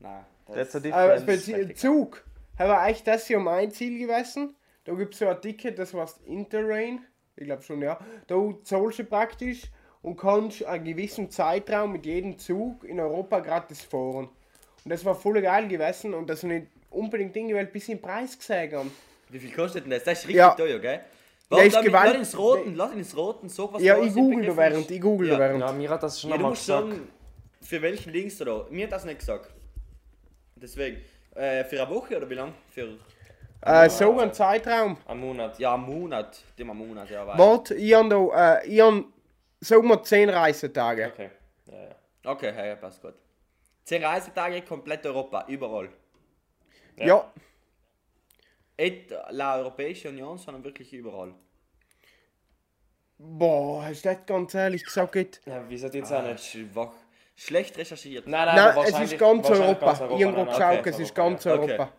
Nein. 0.00 0.24
That's 0.52 0.74
a 0.76 0.80
Aber 0.92 1.18
speziell 1.18 1.74
Zug. 1.74 2.24
Aber 2.56 2.80
eigentlich 2.80 3.02
das 3.04 3.28
ja 3.28 3.38
mein 3.38 3.70
Ziel 3.70 3.98
gewesen. 4.06 4.54
Da 4.84 4.94
gibt 4.94 5.12
es 5.14 5.18
so 5.20 5.28
ein 5.28 5.40
Ticket, 5.40 5.78
das 5.78 5.92
heißt 5.92 6.22
Interrail. 6.26 6.98
Ich 7.36 7.44
glaube 7.44 7.62
schon, 7.62 7.82
ja. 7.82 7.98
Da 8.26 8.36
zahlst 8.64 8.98
du 9.00 9.04
praktisch 9.04 9.62
und 10.02 10.16
kannst 10.16 10.64
einen 10.64 10.84
gewissen 10.84 11.30
Zeitraum 11.30 11.92
mit 11.92 12.06
jedem 12.06 12.38
Zug 12.38 12.84
in 12.84 13.00
Europa 13.00 13.40
gratis 13.40 13.82
fahren. 13.82 14.28
Und 14.84 14.90
das 14.92 15.04
war 15.04 15.14
voll 15.14 15.40
geil 15.42 15.68
gewesen 15.68 16.14
und 16.14 16.28
das 16.28 16.42
nicht 16.42 16.66
unbedingt 16.90 17.34
Dinge, 17.34 17.54
weil 17.54 17.66
ein 17.66 17.72
bisschen 17.72 18.00
Preis 18.00 18.38
gesehen 18.38 18.72
haben. 18.74 18.90
Wie 19.28 19.38
viel 19.38 19.52
kostet 19.52 19.84
denn 19.84 19.90
das? 19.90 20.04
Das 20.04 20.20
ist 20.20 20.24
richtig 20.24 20.36
Ja. 20.36 20.50
teuer, 20.54 20.78
gell? 20.78 21.00
Der 21.50 21.64
ist 21.64 21.72
lass, 21.74 21.82
mich- 21.82 21.92
gewalt- 21.92 22.06
lass 22.08 22.16
ins 22.16 22.38
Roten, 22.38 22.74
lass 22.74 22.92
ihn 22.92 22.98
ins 22.98 23.16
Roten, 23.16 23.48
sag 23.48 23.72
was 23.72 23.82
Ja, 23.82 23.98
ich 23.98 24.08
ist, 24.08 24.14
google 24.14 24.46
da 24.46 24.56
während, 24.56 24.80
ist. 24.80 24.90
ich 24.90 25.00
google 25.00 25.28
Ja. 25.28 25.34
da 25.34 25.40
während. 25.40 25.60
Ja, 25.60 25.72
mir 25.72 25.90
hat 25.90 26.02
das 26.02 26.20
schon 26.20 26.30
Ja, 26.30 26.36
einmal 26.36 26.52
gesagt. 26.52 26.88
sagen, 26.90 27.08
für 27.62 27.82
welchen 27.82 28.12
du 28.12 28.44
da? 28.44 28.66
Mir 28.70 28.84
hat 28.86 28.92
das 28.92 29.04
nicht 29.04 29.18
gesagt. 29.18 29.50
Deswegen, 30.56 30.98
äh, 31.34 31.64
für 31.64 31.80
eine 31.82 31.94
Woche 31.94 32.16
oder 32.16 32.28
wie 32.28 32.34
lang? 32.34 32.52
Für, 32.70 32.88
Äh, 33.60 33.88
so 33.90 34.18
ein 34.18 34.32
Zeitraum. 34.32 34.96
Am 35.06 35.20
Monat. 35.20 35.58
ja, 35.58 35.74
einen 35.74 35.84
Monat. 35.84 36.38
Dem 36.58 36.70
einen 36.70 36.78
Monat, 36.86 37.10
ja, 37.10 37.26
weiß. 37.26 37.38
Warte, 37.38 37.74
ich 37.74 37.92
habe 37.94 38.08
da, 38.08 38.58
äh, 38.60 38.66
ich 38.68 38.80
habe, 38.80 39.04
sagen 39.60 39.88
wir 39.88 40.02
10 40.02 40.30
Reisetage. 40.30 41.06
Okay. 41.12 41.30
Ja, 41.66 41.82
ja. 41.84 41.94
Okay, 42.24 42.54
ja, 42.56 42.66
ja, 42.66 42.76
passt 42.76 43.00
gut. 43.02 43.14
Zehn 43.84 44.04
Reisetage, 44.04 44.62
komplett 44.62 45.06
Europa, 45.06 45.44
überall. 45.48 45.88
Ja. 46.96 47.06
Ja. 47.06 47.32
Nicht 48.78 49.14
la 49.30 49.56
Europäische 49.58 50.08
Union, 50.10 50.36
sondern 50.38 50.62
wirklich 50.62 50.92
überall. 50.92 51.34
Boah, 53.18 53.88
ist 53.88 54.04
das 54.04 54.18
ganz 54.26 54.54
ehrlich 54.54 54.84
gesagt 54.84 55.12
geht. 55.12 55.40
Ja, 55.46 55.68
wie 55.68 55.76
seid 55.76 55.94
jetzt 55.94 56.12
auch 56.12 56.18
Ah, 56.18 56.32
nicht? 56.32 56.54
ist 56.54 56.74
wach- 56.74 56.92
Schlecht 57.34 57.78
recherchiert. 57.78 58.26
Nein, 58.26 58.46
nein, 58.46 58.74
Nein, 58.74 58.84
es 58.88 59.12
ist 59.12 59.18
ganz 59.18 59.48
Europa. 59.48 59.86
ganz 59.86 59.98
gerade 60.00 60.14
nein, 60.32 60.46
geschaut, 60.46 60.78
okay, 60.80 60.90
es 60.90 60.98
ist 60.98 61.18
Europa, 61.18 61.22
ganz 61.28 61.44
ja. 61.44 61.54
Okay. 61.54 61.72
Europa. 61.72 61.92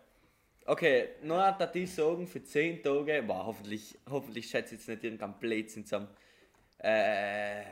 Okay, 0.66 1.08
nur 1.22 1.42
hat 1.46 1.74
die 1.74 1.86
sagen 1.86 2.26
für 2.26 2.42
10 2.44 2.82
Tage, 2.82 3.22
boah, 3.26 3.46
hoffentlich, 3.46 3.98
hoffentlich 4.08 4.48
schätze 4.48 4.74
ich 4.74 4.80
jetzt 4.80 4.88
nicht 4.88 5.02
irgendein 5.04 5.38
Blödsinn 5.38 5.84
zusammen. 5.84 6.08
Äh, 6.82 7.62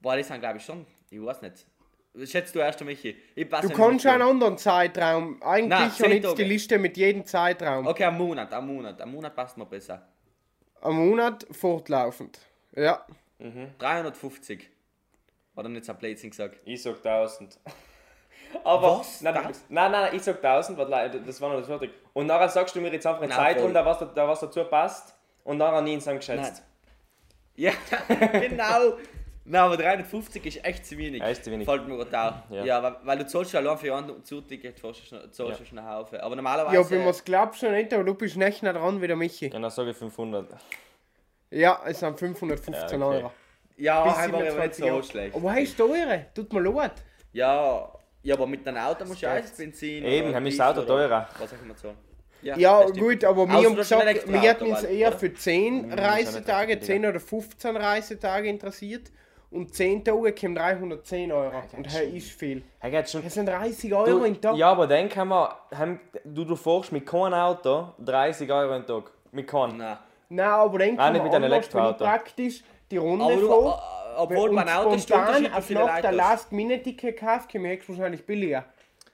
boah, 0.00 0.16
das 0.16 0.28
sind 0.28 0.40
glaube 0.40 0.58
ich 0.58 0.64
schon, 0.64 0.86
ich 1.10 1.24
weiß 1.24 1.42
nicht. 1.42 1.64
Schätzt 2.24 2.54
du 2.54 2.60
erst, 2.60 2.82
Michi? 2.82 3.14
Ich 3.34 3.46
Du 3.48 3.56
nicht 3.60 3.74
kannst 3.76 4.06
einen 4.06 4.22
anderen 4.22 4.56
Zeitraum. 4.56 5.42
Eigentlich 5.42 5.68
Nein, 5.68 5.80
habe 5.82 5.92
zehn 5.94 6.12
ich 6.12 6.22
jetzt 6.22 6.38
die. 6.38 6.44
Liste 6.44 6.78
mit 6.78 6.96
jedem 6.96 7.26
Zeitraum. 7.26 7.86
Okay, 7.86 8.04
ein 8.04 8.16
Monat, 8.16 8.52
ein 8.54 8.66
Monat. 8.66 9.00
Ein 9.02 9.10
Monat 9.12 9.36
passt 9.36 9.58
mir 9.58 9.66
besser. 9.66 10.08
Am 10.80 10.96
Monat 10.96 11.46
fortlaufend. 11.50 12.38
Ja. 12.74 13.04
350. 13.78 14.70
Oder 15.56 15.68
nicht 15.68 15.84
so 15.84 15.92
ein 15.92 15.98
Blödsinn 15.98 16.30
gesagt. 16.30 16.58
Ich 16.64 16.82
sag 16.82 16.96
1000. 17.04 17.58
Aber, 18.64 19.00
Was? 19.00 19.20
Nein, 19.20 19.34
nein, 19.68 19.92
nein, 19.92 20.14
ich 20.16 20.22
sag 20.22 20.36
1000, 20.42 20.78
weil 20.78 20.88
le- 20.88 21.20
das 21.26 21.40
war 21.40 21.50
noch 21.50 21.58
das 21.58 21.66
fertig. 21.66 21.90
Und 22.14 22.26
nachher 22.26 22.48
sagst 22.48 22.74
du 22.74 22.80
mir 22.80 22.90
jetzt 22.92 23.06
einfach 23.06 23.20
eine 23.22 23.28
Nein, 23.34 23.56
Zeit 23.58 23.74
was, 23.84 23.98
da, 24.14 24.26
was 24.28 24.40
dazu 24.40 24.64
passt. 24.64 25.14
Und 25.44 25.58
nachher 25.58 25.82
nie 25.82 25.94
ins 25.94 26.06
geschätzt. 26.06 26.62
Ja, 27.56 27.72
genau. 28.32 28.96
Nein, 29.48 29.60
aber 29.62 29.76
350 29.76 30.44
ist 30.44 30.64
echt 30.64 30.84
zu 30.86 30.98
wenig. 30.98 31.20
Ja, 31.20 31.28
ist 31.28 31.44
zu 31.44 31.50
wenig. 31.52 31.66
Fällt 31.68 31.86
mir 31.86 31.96
gerade 31.96 32.20
auf. 32.20 32.34
Ja. 32.50 32.64
Ja, 32.64 32.82
weil, 32.82 32.96
weil 33.04 33.18
du 33.18 33.26
zahlst 33.26 33.52
ja 33.52 33.60
allein 33.60 33.78
für 33.78 33.94
ein 33.94 34.24
Zuticket, 34.24 34.78
zahlst 34.78 35.02
du 35.02 35.06
schon, 35.06 35.48
Ja. 35.48 35.54
schon 35.64 35.78
einen 35.78 35.88
Haufen. 35.88 36.18
Aber 36.20 36.34
normalerweise... 36.34 36.74
Ja, 36.74 36.80
ob 36.80 36.90
ich 36.90 36.98
mir's 36.98 37.24
glaubst 37.24 37.62
du 37.62 37.70
nicht, 37.70 37.92
aber 37.94 38.02
du 38.02 38.14
bist 38.14 38.36
nicht 38.36 38.62
nah 38.64 38.72
dran 38.72 39.00
wie 39.00 39.06
der 39.06 39.14
Michi. 39.16 39.48
Genau, 39.48 39.68
sage 39.68 39.90
ich 39.90 39.96
500. 39.96 40.48
Ja, 41.50 41.80
es 41.86 42.00
sind 42.00 42.18
515 42.18 42.74
Ja, 43.00 43.06
okay. 43.06 43.16
Euro. 43.18 43.32
ja, 43.76 44.02
Bis 44.04 44.16
einfach 44.16 44.38
nicht 44.40 44.50
27 44.50 44.78
so 44.80 44.86
Jahre. 44.86 45.02
schlecht. 45.04 45.36
Aber 45.36 45.52
heißt 45.52 45.78
teuer? 45.78 46.26
Tut 46.34 46.52
mir 46.52 46.60
leid. 46.60 46.92
Ja, 47.32 47.92
ja, 48.22 48.34
aber 48.34 48.46
mit 48.48 48.66
einem 48.66 48.78
Auto 48.78 49.04
musst 49.04 49.22
du 49.22 49.28
auch 49.28 49.40
Benzin... 49.56 50.04
Eben, 50.04 50.34
haben 50.34 50.46
ist 50.46 50.58
das 50.58 50.76
Auto 50.76 50.82
teurer. 50.84 51.28
Was 51.38 51.52
auch 51.54 51.62
immer 51.62 51.76
zahlen. 51.76 51.96
Ja, 52.56 52.82
stimmt. 52.82 52.98
gut, 52.98 53.24
aber 53.24 53.46
wir 53.46 53.54
haben 53.54 53.74
gesagt, 53.76 54.28
wir 54.28 54.40
hätten 54.40 54.66
uns 54.66 54.82
eher 54.84 55.08
oder? 55.08 55.18
für 55.18 55.34
10 55.34 55.88
nicht 55.88 55.98
Reisetage, 55.98 56.68
richtig, 56.72 56.86
10 56.86 57.06
oder 57.06 57.20
15 57.20 57.76
Reisetage 57.76 58.48
interessiert. 58.48 59.10
Und 59.50 59.74
10 59.74 60.04
Tage 60.04 60.32
kommen 60.34 60.54
310 60.56 61.32
Euro. 61.32 61.52
Und 61.76 61.86
das 61.86 62.00
ist 62.00 62.30
viel. 62.32 62.62
Schon. 63.06 63.22
Das 63.22 63.34
sind 63.34 63.46
30 63.46 63.94
Euro 63.94 64.06
Du, 64.06 64.24
im 64.24 64.40
Tag. 64.40 64.56
ja, 64.56 64.70
aber 64.70 64.86
dann 64.86 65.08
kann 65.08 65.28
man, 65.28 65.48
haben, 65.74 66.00
du, 66.24 66.44
du 66.44 66.56
fährst 66.56 66.92
mit 66.92 67.06
keinem 67.06 67.34
Auto 67.34 67.92
30 68.04 68.50
Euro 68.50 68.74
im 68.76 68.86
Tag. 68.86 69.04
Mit 69.32 69.46
keinem. 69.46 69.76
Nein. 69.78 69.98
Nein, 70.28 70.46
aber 70.46 70.78
dann 70.78 70.90
Auch 70.90 70.96
kann 71.04 71.12
nicht 71.12 71.22
man 71.22 71.30
mit 71.30 71.34
einem 71.34 71.52
anders, 71.52 71.96
praktisch 71.98 72.64
die 72.90 72.96
Runde 72.96 73.24
Aber 73.24 73.36
du, 73.36 73.46
fahre. 73.48 73.68
äh, 73.78 74.18
obwohl 74.18 74.48
und 74.50 74.56
beim 74.56 74.68
Auto 74.68 74.98
spontan 74.98 75.52
auf 75.52 75.70
Nacht 75.70 76.04
der. 76.04 76.12
Last-Minute-Ticket 76.12 77.18
kaufe, 77.20 77.46
komme 77.50 77.74
ich 77.74 77.88
wahrscheinlich 77.88 78.26
billiger. 78.26 78.64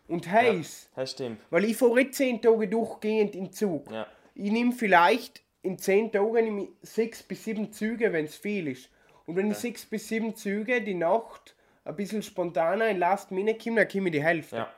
Und 0.09 0.31
heiß, 0.31 0.91
Das 0.95 1.13
stimmt. 1.13 1.41
weil 1.51 1.65
ich 1.65 1.77
fahre 1.77 2.01
jetzt 2.01 2.17
10 2.17 2.43
Tage 2.43 2.69
durchgehend 2.69 3.35
im 3.35 3.51
Zug. 3.53 3.91
Ja. 3.91 4.07
Ich 4.35 4.51
nehme 4.51 4.73
vielleicht 4.73 5.43
in 5.63 5.79
10 5.79 6.13
Tagen 6.13 6.33
nehme 6.45 6.63
ich 6.63 6.69
6 6.83 7.23
bis 7.23 7.45
7 7.45 7.73
Züge, 7.73 8.13
wenn 8.13 8.25
es 8.25 8.37
viel 8.37 8.69
ist. 8.69 8.91
Und 9.27 9.37
wenn 9.37 9.51
ich 9.51 9.57
6 9.59 9.87
bis 9.87 10.09
7 10.09 10.35
Züge 10.35 10.83
die 10.83 10.95
Nacht 10.95 11.55
ein 11.85 11.97
bisschen 11.97 12.23
spontaner 12.23 12.89
in 12.89 12.99
Last 12.99 13.31
Minute 13.31 13.59
komme, 13.63 13.81
dann 13.85 13.89
komme 13.89 14.09
ich 14.09 14.13
die 14.13 14.23
Hälfte. 14.23 14.57
Ja. 14.57 14.69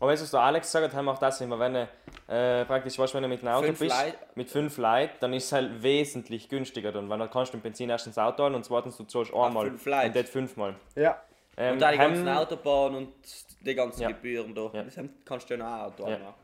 Aber 0.00 0.14
du, 0.14 0.20
was 0.22 0.30
der 0.30 0.40
Alex 0.40 0.68
gesagt 0.68 0.84
hat, 0.86 0.94
haben 0.94 1.06
wir 1.06 1.12
auch 1.12 1.18
das 1.18 1.40
immer, 1.40 1.58
wenn 1.58 1.74
du 1.74 1.88
äh, 2.28 2.64
praktisch 2.66 2.96
weißt, 2.98 3.14
wenn 3.14 3.22
du 3.22 3.28
mit 3.28 3.40
einem 3.40 3.52
Auto 3.54 3.66
Fünf 3.66 3.78
bist, 3.80 3.96
Leute. 3.98 4.16
mit 4.36 4.48
fünf 4.48 4.78
Leuten, 4.78 5.14
dann 5.18 5.32
ist 5.32 5.46
es 5.46 5.52
halt 5.52 5.82
wesentlich 5.82 6.48
günstiger 6.48 6.92
dann, 6.92 7.08
weil 7.08 7.18
dann 7.18 7.28
kannst 7.30 7.52
du 7.52 7.56
den 7.56 7.62
Benzin 7.62 7.90
erstens 7.90 8.16
Auto 8.16 8.44
holen 8.44 8.54
und 8.54 8.64
zweitens 8.64 8.96
du 8.96 9.04
zahlst 9.04 9.34
einmal 9.34 9.66
und 9.66 9.84
nicht 10.14 10.28
fünfmal. 10.28 10.76
Ja. 10.94 11.20
Ähm, 11.58 11.72
Und 11.74 11.78
da 11.80 11.90
die 11.92 11.98
ganzen 11.98 12.28
Autobahnen 12.28 12.96
und 12.98 13.12
die 13.60 13.74
ganzen 13.74 14.02
Ja. 14.02 14.08
Gebühren 14.08 14.54
da. 14.54 14.70
Ja. 14.72 14.82
Das 14.84 14.94
kannst 15.24 15.50
du 15.50 15.54
ja 15.54 15.58
noch 15.58 15.66
ein 15.66 15.80
Auto 15.80 16.06
Ja. 16.08 16.12
haben. 16.20 16.34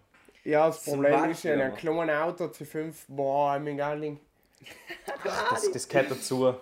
Ja, 0.45 0.67
das 0.67 0.83
Zum 0.85 0.95
Problem 0.95 1.15
ist 1.15 1.21
Beispiel, 1.29 1.51
ja, 1.53 1.57
ein 1.57 1.63
aber. 1.71 1.77
kleines 1.77 2.17
Auto 2.17 2.49
zu 2.49 2.65
5, 2.67 3.05
boah, 3.09 3.59
mein 3.59 3.77
Garling, 3.79 4.21
das, 5.51 5.71
das 5.73 5.89
gehört 5.89 6.11
dazu. 6.11 6.55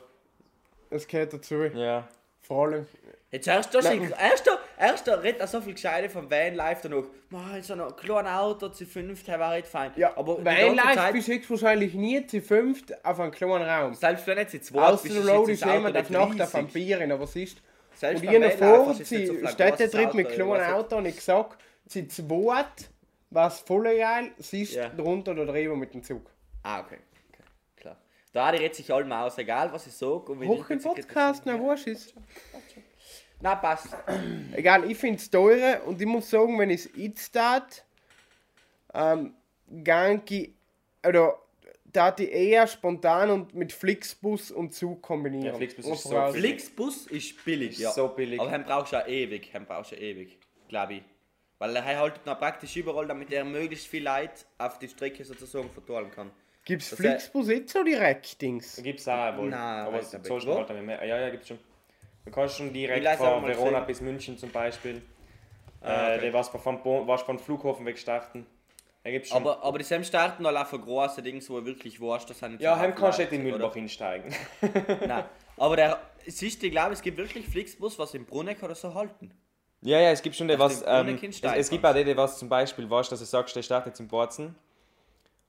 das 0.91 1.07
gehört 1.07 1.33
dazu. 1.33 1.65
Ja. 1.65 2.07
Vor 2.43 2.67
allem. 2.67 2.87
Jetzt 3.31 3.49
erst 3.49 3.75
da, 3.75 3.79
erst 3.81 4.47
da, 4.47 4.59
erst 4.79 5.09
da 5.09 5.15
redet 5.15 5.41
er 5.41 5.47
so 5.47 5.61
viel 5.63 5.73
Gescheide 5.73 6.11
vom 6.11 6.31
Vanlife 6.31 6.89
danach. 6.89 7.05
Man, 7.31 7.63
so 7.63 7.73
ein 7.73 7.97
kleines 7.97 8.31
Auto 8.31 8.69
zu 8.69 8.85
fünf, 8.85 9.25
der 9.25 9.41
war 9.41 9.55
nicht 9.57 9.67
fein. 9.67 9.91
Ja, 9.97 10.15
aber 10.19 10.37
Zeit, 10.45 11.13
bist 11.15 11.29
du 11.29 11.33
höchstwahrscheinlich 11.33 11.95
nie 11.95 12.27
zu 12.27 12.43
5 12.43 12.83
auf 13.03 13.19
einem 13.19 13.33
kleinen 13.33 13.63
Raum. 13.63 13.95
selbst 13.95 14.27
wenn 14.27 14.37
jetzt 14.37 14.53
die 14.53 14.61
zwei 14.61 14.83
Außer 14.83 15.03
bist, 15.03 15.05
du 15.17 15.21
ist 15.21 15.25
jetzt 15.27 15.35
loadest 15.35 15.63
das 15.63 15.69
Auto 15.69 15.77
jemand 15.79 15.97
auf 15.97 16.11
nicht 16.11 16.19
Nacht 16.19 16.41
auf 16.43 16.55
einem. 16.55 16.67
Bier, 16.69 17.13
aber 17.15 17.25
es 17.25 17.37
ist. 17.37 17.59
Selbst 18.03 18.25
Und 18.25 18.97
so 18.97 19.05
sie 19.05 19.27
viel 19.27 19.49
Städtetrip 19.49 20.11
großes 20.11 20.15
mit 20.15 20.29
kleinen 20.31 20.73
Auto 20.75 20.97
und 20.97 21.07
ich 21.07 21.15
gesagt, 21.15 21.63
sie 21.87 22.09
zweit, 22.09 22.91
was 23.31 23.61
voll 23.61 23.85
geil, 23.85 24.33
siehst 24.39 24.75
Ja. 24.75 24.89
drunter 24.89 25.31
oder 25.31 25.47
drüber 25.47 25.77
mit 25.77 25.95
dem 25.95 26.03
Zug. 26.03 26.29
Ah, 26.65 26.81
okay. 26.81 26.99
okay. 27.31 27.45
Klar. 27.77 27.97
Da 28.33 28.49
redet 28.49 28.75
sich 28.75 28.93
allem 28.93 29.13
aus, 29.13 29.39
egal 29.39 29.73
was 29.73 29.87
ich 29.87 29.93
sage. 29.93 30.37
Hoch 30.37 30.71
im 30.71 30.83
Podcast, 30.83 31.43
na 31.45 31.57
wurscht 31.61 31.87
ist. 31.87 32.13
Na, 33.41 33.55
passt. 33.55 33.97
Egal, 34.53 34.91
ich 34.91 34.99
finde 34.99 35.19
es 35.19 35.31
teurer 35.31 35.87
und 35.87 36.01
ich 36.01 36.07
muss 36.07 36.29
sagen, 36.29 36.59
wenn 36.59 36.71
ich 36.71 36.87
es 36.87 36.91
jetzt 36.97 37.33
tat, 37.33 37.85
ähm, 38.95 39.33
gang 39.85 40.29
ich, 40.29 40.53
oder 41.07 41.39
tat 41.93 42.21
ich 42.21 42.31
eher 42.33 42.67
spontan 42.67 43.31
und 43.31 43.55
mit 43.55 43.73
Flixbus 43.73 44.51
und 44.51 44.75
Zug 44.75 45.03
kombinieren. 45.03 45.47
Ja, 45.47 45.55
Flixbus 45.55 45.87
ist 45.87 46.03
so 46.05 46.11
billig. 46.11 46.33
Flixbus 46.33 47.07
ist 47.09 47.45
billig, 47.45 47.71
Ist 47.73 47.81
ja. 47.81 47.91
so 47.91 48.09
billig. 48.09 48.41
Aber 48.41 48.51
den 48.51 48.65
brauchst 48.65 48.93
du 48.93 48.97
auch 49.03 49.07
ewig, 49.07 49.51
den 49.53 49.67
brauchst 49.67 49.93
du 49.93 49.97
ewig, 49.97 50.39
glaube 50.69 50.95
ich. 50.95 51.03
Weil 51.59 51.77
er 51.77 51.85
haltet 51.85 52.27
noch 52.27 52.39
praktisch 52.39 52.75
überall, 52.77 53.07
damit 53.07 53.31
er 53.33 53.45
möglichst 53.45 53.87
viel 53.87 54.05
Leute 54.05 54.45
auf 54.59 54.79
die 54.79 54.89
Strecke 54.89 55.25
sozusagen 55.25 55.71
verteilen 55.71 56.11
kann. 56.11 56.31
Gibt 56.65 56.83
es 56.83 56.91
Das 56.91 56.99
Flixbus 56.99 57.49
jetzt 57.49 57.73
so 57.73 57.83
direkt, 57.83 58.41
Dings? 58.41 58.81
Gibt 58.83 59.01
es 59.01 59.09
auch 59.09 59.37
wohl. 59.37 59.51
Nein, 59.51 59.87
aber 59.87 59.99
es 59.99 60.11
du 60.11 60.19
Wo? 60.29 60.57
halt 60.57 60.71
damit 60.71 60.85
mehr. 60.85 61.05
Ja, 61.05 61.19
ja, 61.19 61.31
gibt's 61.31 61.49
schon. 61.49 61.59
Du 62.25 62.31
kannst 62.31 62.57
schon 62.57 62.73
direkt 62.73 63.07
von 63.17 63.45
Verona 63.45 63.79
sehen. 63.79 63.87
bis 63.87 64.01
München 64.01 64.39
zum 64.39 64.51
Beispiel. 64.51 65.03
Ah, 65.81 66.11
äh, 66.11 66.15
okay. 66.15 66.21
der 66.23 66.33
was 66.35 66.49
vom, 66.49 66.83
Bo 66.83 67.07
was 67.07 67.23
vom 67.23 67.39
Flughafen 67.39 67.85
weg 67.85 67.99
starten. 67.99 68.47
Aber, 69.31 69.65
aber 69.65 69.79
die 69.79 69.85
sind 69.85 70.07
starten 70.07 70.47
alle 70.47 70.63
auch 70.63 70.67
von 70.67 70.81
großen 70.81 71.25
Dingen, 71.25 71.43
wo 71.49 71.65
wirklich 71.65 72.01
wurscht, 72.01 72.31
das 72.31 72.39
sind 72.39 72.61
ja, 72.61 72.75
so 72.75 72.81
heim 72.81 72.95
kannst 72.95 73.19
du 73.19 73.23
nicht 73.23 73.33
in? 73.33 73.43
Mühlbach 73.43 73.75
hinsteigen. 73.75 74.33
Nein. 75.07 75.25
Aber 75.57 75.77
der, 75.77 76.01
siehst 76.27 76.63
du, 76.63 76.67
ich 76.67 76.73
glaube, 76.73 76.93
es 76.93 77.03
gibt 77.03 77.17
wirklich 77.19 77.47
Flixbus, 77.47 77.99
was 77.99 78.15
im 78.15 78.25
Bruneck 78.25 78.63
oder 78.63 78.75
so 78.77 78.95
halten. 78.95 79.33
ja, 79.81 79.99
ja, 79.99 80.11
es 80.11 80.23
gibt 80.23 80.37
schon 80.37 80.51
Auf 80.51 80.59
was. 80.59 80.85
Ähm, 80.87 81.09
in 81.09 81.31
es, 81.31 81.43
es 81.43 81.71
gibt 81.71 81.85
auch 81.85 81.95
die, 81.95 82.05
die 82.05 82.17
was 82.17 82.39
zum 82.39 82.49
Beispiel, 82.49 82.89
weißt 82.89 83.11
dass 83.11 83.19
du 83.19 83.25
sagst, 83.25 83.57
der 83.57 83.63
startet 83.63 83.97
zum 83.97 84.07
Borzen, 84.07 84.55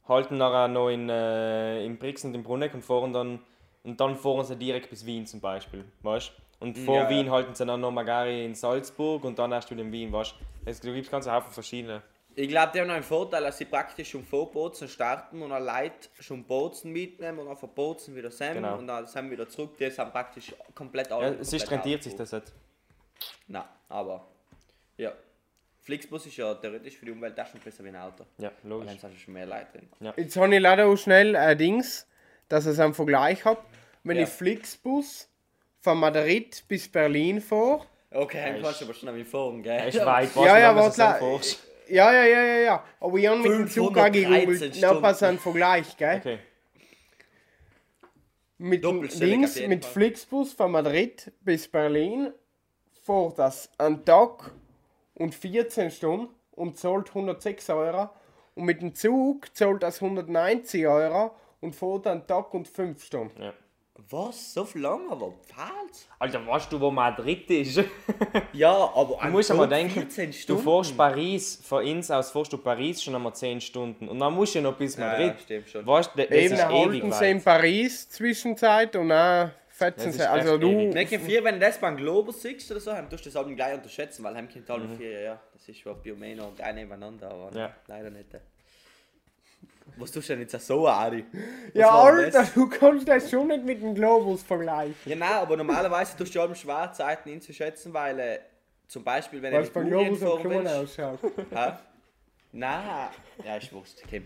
halten 0.08 0.38
nachher 0.38 0.68
noch 0.68 0.90
in, 0.90 1.10
äh, 1.10 1.86
in 1.86 1.98
Brixen 2.00 2.30
und 2.30 2.36
im 2.36 2.44
Bruneck 2.44 2.74
und 2.74 2.84
fahren 2.84 3.14
dann. 3.14 3.40
Und 3.84 4.00
dann 4.00 4.16
fahren 4.16 4.46
sie 4.46 4.56
direkt 4.56 4.90
bis 4.90 5.06
Wien 5.06 5.28
zum 5.28 5.42
Beispiel, 5.42 5.84
weißt 6.04 6.32
Und 6.62 6.78
vor 6.78 6.96
Ja, 6.96 7.04
ja. 7.04 7.10
Wien 7.10 7.30
halten 7.30 7.54
sie 7.54 7.66
dann 7.66 7.82
noch 7.82 7.92
Magari 7.92 8.46
in 8.46 8.56
Salzburg 8.56 9.26
und 9.26 9.38
dann 9.38 9.52
erst 9.52 9.70
wieder 9.70 9.82
in 9.82 9.92
Wien, 9.92 10.12
weißt 10.12 10.36
Es 10.66 10.80
gibt 10.80 11.12
ganz 11.12 11.28
Haufen 11.28 11.52
verschiedene. 11.52 12.02
Ich 12.36 12.48
glaube, 12.48 12.72
die 12.74 12.80
haben 12.80 12.88
noch 12.88 12.96
einen 12.96 13.04
Vorteil, 13.04 13.44
dass 13.44 13.58
sie 13.60 13.66
praktisch 13.66 14.10
schon 14.10 14.24
vor 14.24 14.52
Bozen 14.52 14.88
starten 14.88 15.42
und 15.42 15.52
dann 15.52 15.64
Leute 15.64 16.10
schon 16.20 16.44
Bozen 16.44 16.92
mitnehmen 16.92 17.38
und 17.40 17.46
dann 17.48 17.58
von 17.58 17.70
Bozen 17.70 18.16
wieder 18.16 18.32
Sam 18.32 18.56
Genau. 18.56 18.78
und 18.78 18.88
dann 18.88 19.06
Sam 19.06 19.30
wieder 19.30 19.48
zurück. 19.48 19.78
Die 19.78 19.90
sind 19.90 20.12
praktisch 20.12 20.54
komplett 20.74 21.10
Ja, 21.10 21.18
alle. 21.18 21.36
es 21.40 21.54
ist, 21.54 21.70
rentiert 21.70 22.02
sich 22.02 22.16
das 22.16 22.32
nicht. 22.32 22.52
Nein, 23.48 23.64
aber. 23.90 24.26
Ja. 24.98 25.12
Flixbus 25.82 26.26
ist 26.26 26.38
ja 26.38 26.56
theoretisch 26.56 26.98
für 26.98 27.06
die 27.06 27.12
Umwelt 27.12 27.40
auch 27.40 27.46
schon 27.48 27.60
besser 27.60 27.84
wie 27.84 27.90
ein 27.90 27.98
Auto. 27.98 28.26
Ja, 28.38 28.52
logisch. 28.64 28.88
dann 28.88 29.00
sind 29.12 29.20
schon 29.20 29.34
mehr 29.34 29.46
Leute 29.46 29.68
drin. 30.00 30.14
Jetzt 30.16 30.36
habe 30.38 30.56
ich 30.56 30.62
leider 30.62 30.88
auch 30.88 30.96
schnell 30.96 31.36
ein 31.36 31.58
Dings, 31.58 32.08
dass 32.50 32.66
ich 32.66 32.72
es 32.72 32.80
am 32.80 32.94
Vergleich 32.94 33.44
habe. 33.46 33.62
Wenn 34.04 34.18
Ja. 34.18 34.24
ich 34.24 34.30
Flixbus 34.30 35.30
von 35.82 35.98
Madrid 36.00 36.64
bis 36.68 36.90
Berlin 36.92 37.42
fahre, 37.42 37.86
Okay, 38.16 38.54
dann 38.54 38.62
kannst 38.62 38.80
du 38.82 38.86
aber 38.86 38.94
schon 38.94 39.10
an 39.10 39.16
mich 39.16 39.28
fahren, 39.28 39.62
gell? 39.64 39.74
Er 39.74 39.88
ist 39.88 40.06
weit, 40.06 40.36
Ja, 40.36 40.58
ja, 40.60 40.76
was 40.76 40.98
warte. 41.00 41.20
So 41.88 41.94
Ja, 41.94 42.14
ja, 42.14 42.24
ja, 42.24 42.44
ja, 42.44 42.58
ja. 42.60 42.84
Aber 43.00 43.18
ich 43.18 43.28
habe 43.28 43.40
mit 43.40 43.52
dem 43.52 43.68
Zug 43.68 43.94
513 43.94 44.26
angegoogelt. 44.26 44.82
Noch 44.82 45.02
was 45.02 45.24
ein 45.24 45.40
Vergleich, 45.40 45.98
gell? 45.98 46.18
Okay. 46.18 46.40
Mit 48.58 48.84
links 49.20 49.60
mit. 49.60 49.84
Flixbus 49.84 50.54
von 50.54 50.72
Madrid 50.72 51.32
bis 51.42 51.68
Berlin 51.68 52.32
fährt 53.04 53.40
das 53.40 53.70
einen 53.78 54.06
Tag 54.06 54.52
und 55.16 55.36
14 55.36 55.92
Stunden 55.92 56.34
und 56.52 56.78
zahlt 56.78 57.10
106 57.10 57.70
Euro. 57.72 58.10
Und 58.56 58.66
mit 58.66 58.82
dem 58.82 58.96
Zug 58.96 59.54
zahlt 59.56 59.84
das 59.84 60.02
190 60.02 60.88
Euro 60.88 61.32
und 61.60 61.76
fährt 61.76 62.08
einen 62.08 62.26
Tag 62.28 62.54
und 62.54 62.68
5 62.68 63.04
Stunden. 63.04 63.42
Ja. 63.42 63.54
Was? 64.10 64.54
So 64.54 64.66
viel 64.66 64.82
lang 64.82 65.10
aber? 65.10 65.34
Falsch? 65.48 66.06
Alter, 66.20 66.46
weißt 66.46 66.72
du, 66.72 66.80
wo 66.80 66.92
Madrid 66.92 67.50
ist? 67.50 67.78
du 67.78 67.84
Ja, 68.54 68.72
aber 68.72 69.22
ein 69.22 69.32
musst 69.32 69.50
ja 69.50 69.56
mal 69.56 69.64
Tag, 69.68 69.78
denken, 69.80 70.10
14 70.10 70.34
du 70.48 70.58
fährst 70.58 70.98
Paris, 70.98 71.60
von 71.64 71.86
uns 71.86 72.12
aus 72.12 72.32
fährst 72.32 72.54
du 72.54 72.58
Paris 72.58 73.02
schon 73.04 73.16
einmal 73.16 73.34
10 73.34 73.62
Stunden. 73.62 74.08
Und 74.10 74.20
dann 74.20 74.34
musst 74.34 74.56
du 74.56 74.62
noch 74.62 74.76
bis 74.76 74.98
Madrid. 74.98 75.28
ja, 75.34 75.38
stimmt 75.40 75.70
schon. 75.70 75.86
Weißt 75.86 76.12
du, 76.16 76.22
das 76.22 76.32
Eben 76.32 76.54
ist 76.54 76.60
ewig 76.64 77.02
halten 77.04 77.12
sie 77.14 77.30
in. 77.32 77.42
Paris 77.44 78.10
Zwischenzeit 78.10 78.96
und 78.96 79.10
dann 79.10 79.52
fetzen 79.70 80.12
sie. 80.12 80.30
Also 80.30 80.58
du. 80.58 80.70
ewig. 80.70 80.94
Merke 80.94 81.20
vier, 81.20 81.44
wenn 81.44 81.56
du 81.56 81.62
das 81.62 81.78
beim 81.80 81.96
Globus 81.98 82.42
siehst 82.42 82.70
oder 82.72 82.80
so, 82.80 82.92
dann 82.92 83.10
tust 83.10 83.26
du 83.26 83.30
das 83.30 83.36
halt 83.44 83.56
gleich 83.56 83.74
unterschätzen, 83.76 84.24
weil 84.24 84.36
heim 84.36 84.48
kommt 84.52 84.70
alle 84.70 84.84
Mhm. 84.86 84.98
vier, 84.98 85.22
ja, 85.22 85.40
das 85.54 85.68
ist 85.70 85.80
schon 85.80 86.00
Biomeno 86.02 86.52
gleich 86.56 86.74
nebeneinander, 86.76 87.32
aber 87.32 87.58
Ja. 87.58 87.74
leider 87.88 88.10
nicht. 88.10 88.28
Was 89.98 90.12
tust 90.12 90.30
du 90.30 90.34
denn 90.34 90.42
jetzt 90.48 90.60
so, 90.66 90.88
Adi? 90.88 91.24
Was 91.32 91.74
Ja, 91.74 91.90
Alter, 91.90 92.48
du 92.56 92.68
kannst 92.68 93.08
das 93.08 93.30
schon 93.30 93.48
nicht 93.48 93.64
mit 93.64 93.82
dem 93.82 93.94
Globus 93.94 94.42
vergleichen. 94.42 94.96
Ja, 95.06 95.16
nein, 95.16 95.34
aber 95.34 95.58
normalerweise 95.58 96.18
tust 96.18 96.34
du 96.34 96.40
ja 96.40 96.56
Schwarzzeiten 96.56 97.32
einzuschätzen, 97.32 97.94
weil 97.94 98.20
äh, 98.20 98.40
zum 98.88 99.04
Beispiel, 99.04 99.42
wenn 99.42 99.54
Weil 99.54 99.64
du 99.64 99.72
beim 99.72 99.84
mit 99.84 99.94
Globus 99.94 100.20
fahren 100.20 100.50
willst. 100.50 101.00
ausschaut. 101.00 101.20
Hä? 101.52 101.72
Nein, 102.52 103.10
ja, 103.46 103.58
ist 103.58 103.72
wurscht, 103.74 104.02
Kim. 104.08 104.26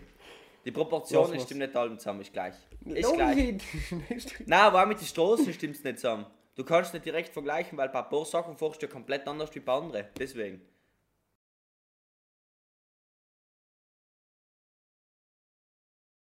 Die 0.64 0.70
Proportionen 0.70 1.40
stimmen 1.40 1.60
nicht 1.60 1.76
allem 1.76 1.98
zusammen, 1.98 2.20
ist 2.20 2.32
gleich. 2.32 2.54
Ist 2.84 3.12
gleich. 3.14 3.56
Nein, 4.46 4.60
aber 4.60 4.82
auch 4.82 4.86
mit 4.86 5.00
den 5.00 5.06
Straßen 5.06 5.52
stimmt 5.52 5.76
es 5.76 5.84
nicht 5.84 5.98
zusammen. 5.98 6.26
Du 6.54 6.64
kannst 6.64 6.92
nicht 6.92 7.06
direkt 7.06 7.32
vergleichen, 7.32 7.78
weil 7.78 7.88
bei 7.88 8.02
ein 8.02 8.08
paar 8.08 8.24
Sachen 8.24 8.56
fährst 8.56 8.82
du 8.82 8.86
ja 8.86 8.92
komplett 8.92 9.26
anders 9.28 9.54
wie 9.54 9.60
bei 9.60 9.72
anderen. 9.72 10.06
Deswegen. 10.18 10.60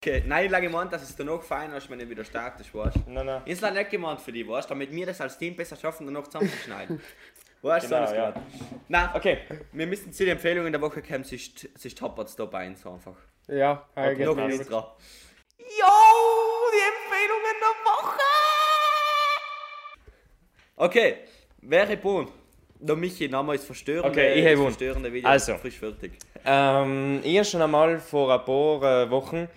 Okay, 0.06 0.22
nein, 0.28 0.46
ich 0.46 0.54
habe 0.54 0.62
gemeint, 0.62 0.94
dass 0.94 1.02
es 1.02 1.16
danach 1.16 1.42
fein 1.42 1.74
ist, 1.74 1.90
wenn 1.90 1.98
du 1.98 2.08
wieder 2.08 2.24
startest, 2.24 2.76
weißt 2.76 2.98
du? 2.98 3.00
Nein, 3.12 3.26
nein. 3.26 3.42
Ich 3.44 3.60
habe 3.64 3.74
nicht 3.76 3.90
gemeint 3.90 4.22
für 4.22 4.32
dich, 4.32 4.48
weißt 4.48 4.70
du? 4.70 4.76
Damit 4.76 4.92
wir 4.92 5.04
das 5.08 5.20
als 5.20 5.36
Team 5.36 5.56
besser 5.56 5.76
schaffen, 5.76 6.06
danach 6.06 6.26
zusammenzuschneiden. 6.26 7.02
Weißt 7.64 7.86
du, 7.88 7.90
Genau, 7.90 8.02
alles 8.02 8.16
ja. 8.16 8.32
klar. 8.32 8.44
Nein, 8.88 9.10
Okay, 9.16 9.38
wir 9.72 9.88
müssen 9.88 10.14
zu 10.14 10.24
den 10.24 10.34
Empfehlungen 10.34 10.72
der 10.72 10.80
Woche 10.80 11.02
kommen, 11.02 11.22
es 11.22 11.32
ist, 11.32 11.68
es 11.74 11.86
ist 11.86 12.00
Hopperts 12.00 12.36
Top 12.36 12.54
1 12.54 12.86
einfach. 12.86 13.16
Ja, 13.48 13.88
eigentlich. 13.96 14.28
Noch 14.28 14.36
passt. 14.36 14.54
ein 14.54 14.60
Intro. 14.60 14.78
Jo, 15.58 15.94
die 16.72 16.84
Empfehlungen 16.92 17.56
der 17.60 17.76
Woche! 17.92 18.20
Okay, 20.76 21.16
wäre 21.64 21.98
Bohn. 21.98 22.28
Der 22.80 22.96
Michi, 22.96 23.28
Name 23.28 23.56
ist 23.56 23.66
verstörende, 23.66 24.10
Okay, 24.10 24.34
ich 24.36 24.44
das 24.44 24.52
hab 24.52 24.58
Bohn. 24.58 24.66
verstörende 24.68 25.12
Video. 25.12 25.28
Also. 25.28 25.58
Frisch 25.58 25.80
fertig. 25.80 26.20
Ähm, 26.46 27.22
ich 27.24 27.36
habe 27.38 27.46
schon 27.46 27.64
einmal 27.64 28.00
vor 28.00 28.32
ein 28.32 28.46
paar 28.46 29.02
äh, 29.06 29.10
Wochen 29.10 29.48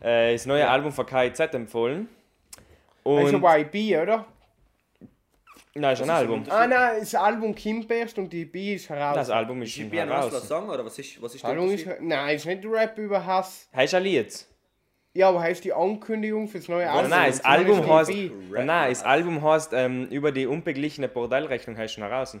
äh, 0.00 0.32
das 0.32 0.46
neue 0.46 0.68
Album 0.68 0.92
von 0.92 1.06
KIZ 1.06 1.40
empfohlen. 1.54 2.08
Und 3.02 3.18
Also 3.18 3.38
YB, 3.38 3.96
oder? 4.02 4.26
nein, 5.74 5.92
ist 5.92 6.00
ein 6.00 6.04
ist 6.08 6.10
Album. 6.10 6.42
ein 6.44 6.50
Ah 6.50 6.66
nein, 6.66 7.00
das 7.00 7.14
Album 7.14 7.54
kommt 7.54 7.90
erst 7.90 8.18
und 8.18 8.32
die 8.32 8.44
B 8.44 8.74
ist 8.74 8.88
heraus. 8.88 9.14
Das 9.14 9.30
Album 9.30 9.62
ist 9.62 9.68
Ist 9.76 9.76
schon 9.82 9.90
heraus. 9.90 10.48
Song 10.48 10.68
oder 10.68 10.84
was 10.84 10.98
ist, 10.98 11.20
was 11.22 11.34
ist 11.34 11.44
der 11.44 11.50
Album 11.50 11.70
ist, 11.70 11.86
nein, 12.00 12.36
ist 12.36 12.46
nicht 12.46 12.64
Rap 12.66 12.98
über 12.98 13.24
Hass. 13.24 13.68
Hast 13.72 13.92
du 13.92 13.96
ein 13.98 14.02
Lied? 14.02 14.46
Ja, 15.14 15.30
aber 15.30 15.40
heißt 15.40 15.64
die 15.64 15.72
Ankündigung 15.72 16.46
fürs 16.46 16.68
neue 16.68 16.90
Album? 16.90 17.10
nein, 17.10 17.30
das 17.30 17.42
Album 17.44 17.80
ist 17.80 17.88
heißt, 17.88 18.10
nein, 18.64 18.90
das 18.90 19.02
Album 19.02 19.42
heißt 19.42 19.72
ähm, 19.72 20.06
über 20.08 20.30
die 20.30 20.46
unbeglichene 20.46 21.08
Bordellrechnung 21.08 21.76
heißt 21.76 21.94
schon 21.94 22.04
heraus. 22.04 22.36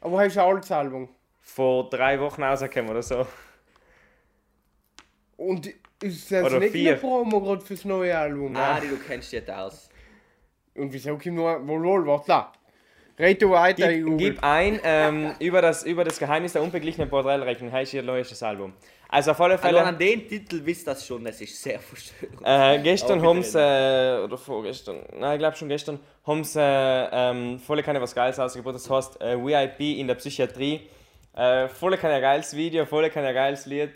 Aber 0.00 0.18
heißt 0.18 0.38
ein 0.38 0.44
altes 0.46 0.70
Album. 0.72 1.08
Vor 1.40 1.90
drei 1.90 2.18
Wochen 2.20 2.42
rausgekommen 2.42 2.90
oder 2.90 3.02
so. 3.02 3.26
Und 5.36 5.70
ist 6.02 6.30
das 6.30 6.44
Oder 6.44 6.58
nicht 6.60 6.72
vier. 6.72 6.92
eine 6.92 7.00
Promo 7.00 7.40
gerade 7.40 7.60
fürs 7.64 7.84
neue 7.84 8.16
Album? 8.16 8.54
Ah, 8.56 8.78
die 8.80 8.88
du 8.88 8.96
kennst 8.98 9.32
dich 9.32 9.38
jetzt 9.40 9.50
aus. 9.50 9.88
Und 10.74 10.92
wieso 10.92 11.10
kommt 11.12 11.26
nur... 11.26 11.66
Wohl, 11.66 11.82
wohl, 11.82 12.06
warte 12.06 12.26
da. 12.28 12.52
Red 13.18 13.40
du 13.40 13.50
weiter, 13.50 13.90
Gib, 13.94 14.18
gib 14.18 14.42
ein 14.44 14.78
ähm, 14.84 15.32
über, 15.40 15.62
das, 15.62 15.84
über 15.84 16.04
das 16.04 16.18
Geheimnis 16.18 16.52
der 16.52 16.62
unbeglichenen 16.62 17.08
Bordellrechnung 17.08 17.72
heißt 17.72 17.94
ihr 17.94 18.02
neuestes 18.02 18.42
Album. 18.42 18.74
Also 19.08 19.30
auf 19.30 19.40
alle 19.40 19.54
Also 19.54 19.64
Fälle. 19.66 19.84
an 19.84 19.96
den 19.98 20.28
Titel 20.28 20.60
wisst 20.66 20.86
das 20.86 21.06
schon, 21.06 21.24
das 21.24 21.40
ist 21.40 21.62
sehr 21.62 21.78
verstörend. 21.80 22.40
Äh, 22.44 22.82
gestern 22.82 23.20
Aber 23.20 23.28
haben 23.30 23.42
sie, 23.42 23.58
äh, 23.58 24.22
oder 24.22 24.36
vorgestern, 24.36 24.98
nein, 25.18 25.34
ich 25.34 25.38
glaube 25.38 25.56
schon 25.56 25.68
gestern, 25.70 25.98
haben 26.26 26.44
sie 26.44 26.60
äh, 26.60 27.08
ähm, 27.10 27.58
volle 27.58 27.82
Kanne 27.82 28.02
was 28.02 28.14
Geiles 28.14 28.38
ausgebracht. 28.38 28.74
Das 28.74 28.90
heißt 28.90 29.18
äh, 29.22 29.38
VIP 29.38 29.80
in 29.98 30.08
der 30.08 30.16
Psychiatrie. 30.16 30.82
Äh, 31.34 31.68
volle 31.68 31.96
Kanne 31.96 32.14
ein 32.14 32.20
geiles 32.22 32.54
Video, 32.54 32.84
volle 32.84 33.08
Kanne 33.08 33.28
ein 33.28 33.34
geiles 33.34 33.64
Lied. 33.64 33.90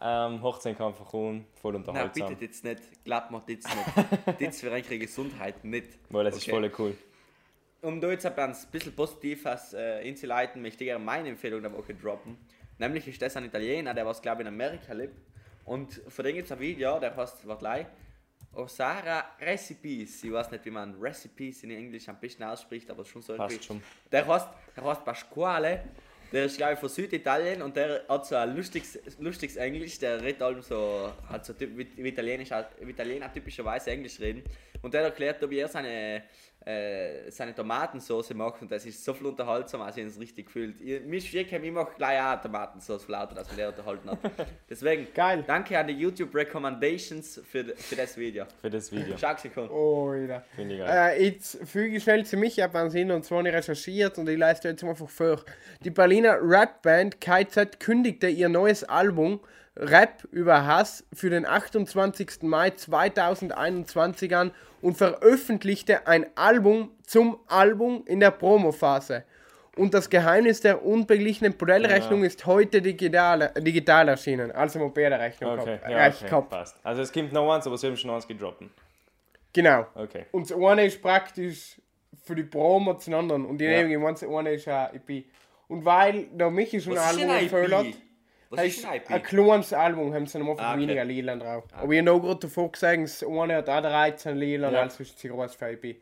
Ähm, 0.00 0.42
Hochzeit 0.42 0.76
kann 0.76 0.88
einfach 0.88 1.12
un, 1.14 1.46
voll 1.54 1.72
Nein, 1.72 1.80
unterhaltsam. 1.80 2.28
bitte 2.28 2.44
jetzt 2.44 2.64
nicht. 2.64 2.82
Glaub 3.04 3.30
mir 3.30 3.42
jetzt 3.46 3.66
nicht. 3.68 4.40
das 4.40 4.60
für 4.60 4.70
eure 4.70 4.98
Gesundheit 4.98 5.64
nicht. 5.64 5.98
Weil 6.10 6.24
das 6.24 6.36
ist 6.36 6.42
Okay. 6.42 6.50
voll 6.50 6.72
cool. 6.78 6.96
Um 7.80 8.00
da 8.00 8.10
jetzt 8.10 8.26
ein 8.26 8.54
bisschen 8.70 8.94
Positives 8.94 9.72
äh, 9.72 10.02
einzuleiten, 10.04 10.60
möchte 10.60 10.84
ich 10.84 10.88
gerne 10.88 11.02
meine 11.04 11.28
Empfehlung 11.30 11.62
der 11.62 11.72
Woche 11.72 11.94
droppen. 11.94 12.36
Nämlich 12.78 13.08
ist 13.08 13.22
das 13.22 13.36
ein 13.36 13.44
Italiener, 13.44 13.94
der 13.94 14.04
was 14.04 14.20
glaube 14.20 14.42
ich 14.42 14.48
in 14.48 14.52
Amerika 14.52 14.92
lebt. 14.92 15.18
Und 15.64 15.94
von 16.08 16.24
dem 16.24 16.34
gibt 16.34 16.46
es 16.46 16.52
ein 16.52 16.60
Video, 16.60 16.98
der 17.00 17.16
heißt, 17.16 17.46
warte 17.46 17.60
gleich, 17.60 17.86
Osara 18.52 19.24
Recipes. 19.40 20.24
Ich 20.24 20.32
weiß 20.32 20.50
nicht, 20.50 20.64
wie 20.64 20.70
man 20.70 20.94
Recipes 21.00 21.62
in 21.62 21.70
Englisch 21.70 22.08
am 22.08 22.18
besten 22.18 22.42
ausspricht, 22.44 22.90
aber 22.90 23.04
schon 23.04 23.22
so 23.22 23.36
Passt 23.36 23.64
schon. 23.64 23.82
Der 24.10 24.26
heißt, 24.26 24.48
der 24.76 24.84
heißt 24.84 25.04
Pasquale. 25.04 25.84
Der 26.32 26.46
ist, 26.46 26.56
glaube 26.56 26.74
ich, 26.74 26.78
von 26.78 26.88
Süditalien 26.88 27.62
und 27.62 27.76
der 27.76 28.02
hat 28.08 28.26
so 28.26 28.34
ein 28.34 28.56
lustiges, 28.56 28.98
lustiges 29.18 29.56
Englisch. 29.56 29.98
Der 29.98 30.20
redet 30.20 30.42
allem 30.42 30.60
so, 30.60 31.12
halt 31.28 31.44
so 31.44 31.54
wie, 31.58 31.86
wie, 31.96 32.08
Italienisch, 32.08 32.50
wie 32.80 32.90
Italiener 32.90 33.32
typischerweise 33.32 33.90
Englisch 33.90 34.18
reden. 34.18 34.42
Und 34.82 34.92
der 34.92 35.02
erklärt, 35.02 35.48
wie 35.48 35.58
er 35.58 35.68
seine, 35.68 36.24
äh, 36.66 37.30
seine 37.30 37.54
Tomatensauce 37.54 38.34
macht 38.34 38.60
und 38.60 38.72
das 38.72 38.84
ist 38.84 39.04
so 39.04 39.14
viel 39.14 39.28
unterhaltsam, 39.28 39.82
als 39.82 39.96
ich 39.96 40.04
es 40.04 40.18
richtig 40.18 40.46
gefühlt. 40.46 40.80
Ich, 40.80 41.00
ist 41.00 41.26
schwierig, 41.28 41.52
ich 41.52 41.72
mache 41.72 41.92
gleich 41.96 42.20
auch 42.20 42.42
Tomatensauce 42.42 43.04
für 43.04 43.12
lauter, 43.12 43.36
dass 43.36 43.46
man 43.46 43.56
der 43.56 43.68
unterhalten 43.68 44.10
hat. 44.10 44.18
Deswegen, 44.68 45.06
Geil. 45.14 45.44
danke 45.46 45.78
an 45.78 45.86
die 45.86 45.92
YouTube 45.92 46.34
Recommendations 46.34 47.40
für, 47.48 47.64
für 47.76 47.94
das 47.94 48.16
Video. 48.16 48.46
Für 48.60 48.70
das 48.70 48.90
Video. 48.90 49.16
Schau. 49.16 49.68
Oh, 49.68 50.12
ja. 50.14 50.42
Finde 50.56 50.74
ich 50.74 50.80
geil. 50.80 51.12
Äh, 51.16 51.24
jetzt 51.26 51.58
füge 51.68 51.98
ich 51.98 52.02
schnell 52.02 52.26
zu 52.26 52.36
mich 52.36 52.60
ab 52.60 52.74
an 52.74 52.90
Sinn 52.90 53.12
und 53.12 53.24
zwar 53.24 53.38
habe 53.38 53.48
ich 53.48 53.54
recherchiert 53.54 54.18
und 54.18 54.28
ich 54.28 54.36
leiste 54.36 54.68
jetzt 54.68 54.82
einfach 54.82 55.08
vor. 55.08 55.44
Die 55.84 55.90
Berliner 55.90 56.38
Rapband 56.40 57.20
KZ 57.20 57.78
kündigte 57.78 58.26
ihr 58.26 58.48
neues 58.48 58.82
Album 58.82 59.38
Rap 59.76 60.24
über 60.32 60.66
Hass 60.66 61.04
für 61.12 61.28
den 61.30 61.44
28. 61.46 62.42
Mai 62.42 62.70
2021 62.70 64.34
an 64.34 64.52
und 64.80 64.96
veröffentlichte 64.96 66.06
ein 66.06 66.26
Album 66.36 66.90
zum 67.06 67.38
Album 67.46 68.02
in 68.06 68.20
der 68.20 68.30
Promophase. 68.30 69.24
Und 69.76 69.92
das 69.92 70.08
Geheimnis 70.08 70.60
der 70.62 70.84
unbeglichenen 70.86 71.54
Modellrechnung 71.58 72.20
Ja. 72.20 72.26
ist 72.26 72.46
heute 72.46 72.80
digital, 72.80 73.52
digital 73.58 74.08
erschienen. 74.08 74.50
Also 74.50 74.78
Moped-Rechnung 74.78 75.50
Okay, 75.58 75.64
gehabt. 75.76 75.90
ja, 75.90 75.96
Recht 75.98 76.18
okay, 76.22 76.30
gehabt. 76.30 76.48
passt. 76.50 76.76
Also 76.82 77.02
es 77.02 77.12
kommt 77.12 77.32
noch 77.34 77.52
eins, 77.54 77.66
aber 77.66 77.76
sie 77.76 77.88
haben 77.88 77.96
schon 77.98 78.10
eins 78.10 78.26
gedroppt. 78.26 78.62
Genau. 79.52 79.86
Okay. 79.94 80.24
Und 80.32 80.50
das 80.50 80.56
eine 80.58 80.86
ist 80.86 81.02
praktisch 81.02 81.78
für 82.24 82.34
die 82.34 82.44
Promo 82.44 82.94
zum 82.94 83.12
anderen. 83.14 83.44
Und 83.44 83.58
die 83.58 83.66
Ja. 83.66 83.72
ja. 83.82 83.86
gemeint, 83.86 84.22
das 84.22 84.28
eine 84.28 84.52
ist 84.54 84.66
ein 84.66 84.88
EP. 84.94 85.24
Und 85.68 85.84
weil 85.84 86.28
der 86.32 86.50
Michi 86.50 86.80
schon 86.80 86.96
ein 86.96 87.04
Album 87.04 87.30
ein 87.30 87.42
empfohlen 87.42 87.74
hat, 87.74 87.86
Was 88.50 88.64
ist 88.64 88.78
ist 88.78 88.86
ein 88.86 88.96
IP? 88.96 89.10
ein 89.10 89.22
kleines 89.22 89.72
Album, 89.72 90.14
haben 90.14 90.26
sie 90.26 90.38
noch 90.38 90.50
einfach 90.50 90.64
Ah, 90.64 90.72
okay. 90.72 90.82
weniger 90.82 91.04
Lila 91.04 91.36
drauf. 91.36 91.64
Aber 91.72 91.92
ich 91.92 91.98
habe 91.98 92.10
noch 92.10 92.20
gerade 92.20 92.40
davor 92.40 92.70
gesagt, 92.72 93.02
das 93.02 93.22
eine 93.24 93.56
hat 93.56 93.68
auch 93.68 93.80
13 93.82 94.36
Lila, 94.36 94.70
Ja. 94.70 94.82
also 94.82 95.02
ist 95.02 95.16
es 95.24 95.30
groß 95.30 95.54
für 95.54 95.68
EP. 95.70 95.96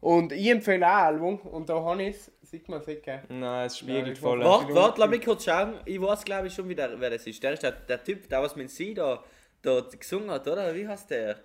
Und 0.00 0.32
ich 0.32 0.48
empfehle 0.48 0.86
auch 0.86 0.90
ein 0.92 1.04
Album, 1.14 1.38
und 1.40 1.68
da 1.68 1.82
habe 1.82 2.02
ich 2.04 2.16
es, 2.16 2.30
sieht 2.42 2.68
man 2.68 2.80
sicher. 2.82 3.22
Nein, 3.28 3.66
es 3.66 3.78
spiegelt 3.78 4.16
voll. 4.18 4.44
Warte, 4.44 4.72
warte, 4.74 5.00
lass 5.00 5.10
mich 5.10 5.24
kurz 5.24 5.44
schauen. 5.44 5.74
Ich 5.86 6.00
weiß, 6.00 6.24
glaube 6.24 6.46
ich, 6.46 6.54
schon, 6.54 6.68
wie 6.68 6.74
der, 6.74 7.00
wer 7.00 7.10
das 7.10 7.26
ist. 7.26 7.42
Der 7.42 7.52
ist 7.54 7.62
der, 7.62 7.72
der 7.72 8.02
Typ, 8.04 8.28
der 8.28 8.42
was 8.42 8.54
mit 8.54 8.70
sie 8.70 8.94
da, 8.94 9.22
da 9.62 9.80
gesungen 9.98 10.30
hat, 10.30 10.46
oder? 10.46 10.72
Wie 10.74 10.86
heißt 10.86 11.10
der? 11.10 11.36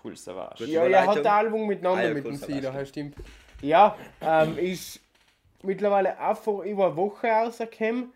Coolster 0.00 0.34
war. 0.36 0.54
Gut. 0.56 0.68
Ja, 0.68 0.84
er 0.86 1.06
hat 1.06 1.18
ein 1.18 1.26
Album 1.26 1.66
miteinander 1.66 2.00
Ah, 2.02 2.06
ja, 2.08 2.14
mit 2.14 2.24
cool, 2.24 2.32
dem 2.32 2.36
Sie, 2.38 2.60
da 2.60 2.70
du. 2.70 2.86
stimmt. 2.86 3.16
Ja, 3.60 3.96
ähm, 4.20 4.56
ist 4.58 5.00
mittlerweile 5.62 6.18
auch 6.20 6.36
vor 6.36 6.64
über 6.64 6.86
eine 6.86 6.96
Woche 6.96 7.26
rausgekommen. 7.28 8.12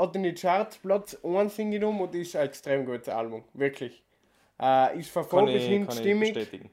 Hat 0.00 0.16
in 0.16 0.22
die 0.22 0.34
Charts 0.34 0.78
Platz 0.78 1.16
1 1.22 1.56
hingenommen 1.56 2.00
und 2.02 2.14
ist 2.14 2.34
ein 2.36 2.46
extrem 2.46 2.86
gutes 2.86 3.08
Album. 3.08 3.44
Wirklich. 3.54 4.02
Äh, 4.60 4.98
ist 4.98 5.12
Kann 5.12 5.24
verfolgt, 5.24 5.50
ich, 5.50 5.70
ist 5.70 5.86
kann 5.86 5.88
ich 5.88 5.94
stimmig. 6.00 6.34
bestätigen. 6.34 6.70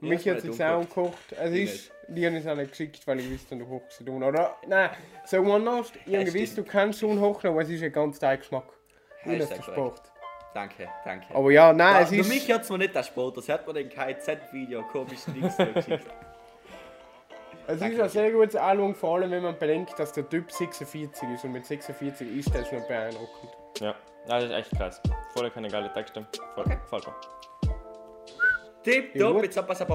Mich 0.00 0.24
Ja, 0.24 0.34
hat 0.34 0.44
es 0.44 0.60
auch 0.60 0.78
nicht 0.80 0.88
gekocht. 0.94 1.32
Es 1.38 1.52
Ich 1.52 1.62
ist, 1.62 1.92
die 2.08 2.26
haben 2.26 2.34
es 2.34 2.46
auch 2.46 2.56
nicht 2.56 2.70
geschickt, 2.70 3.06
weil 3.06 3.20
ich 3.20 3.30
wusste, 3.30 3.56
du 3.56 3.64
kochst 3.66 3.98
sie 3.98 4.04
tun. 4.04 4.22
Oder, 4.22 4.56
nein, 4.66 4.90
mal 5.30 5.52
anders, 5.54 5.92
ich 6.04 6.14
habe 6.14 6.24
gewusst, 6.24 6.58
du 6.58 6.64
kannst 6.64 6.98
schon 7.00 7.20
hochnehmen, 7.20 7.54
aber 7.56 7.62
es 7.62 7.70
ist 7.70 7.82
ein 7.82 7.92
ganz 7.92 8.18
dein 8.18 8.38
Geschmack. 8.38 8.64
Ist 9.24 9.26
Unnötiger 9.26 9.56
ja 9.56 9.62
Sport. 9.62 10.02
Danke, 10.54 10.88
danke. 11.04 11.34
Aber 11.34 11.50
ja, 11.50 11.72
nein, 11.72 11.94
Ja, 11.94 12.00
es 12.02 12.08
für 12.08 12.16
ist... 12.16 12.28
mich 12.28 12.50
hat 12.52 12.62
es 12.62 12.70
mir 12.70 12.78
nicht 12.78 12.94
der 12.94 13.04
Sport, 13.04 13.36
das 13.36 13.48
hat 13.48 13.66
mir 13.66 13.74
den 13.74 13.88
KZ-Video 13.88 14.82
komisch 14.82 15.26
nichts 15.28 15.56
geschickt. 15.74 16.06
Es 17.66 17.78
Danke. 17.78 17.94
ist 17.96 18.02
ein 18.02 18.08
sehr 18.08 18.30
gutes 18.32 18.56
Album, 18.56 18.94
vor 18.94 19.16
allem 19.16 19.30
wenn 19.30 19.42
man 19.42 19.56
bedenkt, 19.58 19.96
dass 19.98 20.12
der 20.12 20.28
Typ 20.28 20.50
46 20.50 21.28
ist 21.30 21.44
und 21.44 21.52
mit 21.52 21.64
46 21.64 22.38
ist 22.38 22.54
das 22.54 22.70
noch 22.72 22.86
beeindruckend. 22.88 23.50
Ja, 23.80 23.94
das 24.26 24.44
ist 24.44 24.50
echt 24.50 24.70
krass. 24.76 25.00
Voll 25.34 25.50
keine 25.50 25.68
geile 25.68 25.92
Texte. 25.92 26.26
Voll, 26.54 26.64
Okay. 26.64 26.78
voll 26.88 27.00
cool. 27.06 27.14
Tipp 28.82 29.14
Ja, 29.14 29.26
top, 29.26 29.34
gut. 29.36 29.44
jetzt 29.44 29.56
hat 29.56 29.68
man 29.68 29.76
so 29.76 29.86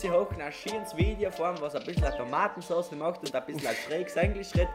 hier 0.00 0.12
hoch, 0.12 0.28
ein 0.38 0.52
schönes 0.52 0.96
Video 0.96 1.30
vor 1.30 1.48
allem, 1.48 1.60
was 1.60 1.74
ein 1.74 1.84
bisschen 1.84 2.04
eine 2.04 2.16
Tomatensauce 2.16 2.92
macht 2.92 3.20
und 3.20 3.34
ein 3.34 3.44
bisschen 3.44 3.68
ein 3.68 3.74
schräges 3.74 4.16
Englisch 4.16 4.54
redet. 4.54 4.68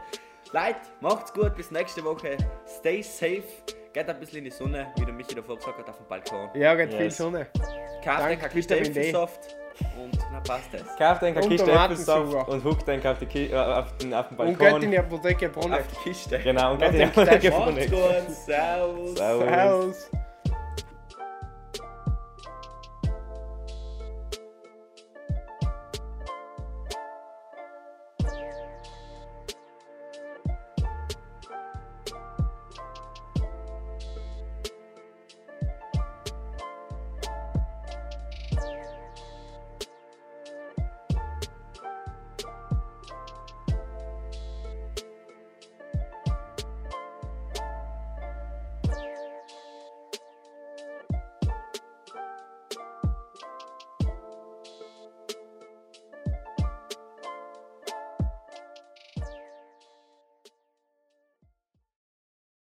Leute, 0.52 0.76
macht's 1.00 1.32
gut, 1.32 1.56
bis 1.56 1.72
nächste 1.72 2.04
Woche. 2.04 2.36
Stay 2.68 3.02
safe, 3.02 3.42
geht 3.92 4.08
ein 4.08 4.20
bisschen 4.20 4.38
in 4.38 4.44
die 4.44 4.50
Sonne, 4.52 4.92
wie 4.96 5.04
der 5.04 5.12
Michi 5.12 5.34
davor 5.34 5.56
gesagt 5.56 5.76
hat, 5.76 5.88
auf 5.90 5.96
dem 5.96 6.06
Balkon. 6.06 6.50
Ja, 6.54 6.76
geht 6.76 6.92
viel 6.94 7.02
Yes. 7.06 7.16
Sonne. 7.16 7.48
Den 7.52 8.38
Kaki 8.38 8.54
Vitamin 8.54 8.84
D. 8.94 9.08
Stapelsaft 9.08 9.56
und 10.00 10.15
passt 10.40 10.68
es. 10.72 10.82
Kauf 10.98 11.18
den 11.20 11.34
Tomatensuppe. 11.34 11.78
Apfelsaft 11.78 12.48
und 12.48 12.64
huck 12.64 12.84
den 12.84 13.06
auf, 13.06 13.18
die 13.18 13.50
äh, 13.50 13.54
auf, 13.56 13.96
den, 13.98 14.14
auf 14.14 14.28
den 14.28 14.38
Und 14.38 14.46
geht 14.46 14.60
in 14.60 14.72
Balkon. 14.72 14.90
die 14.90 14.98
Apotheke 14.98 15.48
Brunnen. 15.48 15.74
Auf 15.78 15.86
die 15.88 16.10
Kiste. 16.10 16.38
Genau, 16.38 16.72
und 16.72 16.78
geht 16.80 16.82
Ja, 16.82 16.86
in 16.88 16.96
die 16.96 17.04
Apotheke 17.04 17.50
Macht's 17.50 17.90
gut, 17.90 18.36
servus. 18.46 19.14
Servus. 19.16 19.18
Servus. 19.18 20.10